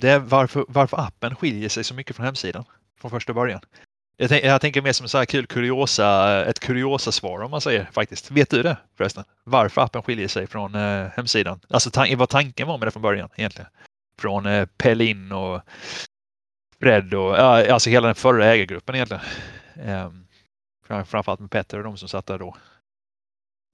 [0.00, 2.64] det är varför, varför appen skiljer sig så mycket från hemsidan
[3.00, 3.60] från första början.
[4.16, 7.88] Jag, tänk, jag tänker mer som så här kul kuriosa, ett kuriosa-svar om man säger
[7.92, 8.30] faktiskt.
[8.30, 9.24] Vet du det förresten?
[9.44, 11.60] Varför appen skiljer sig från eh, hemsidan?
[11.70, 13.70] Alltså tan- vad tanken var med det från början egentligen.
[14.18, 15.62] Från eh, Pellin och
[16.80, 19.22] Fred och alltså hela den förra ägargruppen egentligen.
[19.84, 20.10] Eh,
[20.86, 22.56] framförallt med Petter och de som satt där då.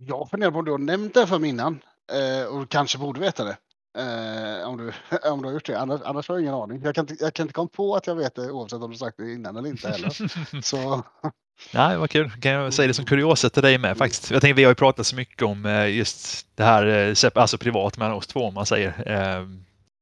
[0.07, 1.80] Jag funderar på om du har nämnt det för mig innan.
[2.12, 3.57] Eh, och kanske borde veta det.
[3.98, 4.92] Eh, om, du,
[5.30, 5.80] om du har gjort det.
[5.80, 6.82] Annars, annars har jag ingen aning.
[6.84, 9.16] Jag kan, jag kan inte komma på att jag vet det oavsett om du sagt
[9.16, 10.11] det innan eller inte heller.
[10.62, 11.03] Så
[11.74, 12.30] Nej, vad kul.
[12.30, 14.30] Kan jag säga det som kuriosa till dig med faktiskt.
[14.30, 17.96] Jag tänker vi har ju pratat så mycket om eh, just det här, alltså privat
[17.96, 18.94] mellan oss två om man säger.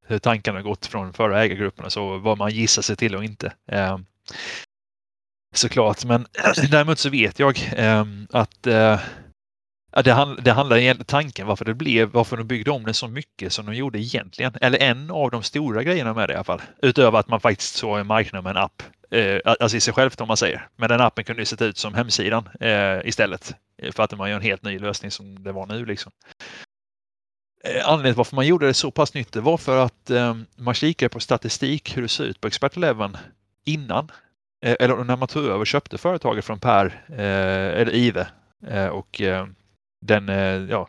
[0.07, 3.25] Hur tankarna har gått från förra ägargruppen och så, vad man gissar sig till och
[3.25, 3.53] inte.
[5.55, 6.27] Såklart, men
[6.71, 7.59] däremot så vet jag
[8.33, 8.67] att
[9.91, 12.95] Ja, det, hand, det handlar egentligen tanken varför det blev, varför de byggde om det
[12.95, 14.53] så mycket som de gjorde egentligen.
[14.61, 16.63] Eller en av de stora grejerna med det i alla fall.
[16.83, 18.83] Utöver att man faktiskt såg en marknad med en app.
[19.11, 20.69] Eh, alltså i sig självt om man säger.
[20.77, 23.55] Men den appen kunde ju sett ut som hemsidan eh, istället.
[23.93, 26.13] För att man gör en helt ny lösning som det var nu liksom.
[27.65, 30.37] Eh, anledningen till varför man gjorde det så pass nytt det var för att eh,
[30.57, 33.17] man kikade på statistik hur det ser ut på Expert Eleven
[33.65, 34.11] innan.
[34.65, 38.27] Eh, eller när man tog över och köpte företaget från Per, eh, eller Ive.
[38.67, 39.47] Eh, och eh,
[40.01, 40.89] den, eh, ja,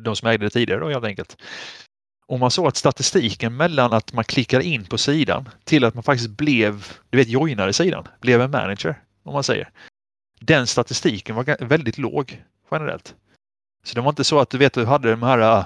[0.00, 1.36] de som ägde det tidigare då helt enkelt.
[2.26, 6.02] Och man såg att statistiken mellan att man klickar in på sidan till att man
[6.02, 9.70] faktiskt blev, du vet, joinade sidan, blev en manager, om man säger.
[10.40, 13.14] Den statistiken var väldigt låg generellt.
[13.84, 15.64] Så det var inte så att du vet, du hade de här eh,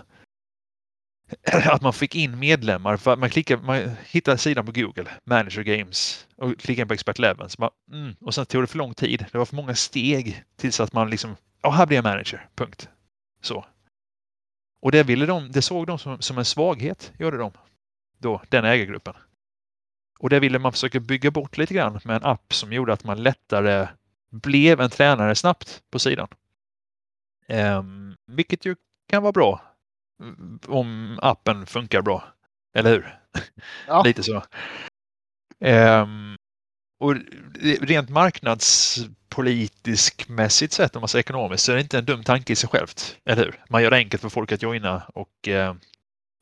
[1.72, 2.96] att man fick in medlemmar.
[2.96, 7.18] För man, klickar, man hittar sidan på Google, Manager Games, och klickar in på Expert
[7.18, 7.50] Eleven.
[7.50, 9.26] Så mm, och sen tog det för lång tid.
[9.32, 11.36] Det var för många steg tills att man liksom
[11.66, 12.48] ja, här blir jag manager.
[12.54, 12.88] Punkt.
[13.40, 13.66] Så.
[14.80, 17.52] Och det, ville de, det såg de som, som en svaghet, gjorde de.
[18.18, 19.14] Då, den ägargruppen.
[20.18, 23.04] Och det ville man försöka bygga bort lite grann med en app som gjorde att
[23.04, 23.88] man lättare
[24.30, 26.28] blev en tränare snabbt på sidan.
[27.46, 28.76] Ehm, vilket ju
[29.08, 29.60] kan vara bra
[30.20, 32.24] mm, om appen funkar bra.
[32.74, 33.18] Eller hur?
[33.86, 34.02] Ja.
[34.04, 34.42] Lite så.
[35.60, 36.36] Ehm,
[37.00, 37.14] och
[37.80, 42.52] rent marknadspolitisk mässigt sett, om man säger ekonomiskt, så är det inte en dum tanke
[42.52, 43.16] i sig självt.
[43.24, 43.60] Eller hur?
[43.68, 45.74] Man gör det enkelt för folk att joina och eh,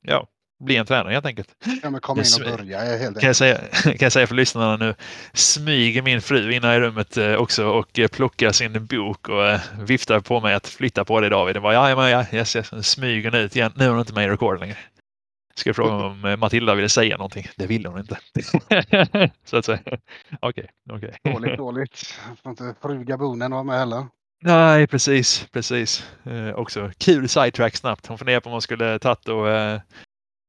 [0.06, 0.28] ja,
[0.64, 1.48] bli en tränare helt enkelt.
[1.82, 4.76] ja, men komma in och börja helt Kan jag, säga, kan jag säga för lyssnarna
[4.76, 4.94] nu,
[5.32, 9.60] smyger min fru in i rummet eh, också och eh, plockar sin bok och eh,
[9.81, 11.56] viftar på mig att flytta på dig David.
[11.56, 12.89] Det var ja, ja, ja, yes, yes.
[12.89, 13.72] Smyger ut igen.
[13.76, 14.76] Nu är hon inte med i record längre.
[15.55, 17.47] Ska jag fråga om eh, Matilda ville säga någonting?
[17.56, 18.18] Det ville hon inte.
[19.44, 19.81] så att säga.
[20.40, 21.16] Okej, okej.
[21.24, 22.14] Dåligt, dåligt.
[22.43, 24.06] Får inte fruga bonen vara med heller.
[24.43, 26.06] Nej, precis, precis.
[26.24, 28.06] Eh, också kul sidetrack snabbt.
[28.06, 29.81] Hon funderar på om hon skulle tagit och eh,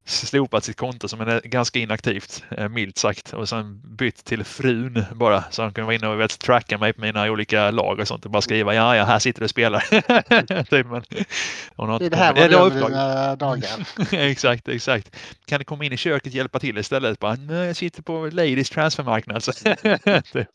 [0.05, 5.05] slopat sitt konto som är ganska inaktivt, eh, milt sagt, och sen bytt till frun
[5.13, 8.07] bara så han kunde vara inne och vet, tracka mig på mina olika lag och
[8.07, 9.79] sånt och bara skriva ja, ja, här sitter du och spelar.
[10.63, 11.03] typ, men
[11.75, 13.87] hon har Det här var det dina dagar.
[14.11, 15.15] exakt, exakt.
[15.45, 17.19] Kan du komma in i köket och hjälpa till istället?
[17.19, 19.43] Bara, Nej, jag sitter på Ladies transfermarknad.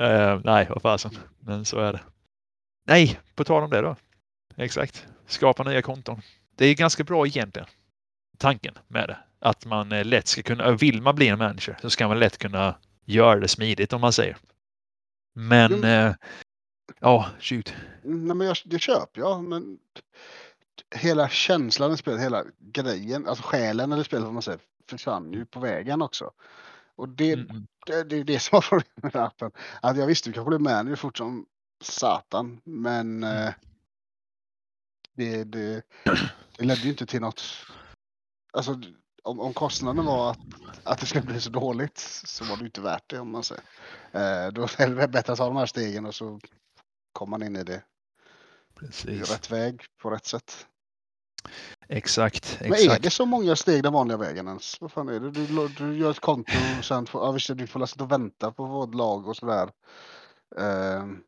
[0.00, 1.18] Eh, nej, vad fasen.
[1.40, 2.00] Men så är det.
[2.86, 3.96] Nej, på tal om det då.
[4.56, 5.06] Exakt.
[5.26, 6.22] Skapa nya konton.
[6.56, 7.68] Det är ganska bra egentligen.
[8.38, 9.18] Tanken med det.
[9.38, 12.38] Att man eh, lätt ska kunna, vill man bli en manager så ska man lätt
[12.38, 14.36] kunna göra det smidigt om man säger.
[15.34, 15.84] Men, Jo.
[15.84, 16.14] eh,
[17.00, 17.74] ja, shoot.
[18.02, 19.78] Nej, men jag, det köper jag, men
[20.94, 25.44] hela känslan i spelet, hela grejen, alltså själen i spelet, vad man säger, försvann ju
[25.46, 26.30] på vägen också.
[26.96, 27.66] Och det, Mm, mm.
[27.86, 29.50] det, det är det som var problemet med appen.
[29.82, 31.46] Att jag visste jag kunde bli manager fort som
[31.82, 33.46] satan, men Mm.
[33.46, 33.54] eh,
[35.16, 35.82] det, det,
[36.58, 37.42] det ledde ju inte till något.
[38.52, 38.80] Alltså,
[39.22, 40.38] om, om kostnaden var att,
[40.84, 43.64] att det skulle bli så dåligt så var det inte värt det om man säger.
[44.12, 46.40] Eh, då är det bättre att ta de här stegen och så
[47.12, 47.82] kommer man in i det i
[48.74, 49.30] Precis.
[49.30, 50.66] rätt väg på rätt sätt.
[51.88, 52.58] Exakt.
[52.60, 53.02] Men är exakt.
[53.02, 54.80] det så många steg den vanliga vägen ens?
[54.80, 55.30] Vad fan är det?
[55.30, 58.52] Du, du gör ett konto och sen får, ja, visst, du får sitta och vänta
[58.52, 59.70] på vårt lag och sådär.
[60.56, 61.22] Ehm,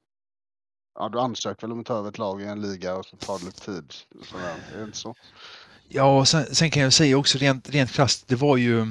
[0.95, 3.17] ja, du ansöker väl om att ta över ett lag i en liga och så
[3.17, 3.95] tar det lite tid.
[4.21, 4.57] och Sådär.
[4.75, 5.15] Är det inte så?
[5.89, 8.86] Ja, och sen, sen kan jag säga också rent, rent krasst, det var ju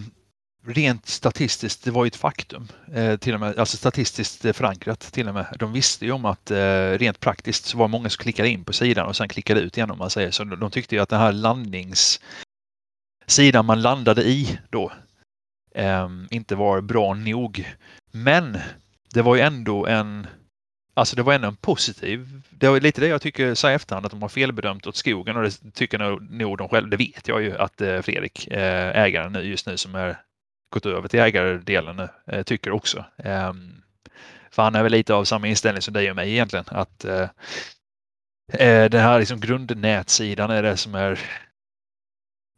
[0.65, 2.67] rent statistiskt, det var ju ett faktum.
[2.93, 5.55] Eh, till och med, alltså statistiskt förankrat till och med.
[5.59, 8.63] De visste ju om att eh, rent praktiskt så var det många som klickade in
[8.63, 10.43] på sidan och sen klickade ut igen om man säger så.
[10.43, 14.91] De, de tyckte ju att den här landningssidan man landade i då
[15.75, 17.73] eh, inte var bra nog.
[18.11, 18.57] Men
[19.13, 20.27] det var ju ändå en
[20.93, 22.41] Alltså det var ändå en positiv.
[22.49, 24.95] Det var lite det jag tycker så här i efterhand att de har felbedömt åt
[24.95, 26.89] skogen och det tycker nog, nog de själva.
[26.89, 30.17] Det vet jag ju att eh, Fredrik, eh, ägaren nu just nu som är
[30.69, 33.05] gått över till ägardelen nu, eh, tycker också.
[33.17, 33.81] Ehm,
[34.51, 36.65] för han är väl lite av samma inställning som dig och mig egentligen.
[36.67, 37.05] Att
[38.89, 41.19] den här liksom grundnätsidan är det som är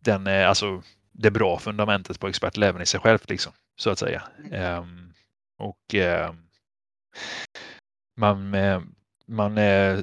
[0.01, 4.23] den, alltså det bra fundamentet på expertleveln i sig själv liksom, så att säga.
[4.51, 5.13] Ehm,
[5.57, 6.45] och ehm,
[8.17, 8.81] man, eh,
[9.27, 9.99] man eh,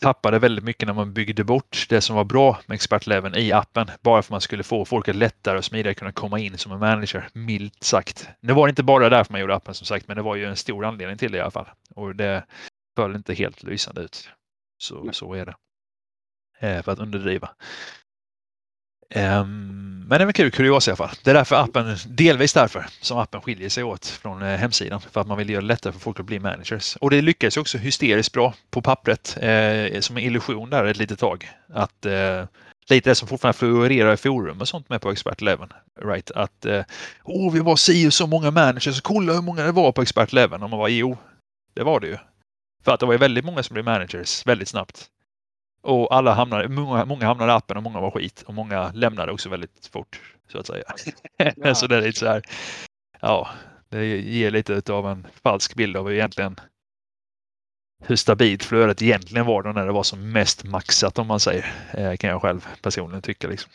[0.00, 3.90] tappade väldigt mycket när man byggde bort det som var bra med expertleveln i appen.
[4.00, 6.72] Bara för att man skulle få folk att lättare och smidigare kunna komma in som
[6.72, 8.28] en manager, milt sagt.
[8.40, 10.44] Nu var det inte bara därför man gjorde appen som sagt, men det var ju
[10.44, 11.68] en stor anledning till det i alla fall.
[11.94, 12.44] Och det
[12.96, 14.28] föll inte helt lysande ut.
[14.78, 15.14] Så, Nej.
[15.14, 15.54] så är det.
[16.60, 17.50] Eh, för att underdriva.
[19.14, 21.16] Ehm, men det är väl kul, kuriosa i alla fall.
[21.24, 25.00] Det är därför appen, delvis därför, som appen skiljer sig åt från eh, hemsidan.
[25.00, 26.96] För att man vill göra det lättare för folk att bli managers.
[26.96, 30.96] Och det lyckades ju också hysteriskt bra på pappret, eh, som en illusion där ett
[30.96, 31.50] litet tag.
[31.72, 32.44] Att eh,
[32.88, 35.68] lite det som fortfarande florerar i forum och sånt med på Expert 11.
[36.00, 36.30] Right?
[36.30, 36.84] Att eh,
[37.24, 40.32] oh, vi var si och så många managers, kolla hur många det var på Expert
[40.32, 40.56] 11.
[40.56, 41.18] Och man var jo,
[41.74, 42.16] det var det ju.
[42.84, 45.08] För att det var ju väldigt många som blev managers väldigt snabbt.
[45.82, 48.42] Och alla hamnade, många, många hamnade i appen och många var skit.
[48.46, 50.84] Och många lämnade också väldigt fort, så att säga.
[51.56, 51.74] Ja.
[51.74, 52.42] så det är lite så här,
[53.20, 53.48] ja,
[53.88, 56.60] det ger lite av en falsk bild av hur egentligen
[58.04, 61.90] hur stabilt flödet egentligen var då när det var som mest maxat om man säger.
[61.94, 63.70] Eh, kan jag själv personligen tycka liksom.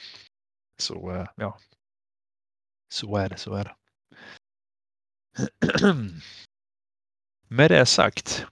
[0.77, 1.57] Så eh, ja.
[2.89, 3.75] Så är det, så är det.
[7.47, 8.45] Med det sagt.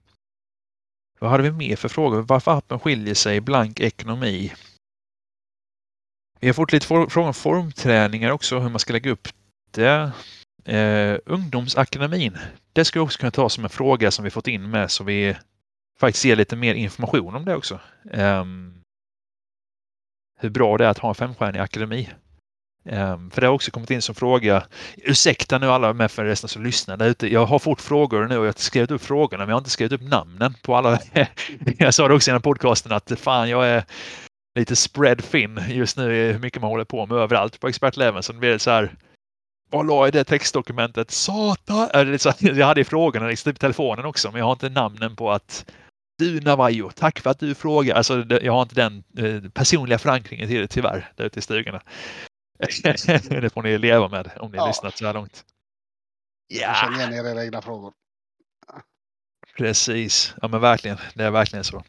[1.19, 2.21] Vad hade vi mer för frågor?
[2.21, 4.53] Varför appen skiljer sig blank ekonomi?
[6.39, 9.27] Vi har fått lite frågor om formträningar också, hur man ska lägga upp
[9.71, 10.11] det.
[10.65, 12.37] Eh, ungdomsakademin.
[12.73, 15.35] Det skulle också kunna ta som en fråga som vi fått in med så vi
[15.99, 17.79] faktiskt ger lite mer information om det också.
[18.11, 18.45] Eh,
[20.39, 22.09] hur bra det är att ha en femstjärnig akademi.
[22.89, 24.63] Ehm, för det har också kommit in som fråga.
[24.97, 27.33] Ursäkta nu alla med för resten som lyssnar där ute.
[27.33, 29.69] Jag har fått frågor nu och jag har skrivit upp frågorna men jag har inte
[29.69, 30.99] skrivit upp namnen på alla.
[31.77, 33.83] jag sa det också i den här podcasten att fan jag är
[34.59, 38.23] lite spread thin just nu i hur mycket man håller på med överallt på Expertleven.
[38.23, 38.95] Så det blir det så här.
[39.71, 41.11] Vad la i det textdokumentet?
[41.11, 41.89] Satan!
[42.39, 45.65] Jag hade i frågorna liksom, typ telefonen också men jag har inte namnen på att
[46.17, 47.95] du Navajo, tack för att du frågar.
[47.95, 51.81] Alltså, jag har inte den eh, personliga förankringen till det tyvärr, där ute i stugorna.
[53.29, 54.69] det får ni leva med om ni har Ja.
[54.69, 55.45] lyssnat så här långt.
[56.47, 56.73] Ja.
[56.73, 57.93] Känn igen era egna frågor.
[59.57, 60.97] Precis, ja men verkligen.
[61.13, 61.83] Det är verkligen så.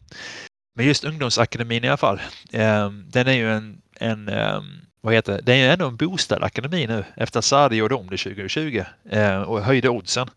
[0.75, 2.21] Men just ungdomsakademin i alla fall.
[2.53, 4.61] Eh, den är ju en, en eh,
[5.01, 5.41] vad heter det?
[5.41, 8.83] Det är ju ändå en boostad akademi nu efter att Sarri gjorde om det 2020
[9.09, 10.29] eh, och höjde oddsen.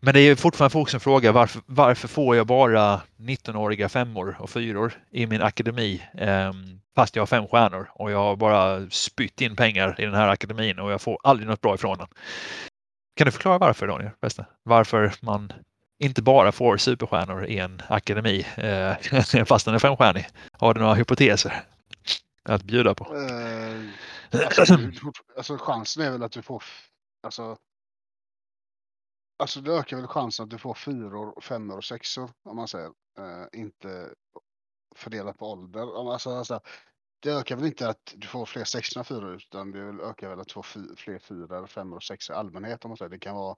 [0.00, 4.50] Men det är fortfarande folk som frågar varför, varför får jag bara 19-åriga femmor och
[4.50, 6.52] fyror i min akademi eh,
[6.94, 10.28] fast jag har fem stjärnor och jag har bara spytt in pengar i den här
[10.28, 12.06] akademin och jag får aldrig något bra ifrån den.
[13.16, 14.10] Kan du förklara varför Daniel?
[14.20, 14.46] Bästa?
[14.62, 15.52] Varför man
[15.98, 20.26] inte bara får superstjärnor i en akademi eh, fast den är femstjärnig?
[20.52, 21.64] Har du några hypoteser
[22.42, 23.16] att bjuda på?
[23.16, 24.78] Eh, alltså,
[25.36, 26.62] alltså chansen är väl att du får,
[27.22, 27.56] alltså.
[29.38, 32.86] Alltså det ökar väl chansen att du får fyror, femmor och sexor om man säger.
[33.18, 34.10] Eh, inte
[34.96, 36.12] fördelat på ålder.
[36.12, 36.60] Alltså, alltså,
[37.22, 40.40] det ökar väl inte att du får fler sexor än fyror utan det ökar väl
[40.40, 40.62] att du får
[40.96, 43.10] fler fyror, femmor och sexor i allmänhet om man säger.
[43.10, 43.56] Det kan vara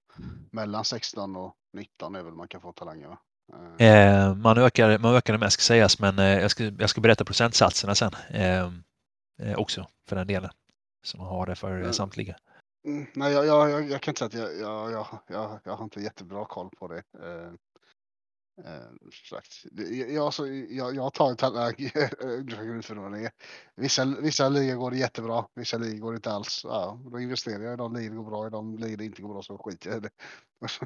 [0.52, 3.08] mellan 16 och 19 är väl man kan få talanger.
[3.08, 3.18] va?
[3.80, 6.90] Eh, Eh, man, ökar, man ökar det mest ska sägas men eh, jag, ska, jag
[6.90, 8.64] ska berätta procentsatserna sen eh,
[9.42, 10.50] eh, också för den delen.
[11.02, 11.92] Så man har det för Mm.
[11.92, 12.36] samtliga.
[12.84, 15.76] Mm, nej, jag, jag, jag, jag kan inte säga att jag, jag, jag, jag, jag
[15.76, 17.02] har inte jättebra koll på det.
[17.18, 17.52] Eh,
[18.66, 18.90] eh,
[19.30, 19.64] sagt.
[20.08, 21.14] Jag, så, jag, jag
[22.82, 23.32] för vad det är.
[23.76, 26.60] Vissa, vissa ligor går det jättebra, vissa ligor går det inte alls.
[26.64, 29.42] Ja, då investerar jag i de ligor går bra, i de ligor inte går bra
[29.42, 30.10] så skiter jag i det.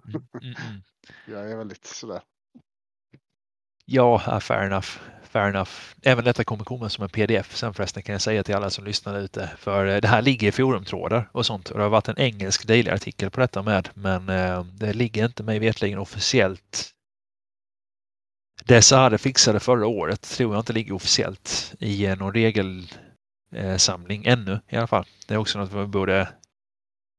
[0.08, 0.80] Mm, mm, mm.
[1.26, 2.22] Jag är väldigt sådär.
[3.86, 4.88] Ja, fair enough.
[5.22, 5.70] Fair enough.
[6.02, 8.84] Även detta kommer komma som en pdf sen förresten kan jag säga till alla som
[8.84, 9.50] lyssnar ute.
[9.58, 11.70] För eh, det här ligger i forumtrådar och sånt.
[11.70, 13.88] Och det har varit en engelsk daily-artikel på detta med.
[13.94, 16.90] Men eh, det ligger inte mig vetligen officiellt.
[18.64, 24.60] Det Sade fixade förra året tror jag inte ligger officiellt i eh, någon regelsamling ännu
[24.68, 25.06] i alla fall.
[25.26, 26.28] Det är också något vi borde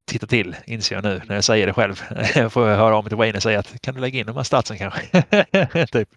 [0.06, 2.02] titta till, inser jag nu när jag säger det själv.
[2.36, 4.36] Jag får höra av mig till Wayne och säga att kan du lägga in de
[4.36, 5.22] här statsen kanske?
[5.92, 6.10] typ.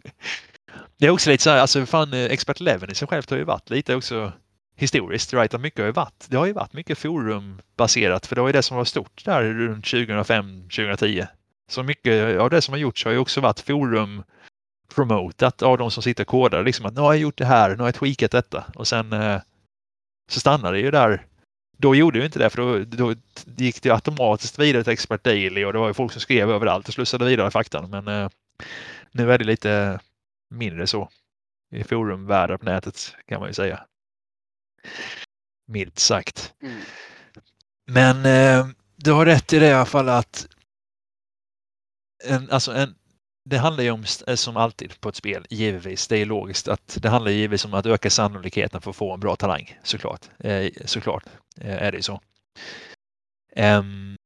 [0.98, 3.36] Det är också lite så här, alltså fan eh, Expert Leven i sig självt har
[3.36, 4.32] ju varit lite också
[4.76, 5.54] historiskt, right?
[5.54, 8.52] Att mycket har ju varit, det har ju varit mycket forumbaserat för det var ju
[8.52, 11.26] det som var stort där runt 2005-2010.
[11.70, 14.22] Så mycket av det som har gjorts har ju också varit forum
[14.94, 16.64] promotat av de som sitter och kodar.
[16.64, 19.12] Liksom att nu har jag gjort det här, nu har jag tweakat detta och sen
[19.12, 19.40] eh,
[20.30, 21.26] så stannar det ju där.
[21.80, 23.14] Då gjorde ju inte det för då, då
[23.56, 26.88] gick det automatiskt vidare till Expert Daily och det var ju folk som skrev överallt
[26.88, 27.90] och slussade vidare faktan.
[27.90, 28.30] Men eh,
[29.12, 30.00] nu är det lite
[30.50, 31.10] mindre så
[31.70, 33.84] i forumvärldar på nätet kan man ju säga.
[35.66, 36.54] Milt sagt.
[36.62, 36.80] Mm.
[37.86, 40.48] Men eh, du har rätt i det i alla fall att
[42.24, 42.94] en, alltså en,
[43.48, 46.98] det handlar ju om, eh, som alltid på ett spel, givetvis, det är logiskt att
[47.02, 50.20] det handlar givetvis om att öka sannolikheten för att få en bra talang, såklart.
[50.38, 51.24] Eh, såklart
[51.60, 52.20] eh, är det ju så.
[53.56, 54.16] Um,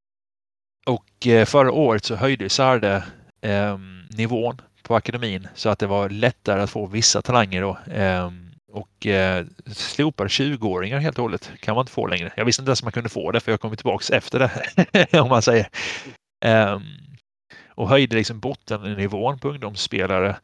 [0.86, 3.04] och eh, förra året så höjde Sarde
[3.40, 7.78] ehm, nivån på akademin så att det var lättare att få vissa talanger då.
[7.92, 12.32] Ehm, och eh, slopade 20-åringar helt och hållet kan man inte få längre.
[12.36, 15.20] Jag visste inte ens att man kunde få det för jag kom tillbaks efter det,
[15.20, 15.68] om man säger.
[17.74, 20.36] Och höjde liksom bottennivån på ungdomsspelare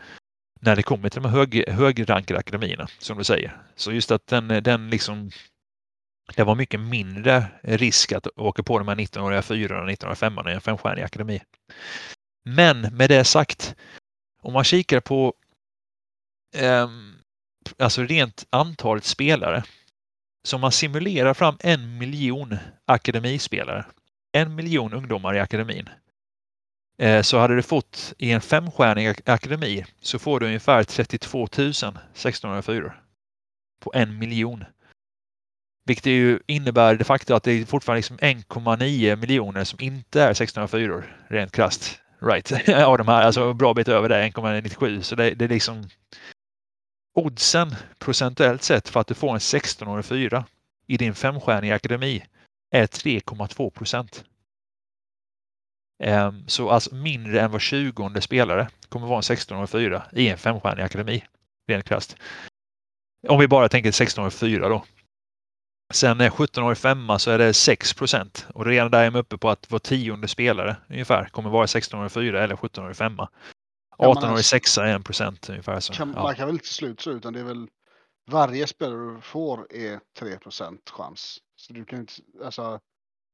[0.61, 3.57] när det kommer till de hög, högrankade akademierna, som du säger.
[3.77, 5.31] Så just att den, den liksom
[6.35, 10.39] det var mycket mindre risk att åka på de här 19-åriga 4 och 19-åriga 5
[10.49, 11.41] i en femstjärnig akademi.
[12.45, 13.75] Men med det sagt,
[14.43, 15.35] om man kikar på
[16.57, 16.89] eh,
[17.79, 19.63] alltså rent antalet spelare.
[20.45, 22.57] Så om man simulerar fram en miljon
[22.87, 23.85] akademispelare,
[24.33, 25.89] en miljon ungdomar i akademin.
[26.99, 31.49] Eh, så hade du fått i en femstjärnig akademi så får du ungefär 32 000
[31.49, 32.95] 1604
[33.81, 34.65] på en miljon.
[35.87, 40.31] Vilket ju innebär de facto att det är fortfarande liksom 1,9 miljoner som inte är
[40.31, 42.01] 1604 rent krasst.
[42.21, 42.69] Right.
[42.69, 45.01] Av de här, alltså bra bit över det, 1,97.
[45.01, 45.89] Så det, det är liksom
[47.15, 50.45] oddsen procentuellt sett för att du får en 1604
[50.87, 52.25] i din femstjärniga akademi
[52.71, 54.25] är 3,2 procent.
[55.99, 60.39] Ehm, Så alltså mindre än var 20 spelare kommer vara en 16 4 i en
[60.39, 61.25] femstjärnig akademi.
[61.69, 62.17] Rent krasst.
[63.29, 64.85] Om vi bara tänker 16 4 då.
[65.93, 69.21] Sen är 17 år femma så är det 6 procent och redan där är man
[69.21, 72.93] uppe på att var tionde spelare ungefär kommer vara 16 år 4 eller 17 år
[72.93, 73.29] femma.
[73.99, 75.81] man 18 år alltså- sexa är 1 procent ungefär.
[75.81, 76.23] Så, Kan, ja.
[76.23, 77.69] Man kan väl inte till slut så utan det är väl
[78.31, 81.39] varje spelare du får är 3% chans.
[81.57, 82.13] Så du kan inte,
[82.45, 82.81] alltså,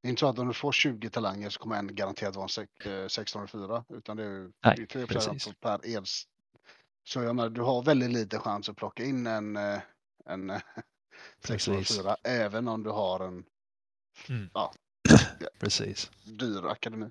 [0.05, 2.45] det är inte så att om du får 20 talanger så kommer en garanterat vara
[2.45, 5.49] en sek- eh, 1604 utan det är ju Nej, det är 3 precis.
[5.61, 6.25] per els.
[7.05, 9.79] Så jag menar, du har väldigt lite chans att plocka in en, eh,
[10.27, 10.61] en eh,
[11.43, 11.69] Precis.
[11.69, 13.45] 1604 även om du har en
[15.61, 16.11] Precis.
[16.25, 17.11] dyr akademi.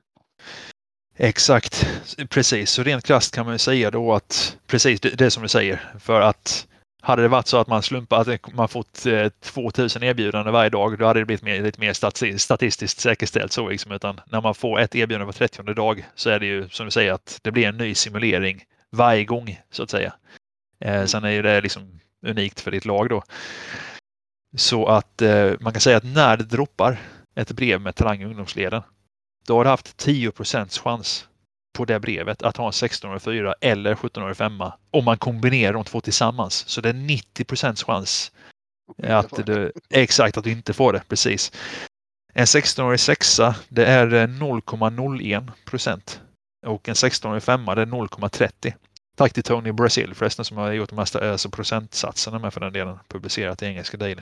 [1.15, 1.87] Exakt,
[2.29, 2.69] precis.
[2.71, 5.95] Så rent krasst kan man ju säga då att precis det, det som du säger.
[5.99, 6.67] För att
[7.05, 10.97] Hade det varit så att man slumpat, att man fått eh, 2000 erbjudanden varje dag,
[10.97, 13.91] då hade det blivit mer, lite mer stati- statistiskt säkerställt så liksom.
[13.91, 16.91] Utan när man får ett erbjudande var 30 dag så är det ju som du
[16.91, 20.13] säger att det blir en ny simulering varje gång så att säga.
[20.79, 23.23] Eh, sen är ju det liksom unikt för ditt lag då.
[24.57, 26.97] Så att eh, man kan säga att när det droppar
[27.35, 28.81] ett brev med Talang i ungdomsleden,
[29.47, 31.27] då har du haft 10% chans
[31.73, 35.83] på det brevet att ha en 16-årig 4 eller 17-årig 5 om man kombinerar de
[35.83, 36.69] två tillsammans.
[36.69, 38.31] Så det är 90 chans
[39.03, 41.51] att du, exakt att du inte får det, precis.
[42.33, 43.39] En 16-årig 6
[43.69, 46.21] det är 0,01 procent
[46.65, 48.73] och en 16-årig 5 det är 0,30.
[49.15, 52.73] Tack till Tony Brazil förresten som har gjort de här alltså procentsatserna med för den
[52.73, 54.21] delen publicerat i engelska Daily.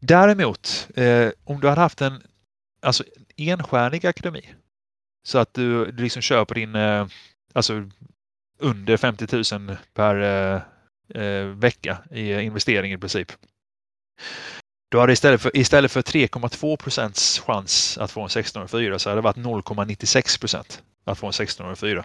[0.00, 2.22] Däremot, eh, om du hade haft en
[2.82, 3.04] alltså,
[3.36, 4.54] enstjärnig akademi
[5.26, 7.06] så att du, du liksom kör på din, eh,
[7.52, 7.90] alltså
[8.58, 10.62] under 50 000 per eh,
[11.22, 13.32] eh, vecka i investering i princip.
[14.88, 19.08] Du hade istället för, istället för 3,2 procents chans att få en 16 4 så
[19.08, 22.04] hade det varit 0,96 procent att få en 16 4.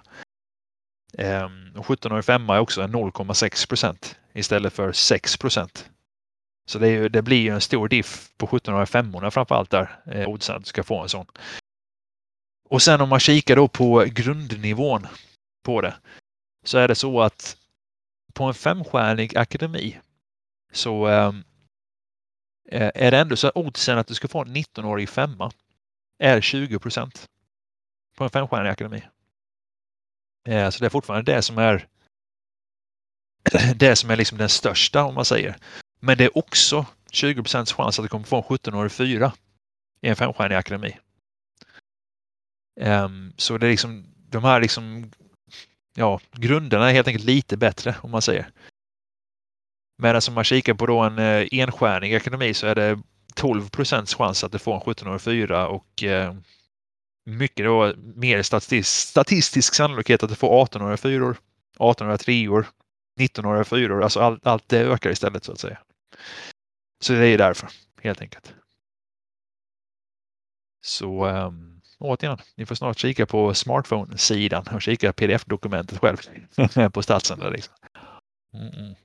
[1.17, 5.89] Ehm, och 17 5 är också 0,6 procent istället för 6 procent.
[6.65, 9.99] Så det, är, det, blir ju en stor diff på 17 5 framför allt där,
[10.05, 11.25] eh, oddsen att du ska få en sån.
[12.71, 15.07] Och sen om man kikar då på grundnivån
[15.63, 15.95] på det
[16.63, 17.57] så är det så att
[18.33, 19.99] på en femstjärnig akademi
[20.71, 21.43] så ehm,
[22.69, 25.51] eh, är det ändå så att oddsen att du ska få en 19-årig femma
[26.19, 27.29] är 20 procent
[28.17, 29.03] på en femstjärnig akademi.
[30.47, 31.87] Eh, så det är fortfarande det som är
[33.75, 35.57] det som är liksom den största om man säger.
[35.99, 39.33] Men det är också 20 procents chans att du kommer få en 17-årig fyra
[40.01, 40.97] i en femstjärnig akademi.
[42.79, 45.11] Um, så det är liksom de här liksom
[45.95, 48.51] ja, grunderna är helt enkelt lite bättre om man säger.
[49.97, 52.99] Medan om man kikar på då en eh, enstjärnig akademi så är det
[53.35, 56.35] 12 procents chans att du får en 17-årig fyra och eh,
[57.25, 61.37] mycket då mer statistisk, statistisk sannolikhet att du får 18-åriga fyror,
[61.77, 62.65] 18-åriga
[63.19, 64.03] 19-åriga fyror.
[64.03, 65.79] Alltså allt, allt det ökar istället så att säga.
[67.03, 67.69] Så det är därför
[68.01, 68.53] helt enkelt.
[70.81, 76.17] Så um, återigen, ni får snart kika på smartphone-sidan och kika pdf-dokumentet själv
[76.93, 77.39] på statsen.
[77.39, 77.73] Där liksom.
[78.53, 78.95] Mm.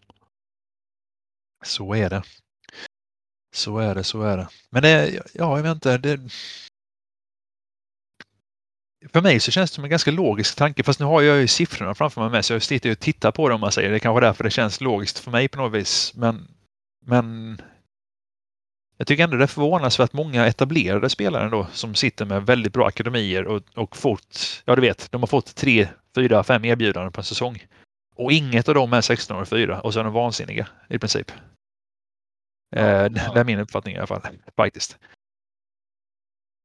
[1.65, 2.23] Så är det.
[3.55, 4.49] Så är det, så är det.
[4.71, 5.99] Men det, ja, jag vet inte.
[5.99, 6.21] Det,
[9.13, 11.49] för mig så känns det som en ganska logisk tanke, fast nu har jag ju
[11.49, 13.91] siffrorna framför mig med så jag sitter och tittar på dem man säger.
[13.91, 16.13] Det är kanske därför det känns logiskt för mig på något vis.
[16.15, 16.49] Men,
[17.07, 17.57] men
[18.97, 22.87] jag tycker ändå det är förvånansvärt många etablerade spelare då som sitter med väldigt bra
[22.87, 27.21] akademier och, och fått, ja du vet, de har fått tre, fyra, fem erbjudanden på
[27.21, 27.67] en säsong.
[28.15, 30.99] Och inget av dem är 16 år och 4 och så är de vansinniga i
[30.99, 31.33] princip.
[32.71, 33.33] Ja, eh, ja.
[33.35, 34.23] Det är min uppfattning i alla fall,
[34.57, 34.99] faktiskt.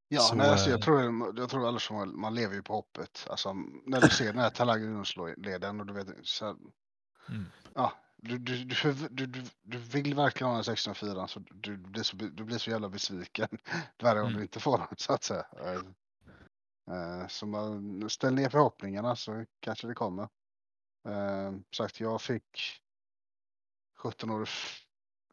[0.07, 1.01] Ja, så, nej, alltså, jag, tror,
[1.39, 3.27] jag tror alldeles man, man lever ju på hoppet.
[3.29, 3.53] Alltså,
[3.85, 4.99] när du ser den här talangen
[5.79, 6.45] och du vet, så,
[7.29, 7.45] mm.
[7.75, 8.63] ja, du, du,
[9.09, 12.69] du, du, du vill verkligen ha en 16-4 så du, blir så du blir så
[12.69, 13.47] jävla besviken
[14.01, 14.37] varje gång mm.
[14.37, 15.45] du inte får den så att säga.
[16.91, 20.23] Uh, så man, ställ ner förhoppningarna så kanske det kommer.
[21.07, 22.81] Uh, sagt, jag fick
[23.97, 24.49] 17 år,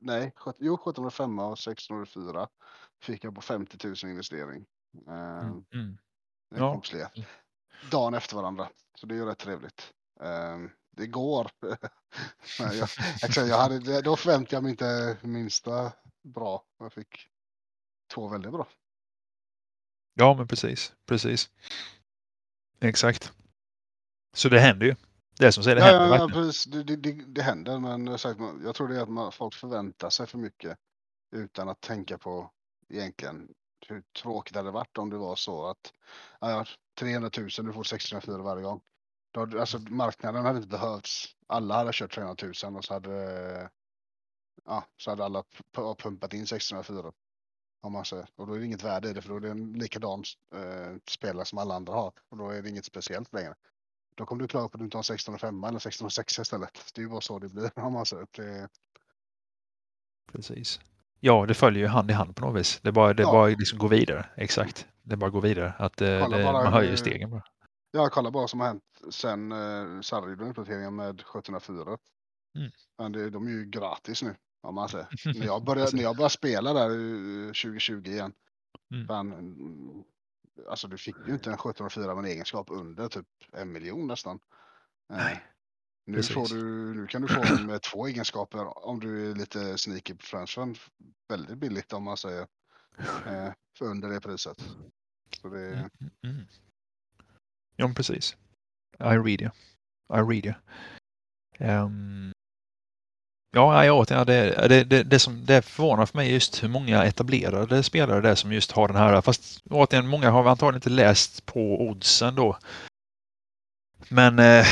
[0.00, 2.48] nej, 17, jo 17 år 5 och 16 år 4
[3.02, 4.66] fick jag på 50 000 investering.
[5.08, 5.64] Uh, mm.
[5.74, 5.98] Mm.
[6.48, 6.82] Ja.
[7.90, 9.94] Dagen efter varandra, så det är ju rätt trevligt.
[10.22, 11.50] Uh, det går.
[12.58, 15.92] jag, jag hade, då förväntade jag mig inte minsta
[16.22, 16.64] bra.
[16.78, 17.28] Jag fick
[18.14, 18.68] två väldigt bra.
[20.14, 21.50] Ja, men precis, precis.
[22.80, 23.32] Exakt.
[24.36, 24.96] Så det händer ju.
[25.38, 26.18] Det är som säger, det ja, händer.
[26.18, 26.64] Ja, precis.
[26.64, 28.06] Det, det, det, det, händer, men
[28.64, 30.78] jag tror det är att man, folk förväntar sig för mycket
[31.36, 32.50] utan att tänka på
[32.88, 33.48] egentligen
[33.88, 35.92] hur tråkigt det hade varit om det var så att
[36.40, 36.64] ja,
[36.98, 38.80] 300 000, du får 604 varje gång.
[39.30, 41.26] Då, alltså marknaden hade inte behövts.
[41.46, 43.70] Alla hade kört 300 000 och så hade,
[44.64, 45.44] ja, så hade alla
[46.02, 47.12] pumpat in 604.
[47.80, 48.28] Om man säger.
[48.36, 50.24] Och då är det inget värde i det för då är det en likadan
[50.54, 52.12] eh, spelare som alla andra har.
[52.28, 53.54] Och då är det inget speciellt längre.
[54.14, 56.92] Då kommer du klara på att du inte har 1605 eller 1606 istället.
[56.94, 58.26] Det är ju bara så det blir om man säger.
[58.30, 58.68] Det...
[60.32, 60.80] Precis.
[61.20, 62.80] Ja, det följer ju hand i hand på något vis.
[62.82, 63.32] Det är bara, det ja.
[63.32, 64.26] bara liksom gå vidare.
[64.36, 64.86] Exakt.
[65.02, 65.72] Det är bara att gå vidare.
[65.78, 67.42] Att eh, det, man höjer stegen bara.
[67.90, 71.98] Ja, kolla bara vad som har hänt sen eh, Sarri gjorde uppdateringen med 1704.
[72.56, 72.70] Mm.
[72.98, 75.08] Men det, de är ju gratis nu, om man säger.
[75.38, 76.88] när, jag började, när jag började spela där
[77.46, 78.32] 2020 igen.
[78.94, 79.06] Mm.
[79.06, 80.04] Men,
[80.68, 84.40] alltså du fick ju inte en 1704 med en egenskap under typ en miljon nästan.
[85.12, 85.44] Eh, Nej.
[86.06, 89.78] Nu, får du, nu kan du få den med två egenskaper om du är lite
[89.78, 90.76] sneaky på transfern.
[91.28, 92.46] Väldigt billigt om man säger.
[93.26, 94.58] Eh, för under det priset.
[95.40, 96.46] Så det, Mm, mm, mm.
[97.78, 98.36] Ja, men precis.
[99.00, 99.50] I read you.
[100.14, 100.54] I read you.
[101.58, 102.32] Ehm,
[103.52, 107.04] ja, nej, återigen, det, det, det, det, som, det förvånar för mig just hur många
[107.04, 109.20] etablerade spelare det är som just har den här.
[109.20, 112.58] Fast återigen, många har antagligen inte läst på oddsen då.
[114.08, 114.66] Men eh,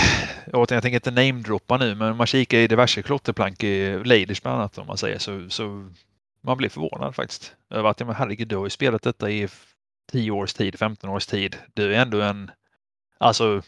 [0.52, 4.42] återigen, jag tänker inte namedroppa nu, men om man kikar i diverse klotterplank i Ladies
[4.42, 5.90] bland annat om man säger så, så
[6.40, 7.56] man blir förvånad faktiskt.
[7.70, 9.48] Över att, ja, men herregud, du har ju spelat detta i
[10.12, 11.56] 10 års tid, 15 års tid.
[11.74, 12.50] Du är ändå en,
[13.18, 13.62] alltså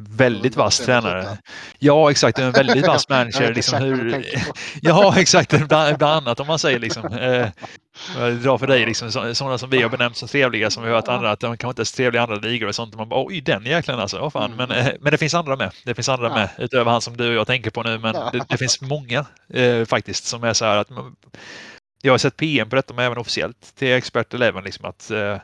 [0.00, 1.38] väldigt vass tränare.
[1.78, 2.38] Ja, exakt.
[2.38, 3.54] En väldigt vass manager.
[3.54, 4.24] Liksom hur,
[4.82, 5.68] ja, exakt.
[5.68, 7.04] Bland, annat om man säger liksom.
[7.06, 7.48] Eh,
[8.28, 11.08] drar för dig liksom så- sådana som vi har benämnt som trevliga som vi hört
[11.08, 12.94] andra att de kanske inte är så trevliga i andra ligor och sånt.
[12.96, 14.18] Man bara oj, den jäkeln alltså.
[14.20, 14.52] Åh, fan.
[14.56, 15.70] Men, eh, men det finns andra med.
[15.84, 17.98] Det finns andra med utöver han som du och jag tänker på nu.
[17.98, 21.16] Men det, det finns många eh, faktiskt som är så här att man,
[22.02, 25.36] jag har sett PM på detta, men även officiellt till Expert Eleven liksom att eh,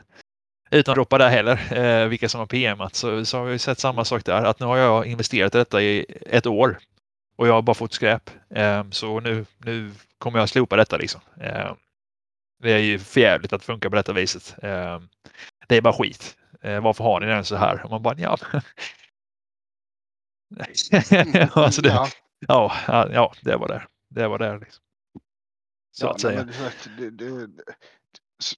[0.71, 3.79] utan att droppa där heller, eh, vilka som har PMat, så, så har vi sett
[3.79, 4.43] samma sak där.
[4.43, 6.77] Att nu har jag investerat i detta i ett år
[7.37, 8.29] och jag har bara fått skräp.
[8.49, 11.21] Eh, så nu, nu kommer jag slopa detta liksom.
[11.41, 11.73] Eh,
[12.63, 14.55] det är ju förjävligt att funka på detta viset.
[14.63, 14.99] Eh,
[15.67, 16.37] det är bara skit.
[16.61, 17.83] Eh, varför har ni den så här?
[17.83, 18.37] Och man bara, ja.
[21.53, 21.89] alltså det,
[22.47, 22.73] Ja.
[22.87, 23.83] ja, ja, det var det.
[24.09, 24.57] Det var det.
[24.57, 24.83] Liksom.
[25.91, 26.45] Så Ja, att säga.
[26.45, 26.53] men
[26.97, 27.63] det, det,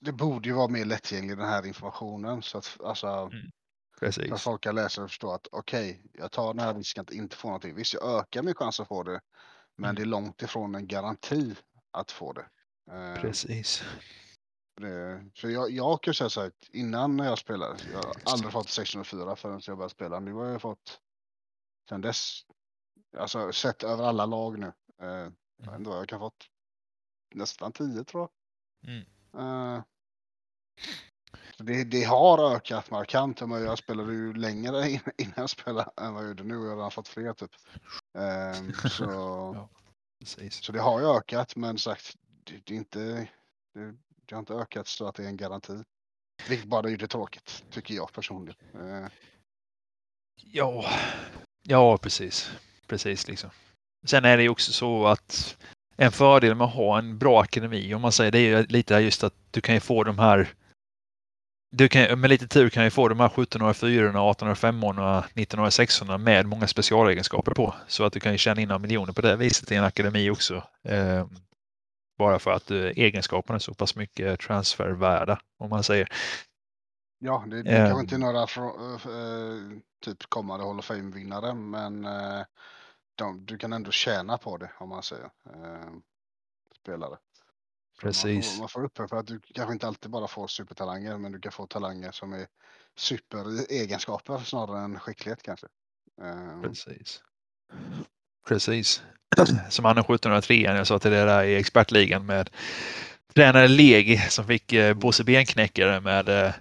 [0.02, 3.32] det, borde ju vara mer lättillgänglig den här informationen så att, alltså, så att
[4.00, 4.42] Precis.
[4.42, 7.48] folk kan läsa och förstå att okej, jag tar den här risken att inte få
[7.48, 7.76] någonting.
[7.76, 9.22] Visst, jag ökar min chans att få det,
[9.76, 9.96] men Mm.
[9.96, 11.56] det är långt ifrån en garanti
[11.92, 12.50] att få det.
[12.92, 13.84] Eh, Precis.
[14.82, 18.16] det för jag, jag kan säga så här, att innan när jag spelade, jag har
[18.26, 20.20] aldrig fått 604 förrän jag började spela.
[20.20, 21.00] Nu har jag fått
[21.90, 22.42] sen dess,
[23.18, 24.74] alltså sett över alla lag nu.
[25.02, 25.08] Eh,
[25.58, 26.46] jag vet inte vad jag kan ha fått.
[27.36, 28.30] Nästan 10 tror
[28.84, 28.94] jag.
[28.94, 29.06] Mm.
[29.38, 29.82] Eh,
[31.58, 33.42] det, det har ökat markant.
[33.42, 36.54] Jag spelade ju längre in- innan jag spelade än vad jag gjorde nu.
[36.56, 37.52] Jag har redan fått fler typ.
[38.18, 39.04] Ehm, så,
[39.56, 39.70] Ja.
[40.50, 43.28] Så det har ju ökat men sagt det, inte
[43.74, 43.96] det,
[44.26, 45.84] det har inte ökat så att det är en garanti.
[46.50, 48.56] Vilket bara det tråkigt tycker jag personligen.
[48.74, 49.08] Eh,
[50.44, 50.86] Ja,
[51.64, 52.52] ja precis.
[52.88, 53.50] Precis liksom.
[54.08, 55.58] Sen är det ju också så att
[55.98, 59.24] en fördel med att ha en bra akademi, om man säger det, är lite just
[59.24, 60.54] att du kan ju få de här
[61.72, 66.68] du kan, med lite tur kan ju få de här 1704, 1805, 1906 med många
[66.68, 67.76] specialegenskaper på.
[67.88, 70.30] Så att du kan ju tjäna in några miljoner på det viset i en akademi
[70.30, 70.64] också.
[70.84, 71.28] Eh,
[72.18, 76.08] bara för att eh, egenskaperna är så pass mycket transfervärda, om man säger.
[77.20, 78.00] ja, det, det kanske Ehm.
[78.00, 82.46] inte är några frå, eh, typ kommande Hall of Fame-vinnare men eh,
[83.18, 85.30] de, du kan ändå tjäna på det om man säger.
[85.46, 85.92] Eh,
[86.82, 87.18] spelare.
[88.00, 88.54] Så Man Precis.
[88.54, 91.40] får, man får upp för att du kanske inte alltid bara får supertalanger men du
[91.40, 92.48] kan få talanger som är
[92.96, 95.68] superegenskaper snarare än skicklighet kanske.
[96.22, 97.24] Eh, Precis.
[98.48, 99.04] Precis.
[99.70, 102.50] Som han är 1703, jag sa till det där i expertligan med
[103.34, 106.54] tränare Legi som fick eh, Bosse Benknäckare med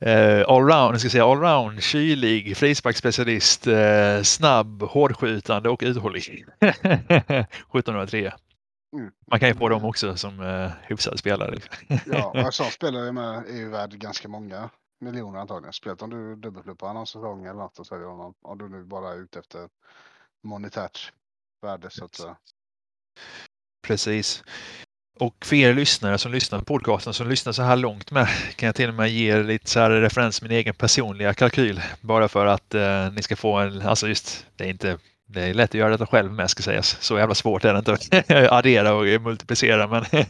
[0.00, 6.44] eh, eh, allround, ska säga allround, kylig, frisparksspecialist, eh, snabb, hårdskjutande och uthållig.
[6.60, 8.32] 1703.
[8.92, 9.12] Mm.
[9.26, 11.58] Man kan ju få dem också som eh, hyfsade spelare.
[12.06, 14.70] Ja, och sån spelare med är ju värd ganska många
[15.00, 15.72] miljoner antagligen.
[15.72, 18.34] Speciellt om du dubbelflippar någon säsong eller något och säljer honom.
[18.42, 19.68] Om du nu bara är ute efter
[20.42, 21.12] monetärt
[21.62, 22.36] värde så att säga.
[23.86, 24.44] Precis.
[25.20, 28.66] Och för er lyssnare som lyssnar på podcasten, som lyssnar så här långt med, kan
[28.66, 31.80] jag till och med ge er lite så här referens min egen personliga kalkyl.
[32.00, 35.54] Bara för att eh, ni ska få en, alltså just, det är inte, det är
[35.54, 36.96] lätt att göra detta själv med ska sägas.
[37.00, 39.86] Så jävla svårt är det inte att addera och multiplicera.
[39.86, 40.04] Men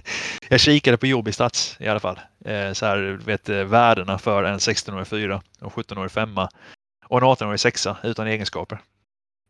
[0.48, 2.20] jag kikade på Jobistats i alla fall.
[2.44, 6.48] Eh, så här, vet, eh, värdena för en 16-årig och 17-årig femma
[7.04, 8.78] och en 18-årig sexa utan egenskaper.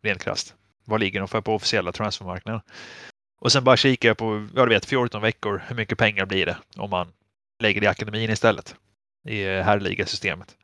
[0.02, 0.54] Rent krasst.
[0.84, 2.60] Vad ligger de för på officiella transfermarknaden?
[3.40, 6.56] Och sen bara kika på, ja du vet, 14 veckor, hur mycket pengar blir det
[6.76, 7.12] om man
[7.62, 8.76] lägger det i akademin istället?
[9.28, 10.56] I eh, herrligasystemet.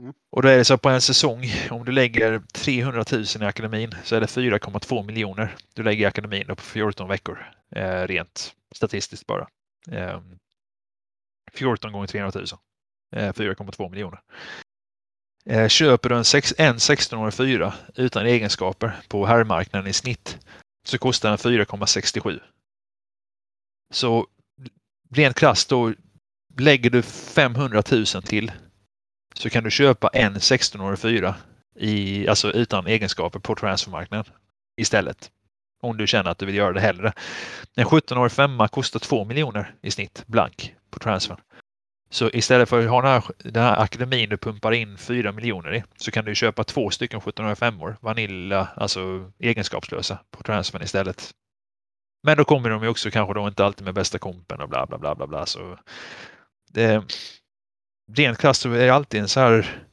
[0.00, 0.12] Mm.
[0.30, 3.94] Och då är det så på en säsong, om du lägger 300 000 i akademin
[4.04, 7.52] så är det 4,2 miljoner du lägger i akademin på 14 veckor.
[7.76, 9.48] Eh, rent statistiskt bara.
[9.90, 10.20] Eh,
[11.52, 12.46] 14 gånger 300 000.
[13.16, 14.20] Eh, 4,2 miljoner.
[15.46, 20.38] Eh, köper du en, sex, en 16-årig fyra utan egenskaper på herrmarknaden i snitt
[20.84, 22.40] så kostar den 4,67.
[23.90, 24.26] Så
[25.10, 25.94] rent krasst då
[26.58, 28.52] lägger du 500 000 till
[29.34, 31.34] så kan du köpa en 16-årig fyra
[31.76, 34.32] i, alltså utan egenskaper på transfermarknaden
[34.76, 35.30] istället.
[35.82, 37.12] Om du känner att du vill göra det hellre.
[37.76, 41.40] En 17-årig femma kostar 2 miljoner i snitt blank på transfern.
[42.12, 45.74] Så istället för att ha den här, den här akademin du pumpar in 4 miljoner
[45.74, 51.30] i så kan du köpa två stycken 1705 Vanilla, alltså egenskapslösa på transfern istället.
[52.22, 54.86] Men då kommer de ju också kanske då inte alltid med bästa kompen och bla
[54.86, 55.46] bla bla bla bla.
[55.46, 55.78] Så
[56.72, 57.04] det,
[58.12, 59.84] rent krasst så är det alltid en så här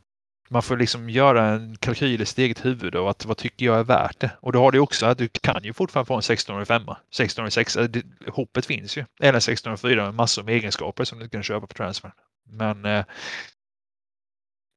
[0.49, 3.79] man får liksom göra en kalkyl i sitt eget huvud och att vad tycker jag
[3.79, 4.31] är värt det?
[4.39, 7.95] Och då har du också att du kan ju fortfarande få en 16-årig femma, 16-årig.
[7.95, 9.05] Eh, hoppet finns ju.
[9.19, 12.11] Eller 16-årig med massor med egenskaper som du kan köpa på transfer.
[12.49, 13.05] Men eh,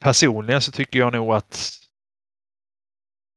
[0.05, 1.81] personligen så tycker jag nog att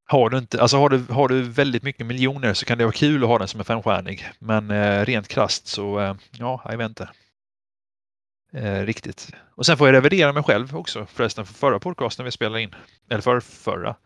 [0.06, 2.92] har du, inte, alltså har, du, har du väldigt mycket miljoner så kan det vara
[2.92, 4.30] kul att ha den som en femstjärnig.
[4.38, 7.08] Men eh, rent krast så, eh, ja, jag vet inte.
[8.54, 9.30] Eh, riktigt.
[9.54, 12.74] Och sen får jag revidera mig själv också förresten för förra podcasten vi spelade in.
[13.10, 13.96] Eller för förra.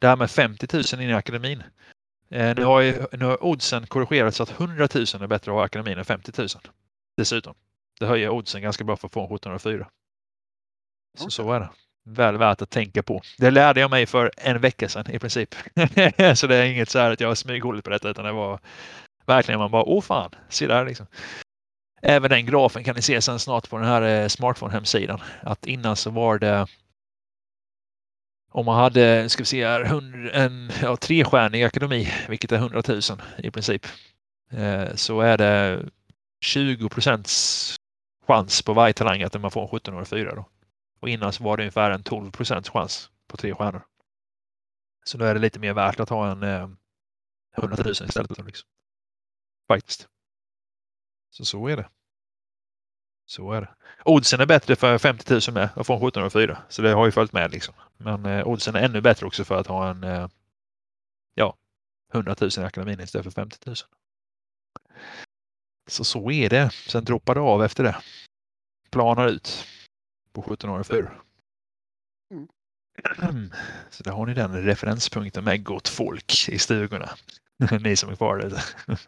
[0.00, 1.62] Det här med 50 000 in i akademin.
[2.30, 5.56] Eh, nu, har ju, nu har oddsen korrigerats så att 100 000 är bättre att
[5.56, 6.48] ha akademin än 50 000.
[7.16, 7.54] Dessutom.
[8.00, 9.88] Det höjer oddsen ganska bra för att få en 1704.
[11.18, 11.30] Så, okay.
[11.30, 11.70] så är det.
[12.06, 13.22] Väl värt att tänka på.
[13.38, 15.54] Det lärde jag mig för en vecka sedan i princip.
[16.34, 18.60] så det är inget så här att jag har smyghållit på detta utan det var
[19.26, 21.06] verkligen man bara åh fan, se där liksom.
[22.06, 25.20] Även den grafen kan ni se sen snart på den här eh, smartphone-hemsidan.
[25.42, 26.66] Att innan så var det
[28.50, 32.82] om man hade, ska vi se här, 100, en ja, trestjärnig akademi, vilket är 100
[32.88, 33.00] 000
[33.38, 33.86] i princip,
[34.50, 35.84] eh, så är det
[36.40, 37.76] 20 procents
[38.26, 40.48] chans på varje talang att man får en 1704 då.
[41.00, 43.82] Och innan så var det ungefär en 12 procents chans på tre stjärnor.
[45.04, 46.68] Så nu är det lite mer värt att ha en eh,
[47.56, 48.46] 100 000 istället.
[48.46, 48.68] Liksom.
[49.68, 50.08] Faktiskt.
[51.34, 51.88] Så så är det.
[53.26, 53.74] Så är det.
[54.04, 56.62] Oddsen är bättre för 50 000 med att få en 1704.
[56.68, 57.74] Så det har ju följt med liksom.
[57.96, 60.28] Men eh, oddsen är ännu bättre också för att ha en eh,
[61.34, 61.56] ja,
[62.12, 63.76] 100 000 i akademin istället för 50 000.
[65.86, 66.70] Så så är det.
[66.70, 67.96] Sen droppar det av efter det.
[68.90, 69.66] Planar ut
[70.32, 71.12] på 1704.
[72.30, 73.50] Mm.
[73.90, 77.10] Så där har ni den referenspunkten med gott folk i stugorna.
[77.80, 78.64] ni som är kvar där.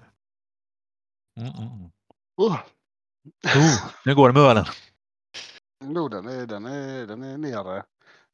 [1.38, 1.90] Mm, mm.
[2.36, 2.58] Oh.
[3.44, 4.64] Oh, nu går det med ölen.
[5.84, 7.82] Jo, den är, den är, den är nere.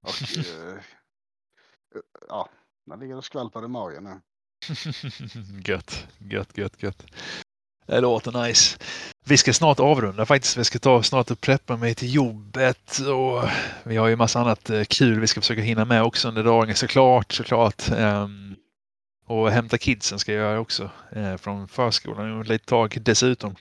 [0.01, 0.79] Och, uh,
[2.29, 2.49] ja,
[2.87, 4.21] den ligger och skvalpar i magen nu.
[5.65, 7.07] gött, gött, gött, gött.
[7.87, 8.79] Det låter nice.
[9.25, 10.57] Vi ska snart avrunda faktiskt.
[10.57, 13.49] Vi ska ta snart och preppa mig till jobbet och
[13.85, 16.75] vi har ju massa annat eh, kul vi ska försöka hinna med också under dagen
[16.75, 17.91] såklart, såklart.
[17.91, 18.57] Um,
[19.27, 23.55] och hämta kidsen ska jag göra också eh, från förskolan ett litet tag dessutom.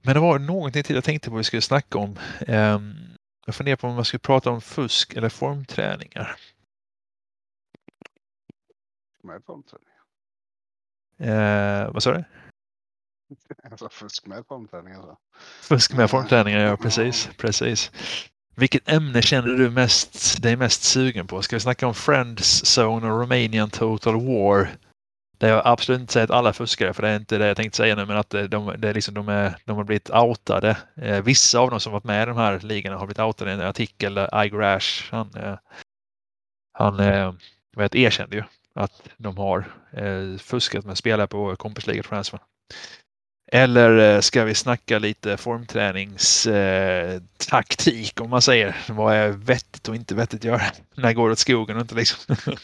[0.00, 2.18] Men det var någonting till jag tänkte på vi skulle snacka om.
[2.48, 3.16] Um,
[3.46, 6.36] jag funderar på om man skulle prata om fusk eller formträningar.
[9.22, 9.92] Med formträningar?
[11.18, 12.24] Eh, vad sa du?
[13.70, 15.02] Alltså fusk med formträningar.
[15.02, 15.18] Så.
[15.62, 17.30] Fusk med formträningar, ja precis.
[17.36, 17.90] precis.
[18.54, 21.42] Vilket ämne känner du mest, dig mest sugen på?
[21.42, 24.68] Ska vi snacka om Friends Zone och Romanian Total War?
[25.42, 27.76] Det jag absolut inte säger att alla fuskare, för det är inte det jag tänkte
[27.76, 30.76] säga nu, men att de, det är liksom, de, är, de har blivit outade.
[30.96, 33.54] Eh, vissa av dem som varit med i de här ligorna har blivit outade i
[33.54, 35.58] en artikel där Igor han, eh,
[36.72, 37.34] han eh,
[37.76, 38.42] vet, erkände ju
[38.74, 42.40] att de har eh, fuskat med spelare på kompisliga transfer.
[43.54, 48.76] Eller eh, ska vi snacka lite formträningstaktik om man säger.
[48.88, 50.62] Vad är vettigt och inte vettigt att göra?
[50.94, 52.36] När går det åt skogen och inte liksom.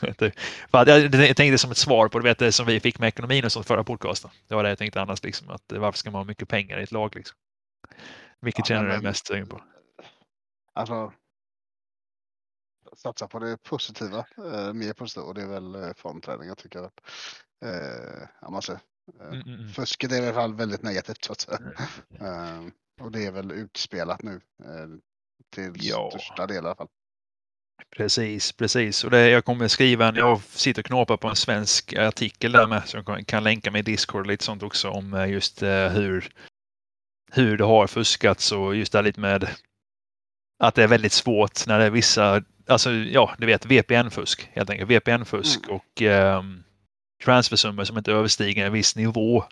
[0.70, 3.84] jag tänkte som ett svar på det som vi fick med ekonomin och sånt förra
[3.84, 4.30] podcasten.
[4.48, 6.82] Det var det jag tänkte annars liksom att varför ska man ha mycket pengar i
[6.82, 7.36] ett lag liksom?
[8.40, 9.60] Vilket ja, känner du dig mest sugen på?
[10.74, 11.12] Alltså.
[12.96, 16.78] Satsa på det positiva, eh, mer positivt och det är väl eh, formträning jag tycker
[16.78, 17.00] att
[17.64, 18.80] eh, jag måste
[19.20, 19.68] Mm, mm, mm.
[19.68, 21.58] Fusket är i alla fall väldigt negativt så att säga.
[22.20, 22.72] Mm.
[23.00, 24.88] och det är väl utspelat nu eh,
[25.50, 26.10] till ja.
[26.10, 26.88] största del i alla fall.
[27.96, 29.04] Precis, precis.
[29.04, 32.66] Och det, jag kommer skriva en, jag sitter och knåpar på en svensk artikel där
[32.66, 36.28] med som kan, länka med i Discord och lite sånt också om eh, just hur,
[37.32, 39.48] hur det har fuskats och just det lite med
[40.58, 44.70] att det är väldigt svårt när det är vissa, alltså ja, du vet VPN-fusk helt
[44.70, 44.90] enkelt.
[44.90, 45.76] VPN-fusk mm.
[45.76, 46.64] och um,
[47.24, 49.44] transfersummor som inte överstiger en viss nivå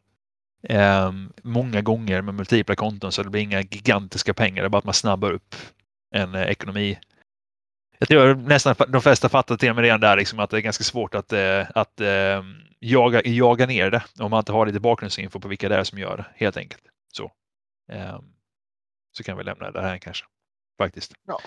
[0.62, 1.12] eh,
[1.43, 4.62] många gånger med multipla konton så det blir inga gigantiska pengar.
[4.62, 5.55] Det är bara att man snabbar upp
[6.14, 6.98] en eh, ekonomi.
[7.98, 10.60] Jag tror nästan de flesta fattar till och med redan där liksom att det är
[10.60, 14.80] ganska svårt att, eh, att ehm, jaga, jaga ner det om man inte har lite
[14.80, 16.82] bakgrundsinfo på vilka det är som gör det helt enkelt.
[17.12, 17.32] Så,
[17.93, 18.24] ehm,
[19.16, 20.24] så kan vi lämna det här kanske
[20.78, 21.12] faktiskt.
[21.26, 21.40] Ja.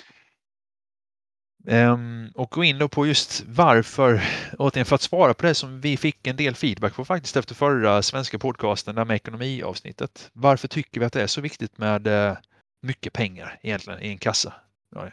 [1.68, 4.22] Ehm, och gå in då på just varför,
[4.58, 7.56] återigen för att svara på det som vi fick en del feedback på faktiskt efter
[7.56, 10.30] förra svenska podcasten där med ekonomiavsnittet.
[10.34, 12.38] Varför tycker vi att det är så viktigt med eh,
[12.82, 14.54] mycket pengar egentligen i en kassa?
[14.96, 15.10] Ja,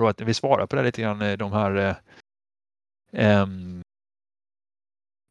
[0.00, 1.94] och att vi svarar på det lite grann, eh, de här eh,
[3.12, 3.82] ehm,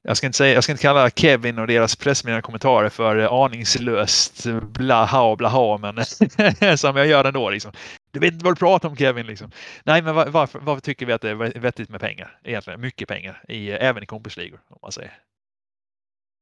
[0.04, 3.34] jag ska, inte säga, jag ska inte kalla Kevin och deras pressmeddelande kommentarer för eh,
[3.34, 6.06] aningslöst blaha och blaha, men
[6.78, 7.50] som jag gör ändå.
[7.50, 7.72] Liksom.
[8.12, 9.26] Du vet inte vad du pratar om Kevin.
[9.26, 9.52] Liksom.
[9.84, 12.40] Nej, men var, varför, varför, tycker vi att det är vettigt med pengar?
[12.44, 15.24] Egentligen mycket pengar, i, även i kompisligor om man säger.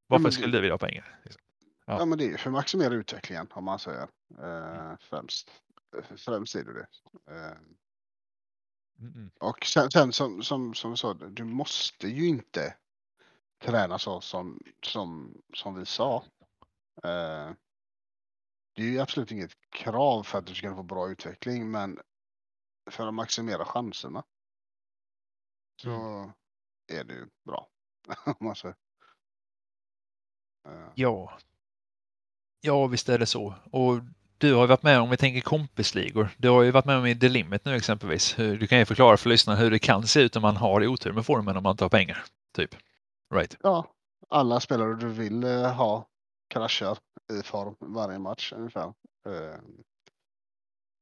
[0.08, 1.20] Varför men- skulle du vilja ha pengar?
[1.24, 1.42] Liksom?
[1.86, 2.00] Ja.
[2.00, 2.06] Ja.
[2.06, 4.08] men det är för att maximera utvecklingen om man säger.
[4.42, 5.52] Eh, främst.
[6.18, 6.88] Främst är det det.
[7.36, 7.58] Eh,
[9.02, 9.32] Mm, mm.
[9.40, 12.76] och sen, sen som, som, som sa, du måste ju inte
[13.64, 16.24] träna så som, som, som vi sa.
[17.04, 17.52] Eh,
[18.80, 22.00] det är ju absolut inget krav för att du ska få bra utveckling, men
[22.92, 24.24] för att maximera chanserna
[25.82, 25.92] så
[26.92, 27.68] är det ju bra.
[30.68, 31.38] Eh, Ja.
[32.62, 33.56] Ja, visst är det så.
[33.72, 34.00] Och
[34.38, 36.30] du har ju varit med om vi tänker kompisligor.
[36.38, 38.36] Du har ju varit med om i The Limit nu exempelvis.
[38.36, 41.12] Du kan ju förklara för lyssnarna hur det kan se ut om man har otur
[41.12, 42.26] med formen om man inte har pengar.
[42.56, 42.76] Typ.
[43.34, 43.58] Right.
[43.64, 43.92] Ja,
[44.30, 46.06] alla spelare du vill eh, ha
[46.50, 46.98] kraschar
[47.34, 48.94] i form varje match ungefär.
[49.26, 49.60] Eh,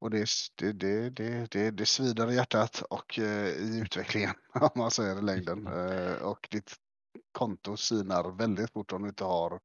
[0.00, 4.70] och det, det, det, det, det, det svider i hjärtat och eh, i utvecklingen om
[4.74, 5.66] man säger i längden.
[5.66, 6.76] Eh, och ditt
[7.32, 9.60] konto sinar väldigt fort om du inte har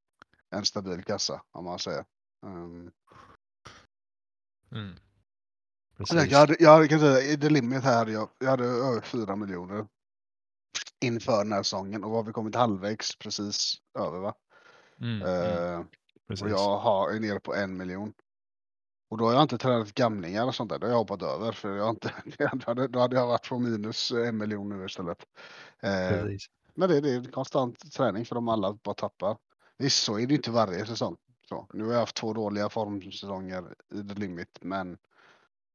[0.50, 2.06] en stabil kassa om man säger.
[2.46, 2.92] Um,
[4.72, 4.96] Mm.
[5.98, 6.34] jag, Precis.
[6.34, 9.88] hade, jag hade, kan säga, i The Limit här, jag, jag hade över 4 miljoner
[11.00, 14.36] inför den här säsongen och har vi kommit halvvägs precis över va?
[15.04, 15.88] Mm, mm,
[16.30, 16.42] Eh.
[16.42, 18.14] Och jag har, är nere på en miljon.
[19.10, 20.80] Och då har jag inte tränat gamlingar och sånt där.
[20.80, 21.52] Det har jag hoppat över.
[21.52, 22.14] För jag inte,
[22.54, 25.26] då, hade, då hade jag varit på minus en miljon nu istället.
[25.80, 26.26] Eh,
[26.76, 29.38] men det, det är konstant träning för de alla bara tappar.
[29.78, 31.18] Visst, så är det inte varje säsong.
[31.50, 34.58] Så, nu har jag haft två dåliga formsäsonger i the limit.
[34.62, 34.98] Men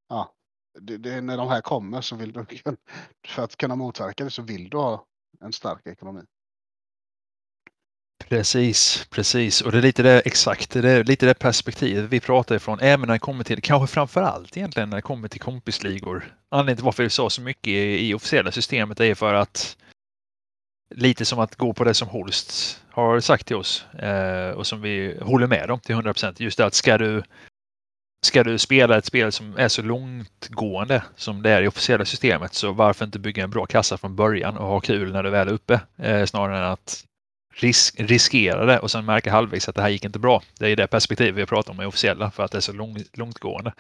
[0.09, 0.35] ja,
[0.81, 2.47] det, det, när de här kommer så vill du,
[3.27, 5.05] för att kunna motverka det så vill du ha
[5.41, 6.23] en stark ekonomi.
[8.29, 9.61] Precis, precis.
[9.61, 13.07] Och det är lite det exakt, det är lite det perspektivet vi pratar ifrån, även
[13.07, 16.35] när det kommer till, kanske framför allt egentligen när det kommer till kompisligor.
[16.51, 19.77] Anledningen till varför vi sa så mycket i, i officiella systemet är för att
[20.95, 24.83] lite som att gå på det som Holst har sagt till oss eh, och som
[24.83, 26.41] vi håller med om till 100 procent.
[26.41, 27.23] Just det att ska du
[28.27, 32.55] Ska du spela ett spel som är så långtgående som det är i officiella systemet
[32.55, 35.49] så varför inte bygga en bra kassa från början och ha kul när du väl
[35.49, 37.05] är uppe eh, snarare än att
[37.63, 40.43] risk, riskera det och sen märka halvvägs att det här gick inte bra.
[40.59, 42.99] Det är det perspektiv vi pratar om i officiella för att det är så lång,
[43.13, 43.73] långtgående.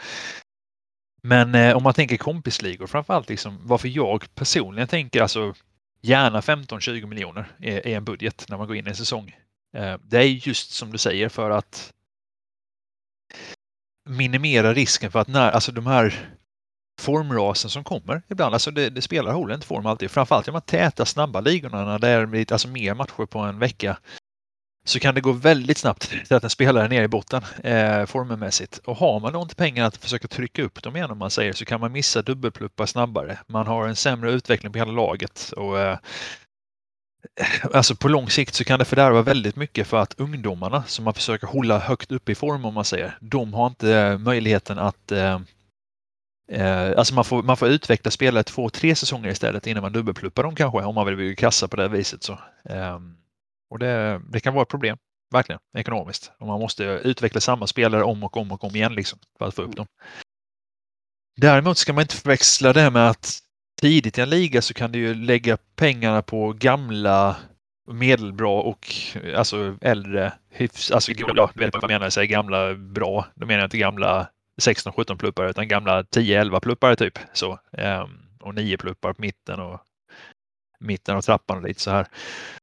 [1.22, 5.54] Men eh, om man tänker kompisligor framförallt, liksom, varför jag personligen tänker alltså
[6.02, 9.36] gärna 15-20 miljoner är, är en budget när man går in i en säsong.
[9.76, 11.92] Eh, det är just som du säger för att
[14.08, 16.30] minimera risken för att när, alltså de här
[16.98, 20.10] formrasen som kommer ibland, alltså det, det spelar roll inte form alltid.
[20.10, 23.58] Framförallt i de här täta snabba ligorna när det är alltså mer matcher på en
[23.58, 23.98] vecka
[24.84, 28.06] så kan det gå väldigt snabbt till att en spelare är nere i botten eh,
[28.06, 28.78] formelmässigt.
[28.78, 31.52] Och har man då inte pengar att försöka trycka upp dem igen om man säger
[31.52, 33.38] så kan man missa dubbelpluppar snabbare.
[33.46, 35.98] Man har en sämre utveckling på hela laget och eh,
[37.74, 41.14] Alltså på lång sikt så kan det fördärva väldigt mycket för att ungdomarna som man
[41.14, 45.12] försöker hålla högt upp i form om man säger, de har inte eh, möjligheten att
[45.12, 45.40] eh,
[46.52, 50.42] eh, Alltså man får, man får utveckla spelare två, tre säsonger istället innan man dubbelpluppar
[50.42, 52.22] dem kanske om man vill bygga kassa på det viset.
[52.22, 52.38] Så.
[52.64, 53.16] Ehm,
[53.70, 54.98] och det, det kan vara ett problem,
[55.32, 56.32] verkligen, ekonomiskt.
[56.38, 59.54] Och man måste utveckla samma spelare om och om och om igen liksom, för att
[59.54, 59.86] få upp dem.
[61.36, 63.38] Däremot ska man inte förväxla det med att
[63.80, 67.36] tidigt i en liga så kan du ju lägga pengarna på gamla
[67.92, 68.94] medelbra och
[69.36, 73.60] alltså äldre hyfs, alltså gamla, vet vad jag menar, jag säger gamla bra, då menar
[73.60, 77.18] jag inte gamla 16-17 pluppar utan gamla 10-11 pluppar typ.
[77.32, 78.10] Så, ehm,
[78.40, 79.80] och 9 pluppar på mitten och
[80.80, 82.06] mitten av trappan och lite så här.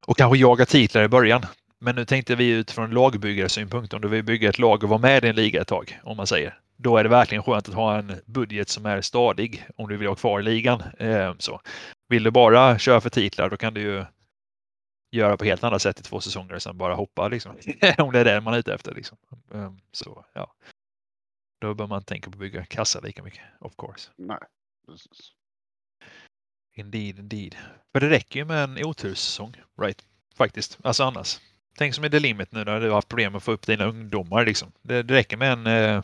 [0.08, 1.46] Och kanske jaga titlar i början.
[1.80, 5.26] Men nu tänkte vi utifrån lagbyggarsynpunkt om du vill bygga ett lag och vara med
[5.26, 6.60] i en liga ett tag, om man säger.
[6.78, 10.08] Då är det verkligen skönt att ha en budget som är stadig om du vill
[10.08, 10.84] ha kvar i ligan.
[11.00, 11.62] Ehm, så.
[12.10, 14.06] Vill du bara köra för titlar då kan du ju
[15.12, 17.52] göra på helt andra sätt i två säsonger och sen bara hoppa liksom.
[17.98, 18.96] om det är det man är ute efter.
[18.96, 19.18] Liksom.
[19.54, 20.54] Ehm, så ja.
[21.66, 24.12] Då bör man tänka på att bygga kassa lika mycket, of course.
[24.18, 24.40] Nej,
[24.88, 25.32] precis.
[26.74, 27.56] Indeed, indeed.
[27.94, 30.06] För det räcker ju med en oturssäsong, right?
[30.36, 30.78] Faktiskt.
[30.84, 31.40] Alltså annars.
[31.78, 33.66] Tänk som i The Limit nu när du har haft problem med att få upp
[33.66, 34.46] dina ungdomar.
[34.46, 34.72] Liksom.
[34.82, 36.04] Det, det räcker med en, eh,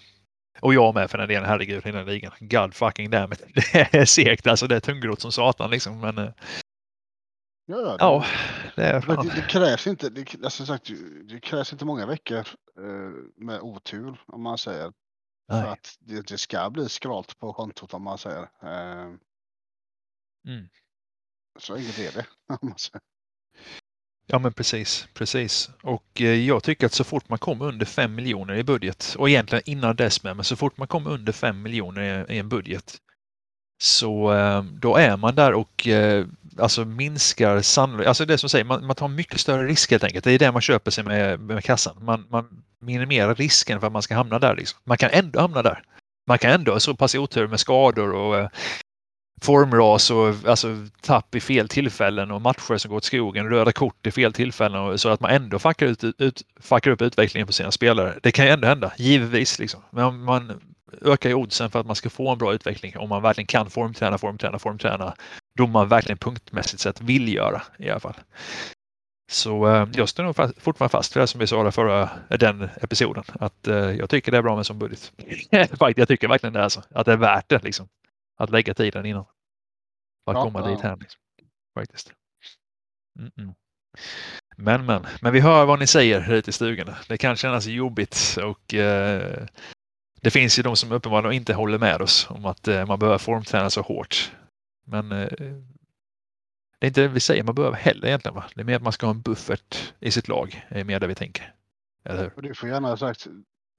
[0.61, 2.31] Och jag med för den delen, herregud, den ligan.
[2.39, 3.43] God fucking damn it.
[3.71, 5.99] Det är segt alltså, det är tungrot som satan liksom.
[5.99, 6.29] Men eh,
[7.65, 8.25] Ja, ja,
[8.75, 9.27] det, ja, det är fan.
[9.27, 10.89] det, det krävs inte, det, alltså sagt,
[11.29, 12.47] det krävs inte många veckor
[12.77, 14.91] eh, med otur om man säger.
[15.47, 15.69] För Nej.
[15.69, 18.49] att det, det ska bli skralt på kontot om man säger.
[18.63, 19.13] Eh,
[20.47, 20.69] Mm.
[21.59, 22.25] Så enkelt är det.
[24.27, 25.69] Ja men precis, precis.
[25.83, 29.29] Och eh, jag tycker att så fort man kommer under 5 miljoner i budget och
[29.29, 32.49] egentligen innan dess med, men så fort man kommer under 5 miljoner i, i en
[32.49, 33.01] budget
[33.81, 36.25] så eh, då är man där och eh,
[36.57, 40.23] alltså minskar sannolikt, alltså det som säger, man, man tar mycket större risk helt enkelt.
[40.23, 41.95] Det är det man köper sig med, med kassan.
[42.01, 44.55] Man, man minimerar risken för att man ska hamna där.
[44.55, 44.79] Liksom.
[44.83, 45.83] Man kan ändå hamna där.
[46.27, 48.49] Man kan ändå ha så pass otur med skador och eh,
[49.41, 54.07] formras och alltså, tapp i fel tillfällen och matcher som går åt skogen, röda kort
[54.07, 57.53] i fel tillfällen och så att man ändå fuckar, ut, ut, fuckar upp utvecklingen på
[57.53, 58.19] sina spelare.
[58.23, 59.59] Det kan ju ändå hända, givetvis.
[59.59, 59.81] Liksom.
[59.91, 60.61] Men man
[61.01, 63.69] ökar ju oddsen för att man ska få en bra utveckling om man verkligen kan
[63.69, 65.15] formträna, formträna, formträna.
[65.57, 68.15] Då man verkligen punktmässigt sett vill göra i alla fall.
[69.31, 72.69] Så eh, jag står nog fast, fortfarande fast vid det som vi sa förra den
[72.81, 73.23] episoden.
[73.39, 75.11] Att eh, jag tycker det är bra med som budget.
[75.95, 76.83] Jag tycker verkligen det alltså.
[76.89, 77.87] Att det är värt det liksom.
[78.37, 79.25] Att lägga tiden innan.
[80.25, 80.67] För att Ja, komma ja.
[80.67, 80.97] dit här.
[80.97, 81.19] Liksom.
[81.79, 82.13] Faktiskt.
[83.19, 83.53] Mm-mm.
[84.57, 86.97] Men men, men vi hör vad ni säger ute i stugorna.
[87.07, 89.47] Det kan kännas jobbigt och eh,
[90.21, 93.17] det finns ju de som uppenbarligen inte håller med oss om att eh, man behöver
[93.17, 94.31] formträna så hårt.
[94.85, 95.27] Men eh,
[96.79, 98.35] det är inte det vi säger man behöver heller egentligen.
[98.35, 98.43] Va?
[98.55, 100.65] Det är mer att man ska ha en buffert i sitt lag.
[100.69, 101.53] Det är mer det vi tänker.
[102.03, 102.33] Eller hur?
[102.35, 103.27] Och du får gärna ha sagt,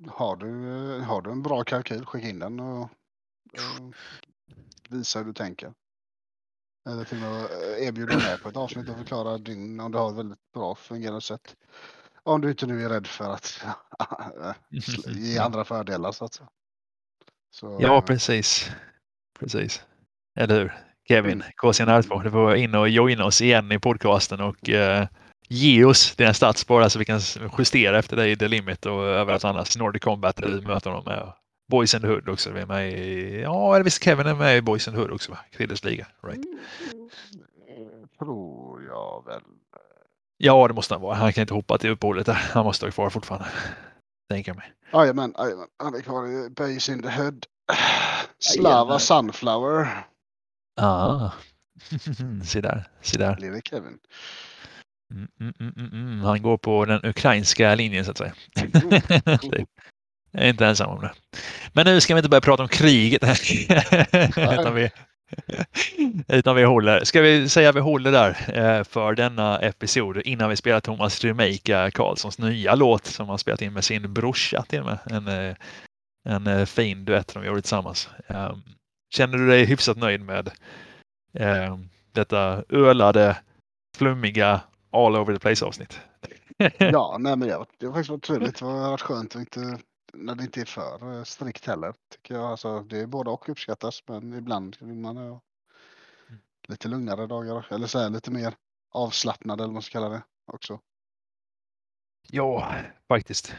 [0.09, 3.94] har du, eh, har du en bra kalkyl, skicka in den och, och
[4.89, 5.73] visa hur du tänker.
[6.89, 7.47] Eller till och med
[7.78, 11.20] erbjuda med på ett avsnitt och förklara din, om du har ett väldigt bra fungerande
[11.20, 11.56] sätt.
[12.24, 13.65] Om du inte nu är rädd för att
[15.07, 16.49] ge andra fördelar så att säga.
[17.51, 18.70] Så, Ja, eh, precis.
[19.39, 19.85] Precis.
[20.39, 20.73] Eller hur?
[21.09, 25.07] Kevin, KCNR2, du får in och joina oss igen i podcasten och eh,
[25.49, 27.20] ge oss dina stats bara så vi kan
[27.59, 29.78] justera efter dig i The Limit och överallt annars.
[29.78, 31.32] Nordic Combat där du möter dem med.
[31.69, 32.51] Boys in the Hood också.
[32.51, 35.31] Vi är med i, ja, eller visst Kevin är med i Boys the Hood också
[35.32, 35.39] va?
[35.53, 36.07] Krilles liga.
[36.23, 36.44] Right.
[37.77, 39.43] Mm, Tror jag väl.
[40.37, 41.15] Ja, det måste han vara.
[41.15, 42.35] Han kan inte hoppa till uppehållet där.
[42.35, 43.49] Han måste vara kvar fortfarande.
[44.31, 44.73] Tänker jag mig.
[44.93, 45.67] Jajamän, jajamän.
[45.79, 47.47] Han är kvar i Base in the Hood.
[48.39, 48.99] Slava.
[48.99, 50.07] Sunflower.
[50.81, 51.31] Ah.
[52.45, 53.37] se där, se där.
[53.37, 53.99] Lille Kevin.
[55.15, 56.21] Mm, mm, mm, mm, mm.
[56.21, 58.33] Han går på den ukrainska linjen så att säga.
[60.35, 61.13] Jag är inte ensam om det.
[61.73, 63.39] Men nu ska vi inte börja prata om kriget här.
[64.61, 64.91] utan, vi,
[66.29, 67.05] utan vi håller.
[67.05, 71.25] Ska vi säga att vi håller där eh, för denna episod innan vi spelar Thomas
[71.25, 74.99] Remake eh, Karlssons nya låt som han spelat in med sin brorsa till och med.
[75.05, 75.57] En, eh,
[76.29, 78.09] en fin duett de gjorde tillsammans.
[78.27, 78.63] Ehm,
[79.15, 80.51] känner du dig hyfsat nöjd med
[81.39, 83.37] ehm, detta ölade,
[83.97, 84.61] flummiga,
[84.93, 86.01] all over the place avsnitt?
[86.79, 88.59] Ja, nej men det, det har faktiskt varit trevligt.
[88.59, 89.79] Det har varit skönt att inte,
[90.16, 91.94] när det inte är för eh, strikt heller.
[92.10, 92.44] Tycker jag.
[92.44, 95.40] Alltså, det är både och uppskattas men ibland vill man ha
[96.68, 97.66] lite lugnare dagar.
[97.70, 98.55] Eller så här, lite mer
[98.90, 100.80] avslappnad eller vad man ska kalla det också.
[102.28, 102.74] Ja,
[103.09, 103.55] faktiskt.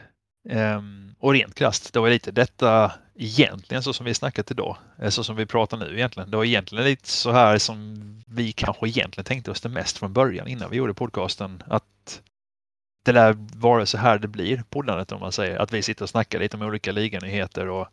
[0.50, 5.10] Ehm, och rent krasst, det var lite detta egentligen så som vi snackat idag, eh,
[5.10, 6.32] så som vi pratar nu egentligen.
[6.32, 10.14] Det var egentligen lite så här som vi kanske egentligen tänkte oss det mest från
[10.14, 11.64] början innan vi gjorde podcasten.
[11.68, 12.22] Att
[13.04, 15.58] det lär vara så här det blir poddandet om man säger.
[15.60, 17.88] Att vi sitter och snackar lite om olika liganyheter och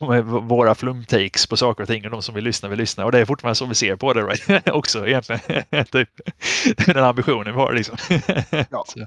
[0.00, 3.04] v- våra flumtakes på saker och ting och de som vill lyssna vill lyssna.
[3.04, 4.68] Och det är fortfarande så vi ser på det right?
[4.72, 5.40] också egentligen.
[5.92, 6.08] typ.
[6.86, 7.96] Den ambitionen vi har liksom.
[8.70, 8.84] Ja.
[8.88, 9.06] Så.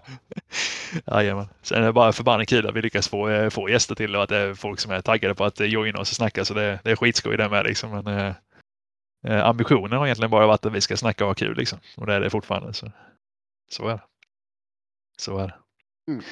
[1.07, 1.47] Jajamän.
[1.61, 4.23] Sen är det bara förbannat kul att vi lyckas få, eh, få gäster till och
[4.23, 6.45] att det är folk som är taggade på att eh, joina oss och snacka.
[6.45, 7.91] Så det, det är skitskoj det med liksom.
[7.91, 8.33] Men, eh,
[9.27, 11.79] eh, ambitionen har egentligen bara varit att vi ska snacka och ha kul liksom.
[11.97, 12.73] Och det är det fortfarande.
[12.73, 12.91] Så,
[13.71, 14.01] så är det.
[15.21, 15.55] Så är det.
[16.11, 16.23] Mm.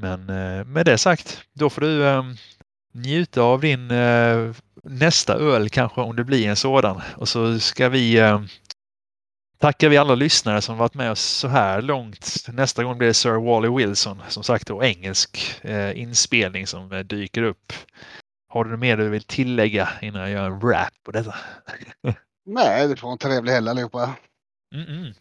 [0.00, 2.22] Men eh, med det sagt, då får du eh,
[2.92, 4.54] njuta av din eh,
[4.84, 7.00] nästa öl kanske om det blir en sådan.
[7.16, 8.40] Och så ska vi eh,
[9.58, 12.46] tackar vi alla lyssnare som varit med oss så här långt.
[12.52, 17.42] Nästa gång blir det Sir Wally Wilson, som sagt då engelsk eh, inspelning som dyker
[17.42, 17.72] upp.
[18.48, 21.34] Har du något mer du vill tillägga innan jag gör en rap på detta?
[22.46, 24.16] Nej, det får en trevlig helg allihopa.
[24.74, 25.14] Mm-mm.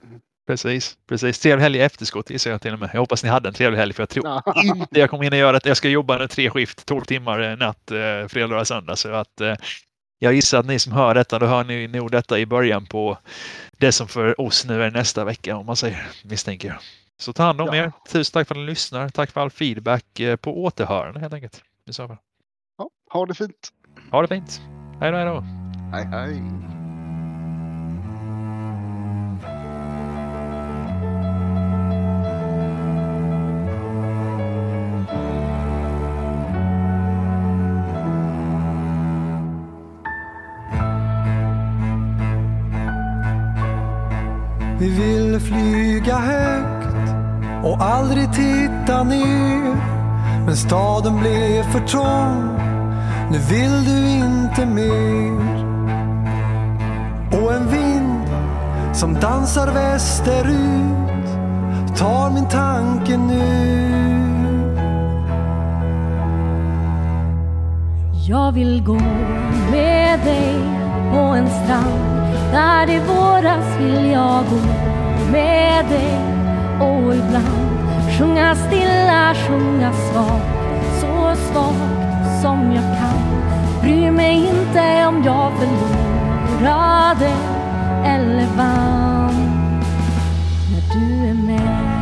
[0.48, 1.40] Precis, precis.
[1.40, 2.90] Trevlig helg i efterskott gissar jag till och med.
[2.94, 5.60] Jag hoppas ni hade en trevlig helg för jag tror inte jag kommer hinna göra
[5.60, 5.66] det.
[5.70, 8.96] Jag ska jobba nu tre skift, 12 timmar natt, eh, fredag, lördag, söndag.
[8.96, 9.56] Så att eh,
[10.20, 13.18] jag gissar att ni som hör detta, då hör ni nog detta i början på
[13.78, 16.78] det som för oss nu är nästa vecka om man säger, misstänker jag.
[17.20, 17.76] Så ta hand om Ja.
[17.76, 17.92] er.
[18.12, 19.10] Tusen tack för att ni lyssnar.
[19.10, 21.62] Tack för all feedback eh, på återhörande helt enkelt.
[22.78, 23.70] Ja, ha det fint.
[24.12, 24.62] Ha det fint.
[25.02, 25.40] Hej då, hej då.
[25.92, 26.73] Hej hej.
[47.74, 49.76] Och aldrig titta ner.
[50.46, 52.60] Men staden blev för trång,
[53.32, 55.64] nu vill du inte mer.
[57.32, 58.24] Och en vind
[58.94, 61.28] som dansar västerut
[61.98, 63.74] tar min tanke nu.
[68.28, 69.00] Jag vill gå
[69.72, 70.56] med dig
[71.12, 74.60] på en strand Där det våras vill jag gå
[75.32, 76.33] med dig
[76.80, 77.74] och ibland
[78.18, 83.24] sjunga stilla, sjunga svagt Så svagt som jag kan.
[83.82, 87.32] Bryr mig inte om jag förlorade
[88.06, 89.36] eller vann.
[90.72, 91.94] När du är med.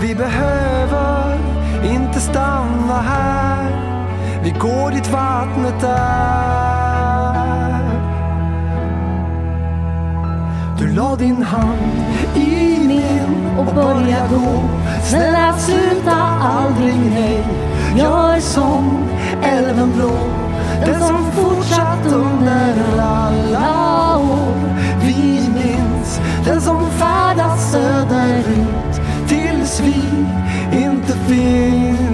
[0.00, 1.38] Vi behöver
[1.84, 3.87] inte stanna här.
[4.42, 7.38] Vi går dit vattnet är.
[10.78, 14.62] Du la din hand i min och börja gå.
[15.02, 17.44] Snälla sluta aldrig nej.
[17.96, 19.08] Gör som
[19.42, 20.16] älven blå.
[20.86, 24.54] Den som fortsatt under alla år.
[25.02, 30.02] Vi minns den som färdas söderut tills vi
[30.72, 32.07] inte finns.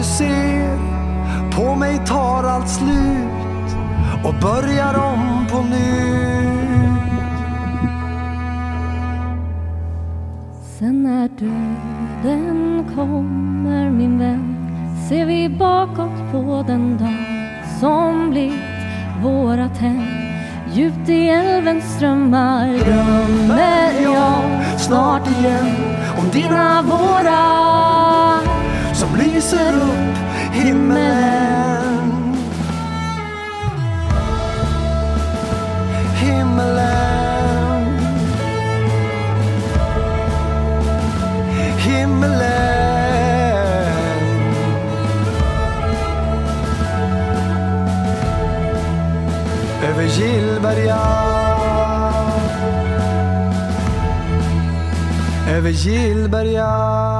[0.00, 0.78] Du ser
[1.50, 3.76] på mig tar allt slut
[4.24, 7.00] och börjar om på nytt.
[10.78, 14.56] Sen när döden kommer min vän
[15.08, 18.60] ser vi bakåt på den dag som blivit
[19.22, 20.06] vårat hem
[20.72, 25.74] Djupt i älvens strömmar drömmer jag snart igen
[26.18, 27.99] om dina vårar
[29.40, 30.16] lyser upp
[30.52, 32.36] himmelen.
[36.20, 37.84] Himmelen.
[41.78, 42.50] Himmelen.
[49.90, 51.00] Över Gillberga
[55.56, 57.19] Över Gillberga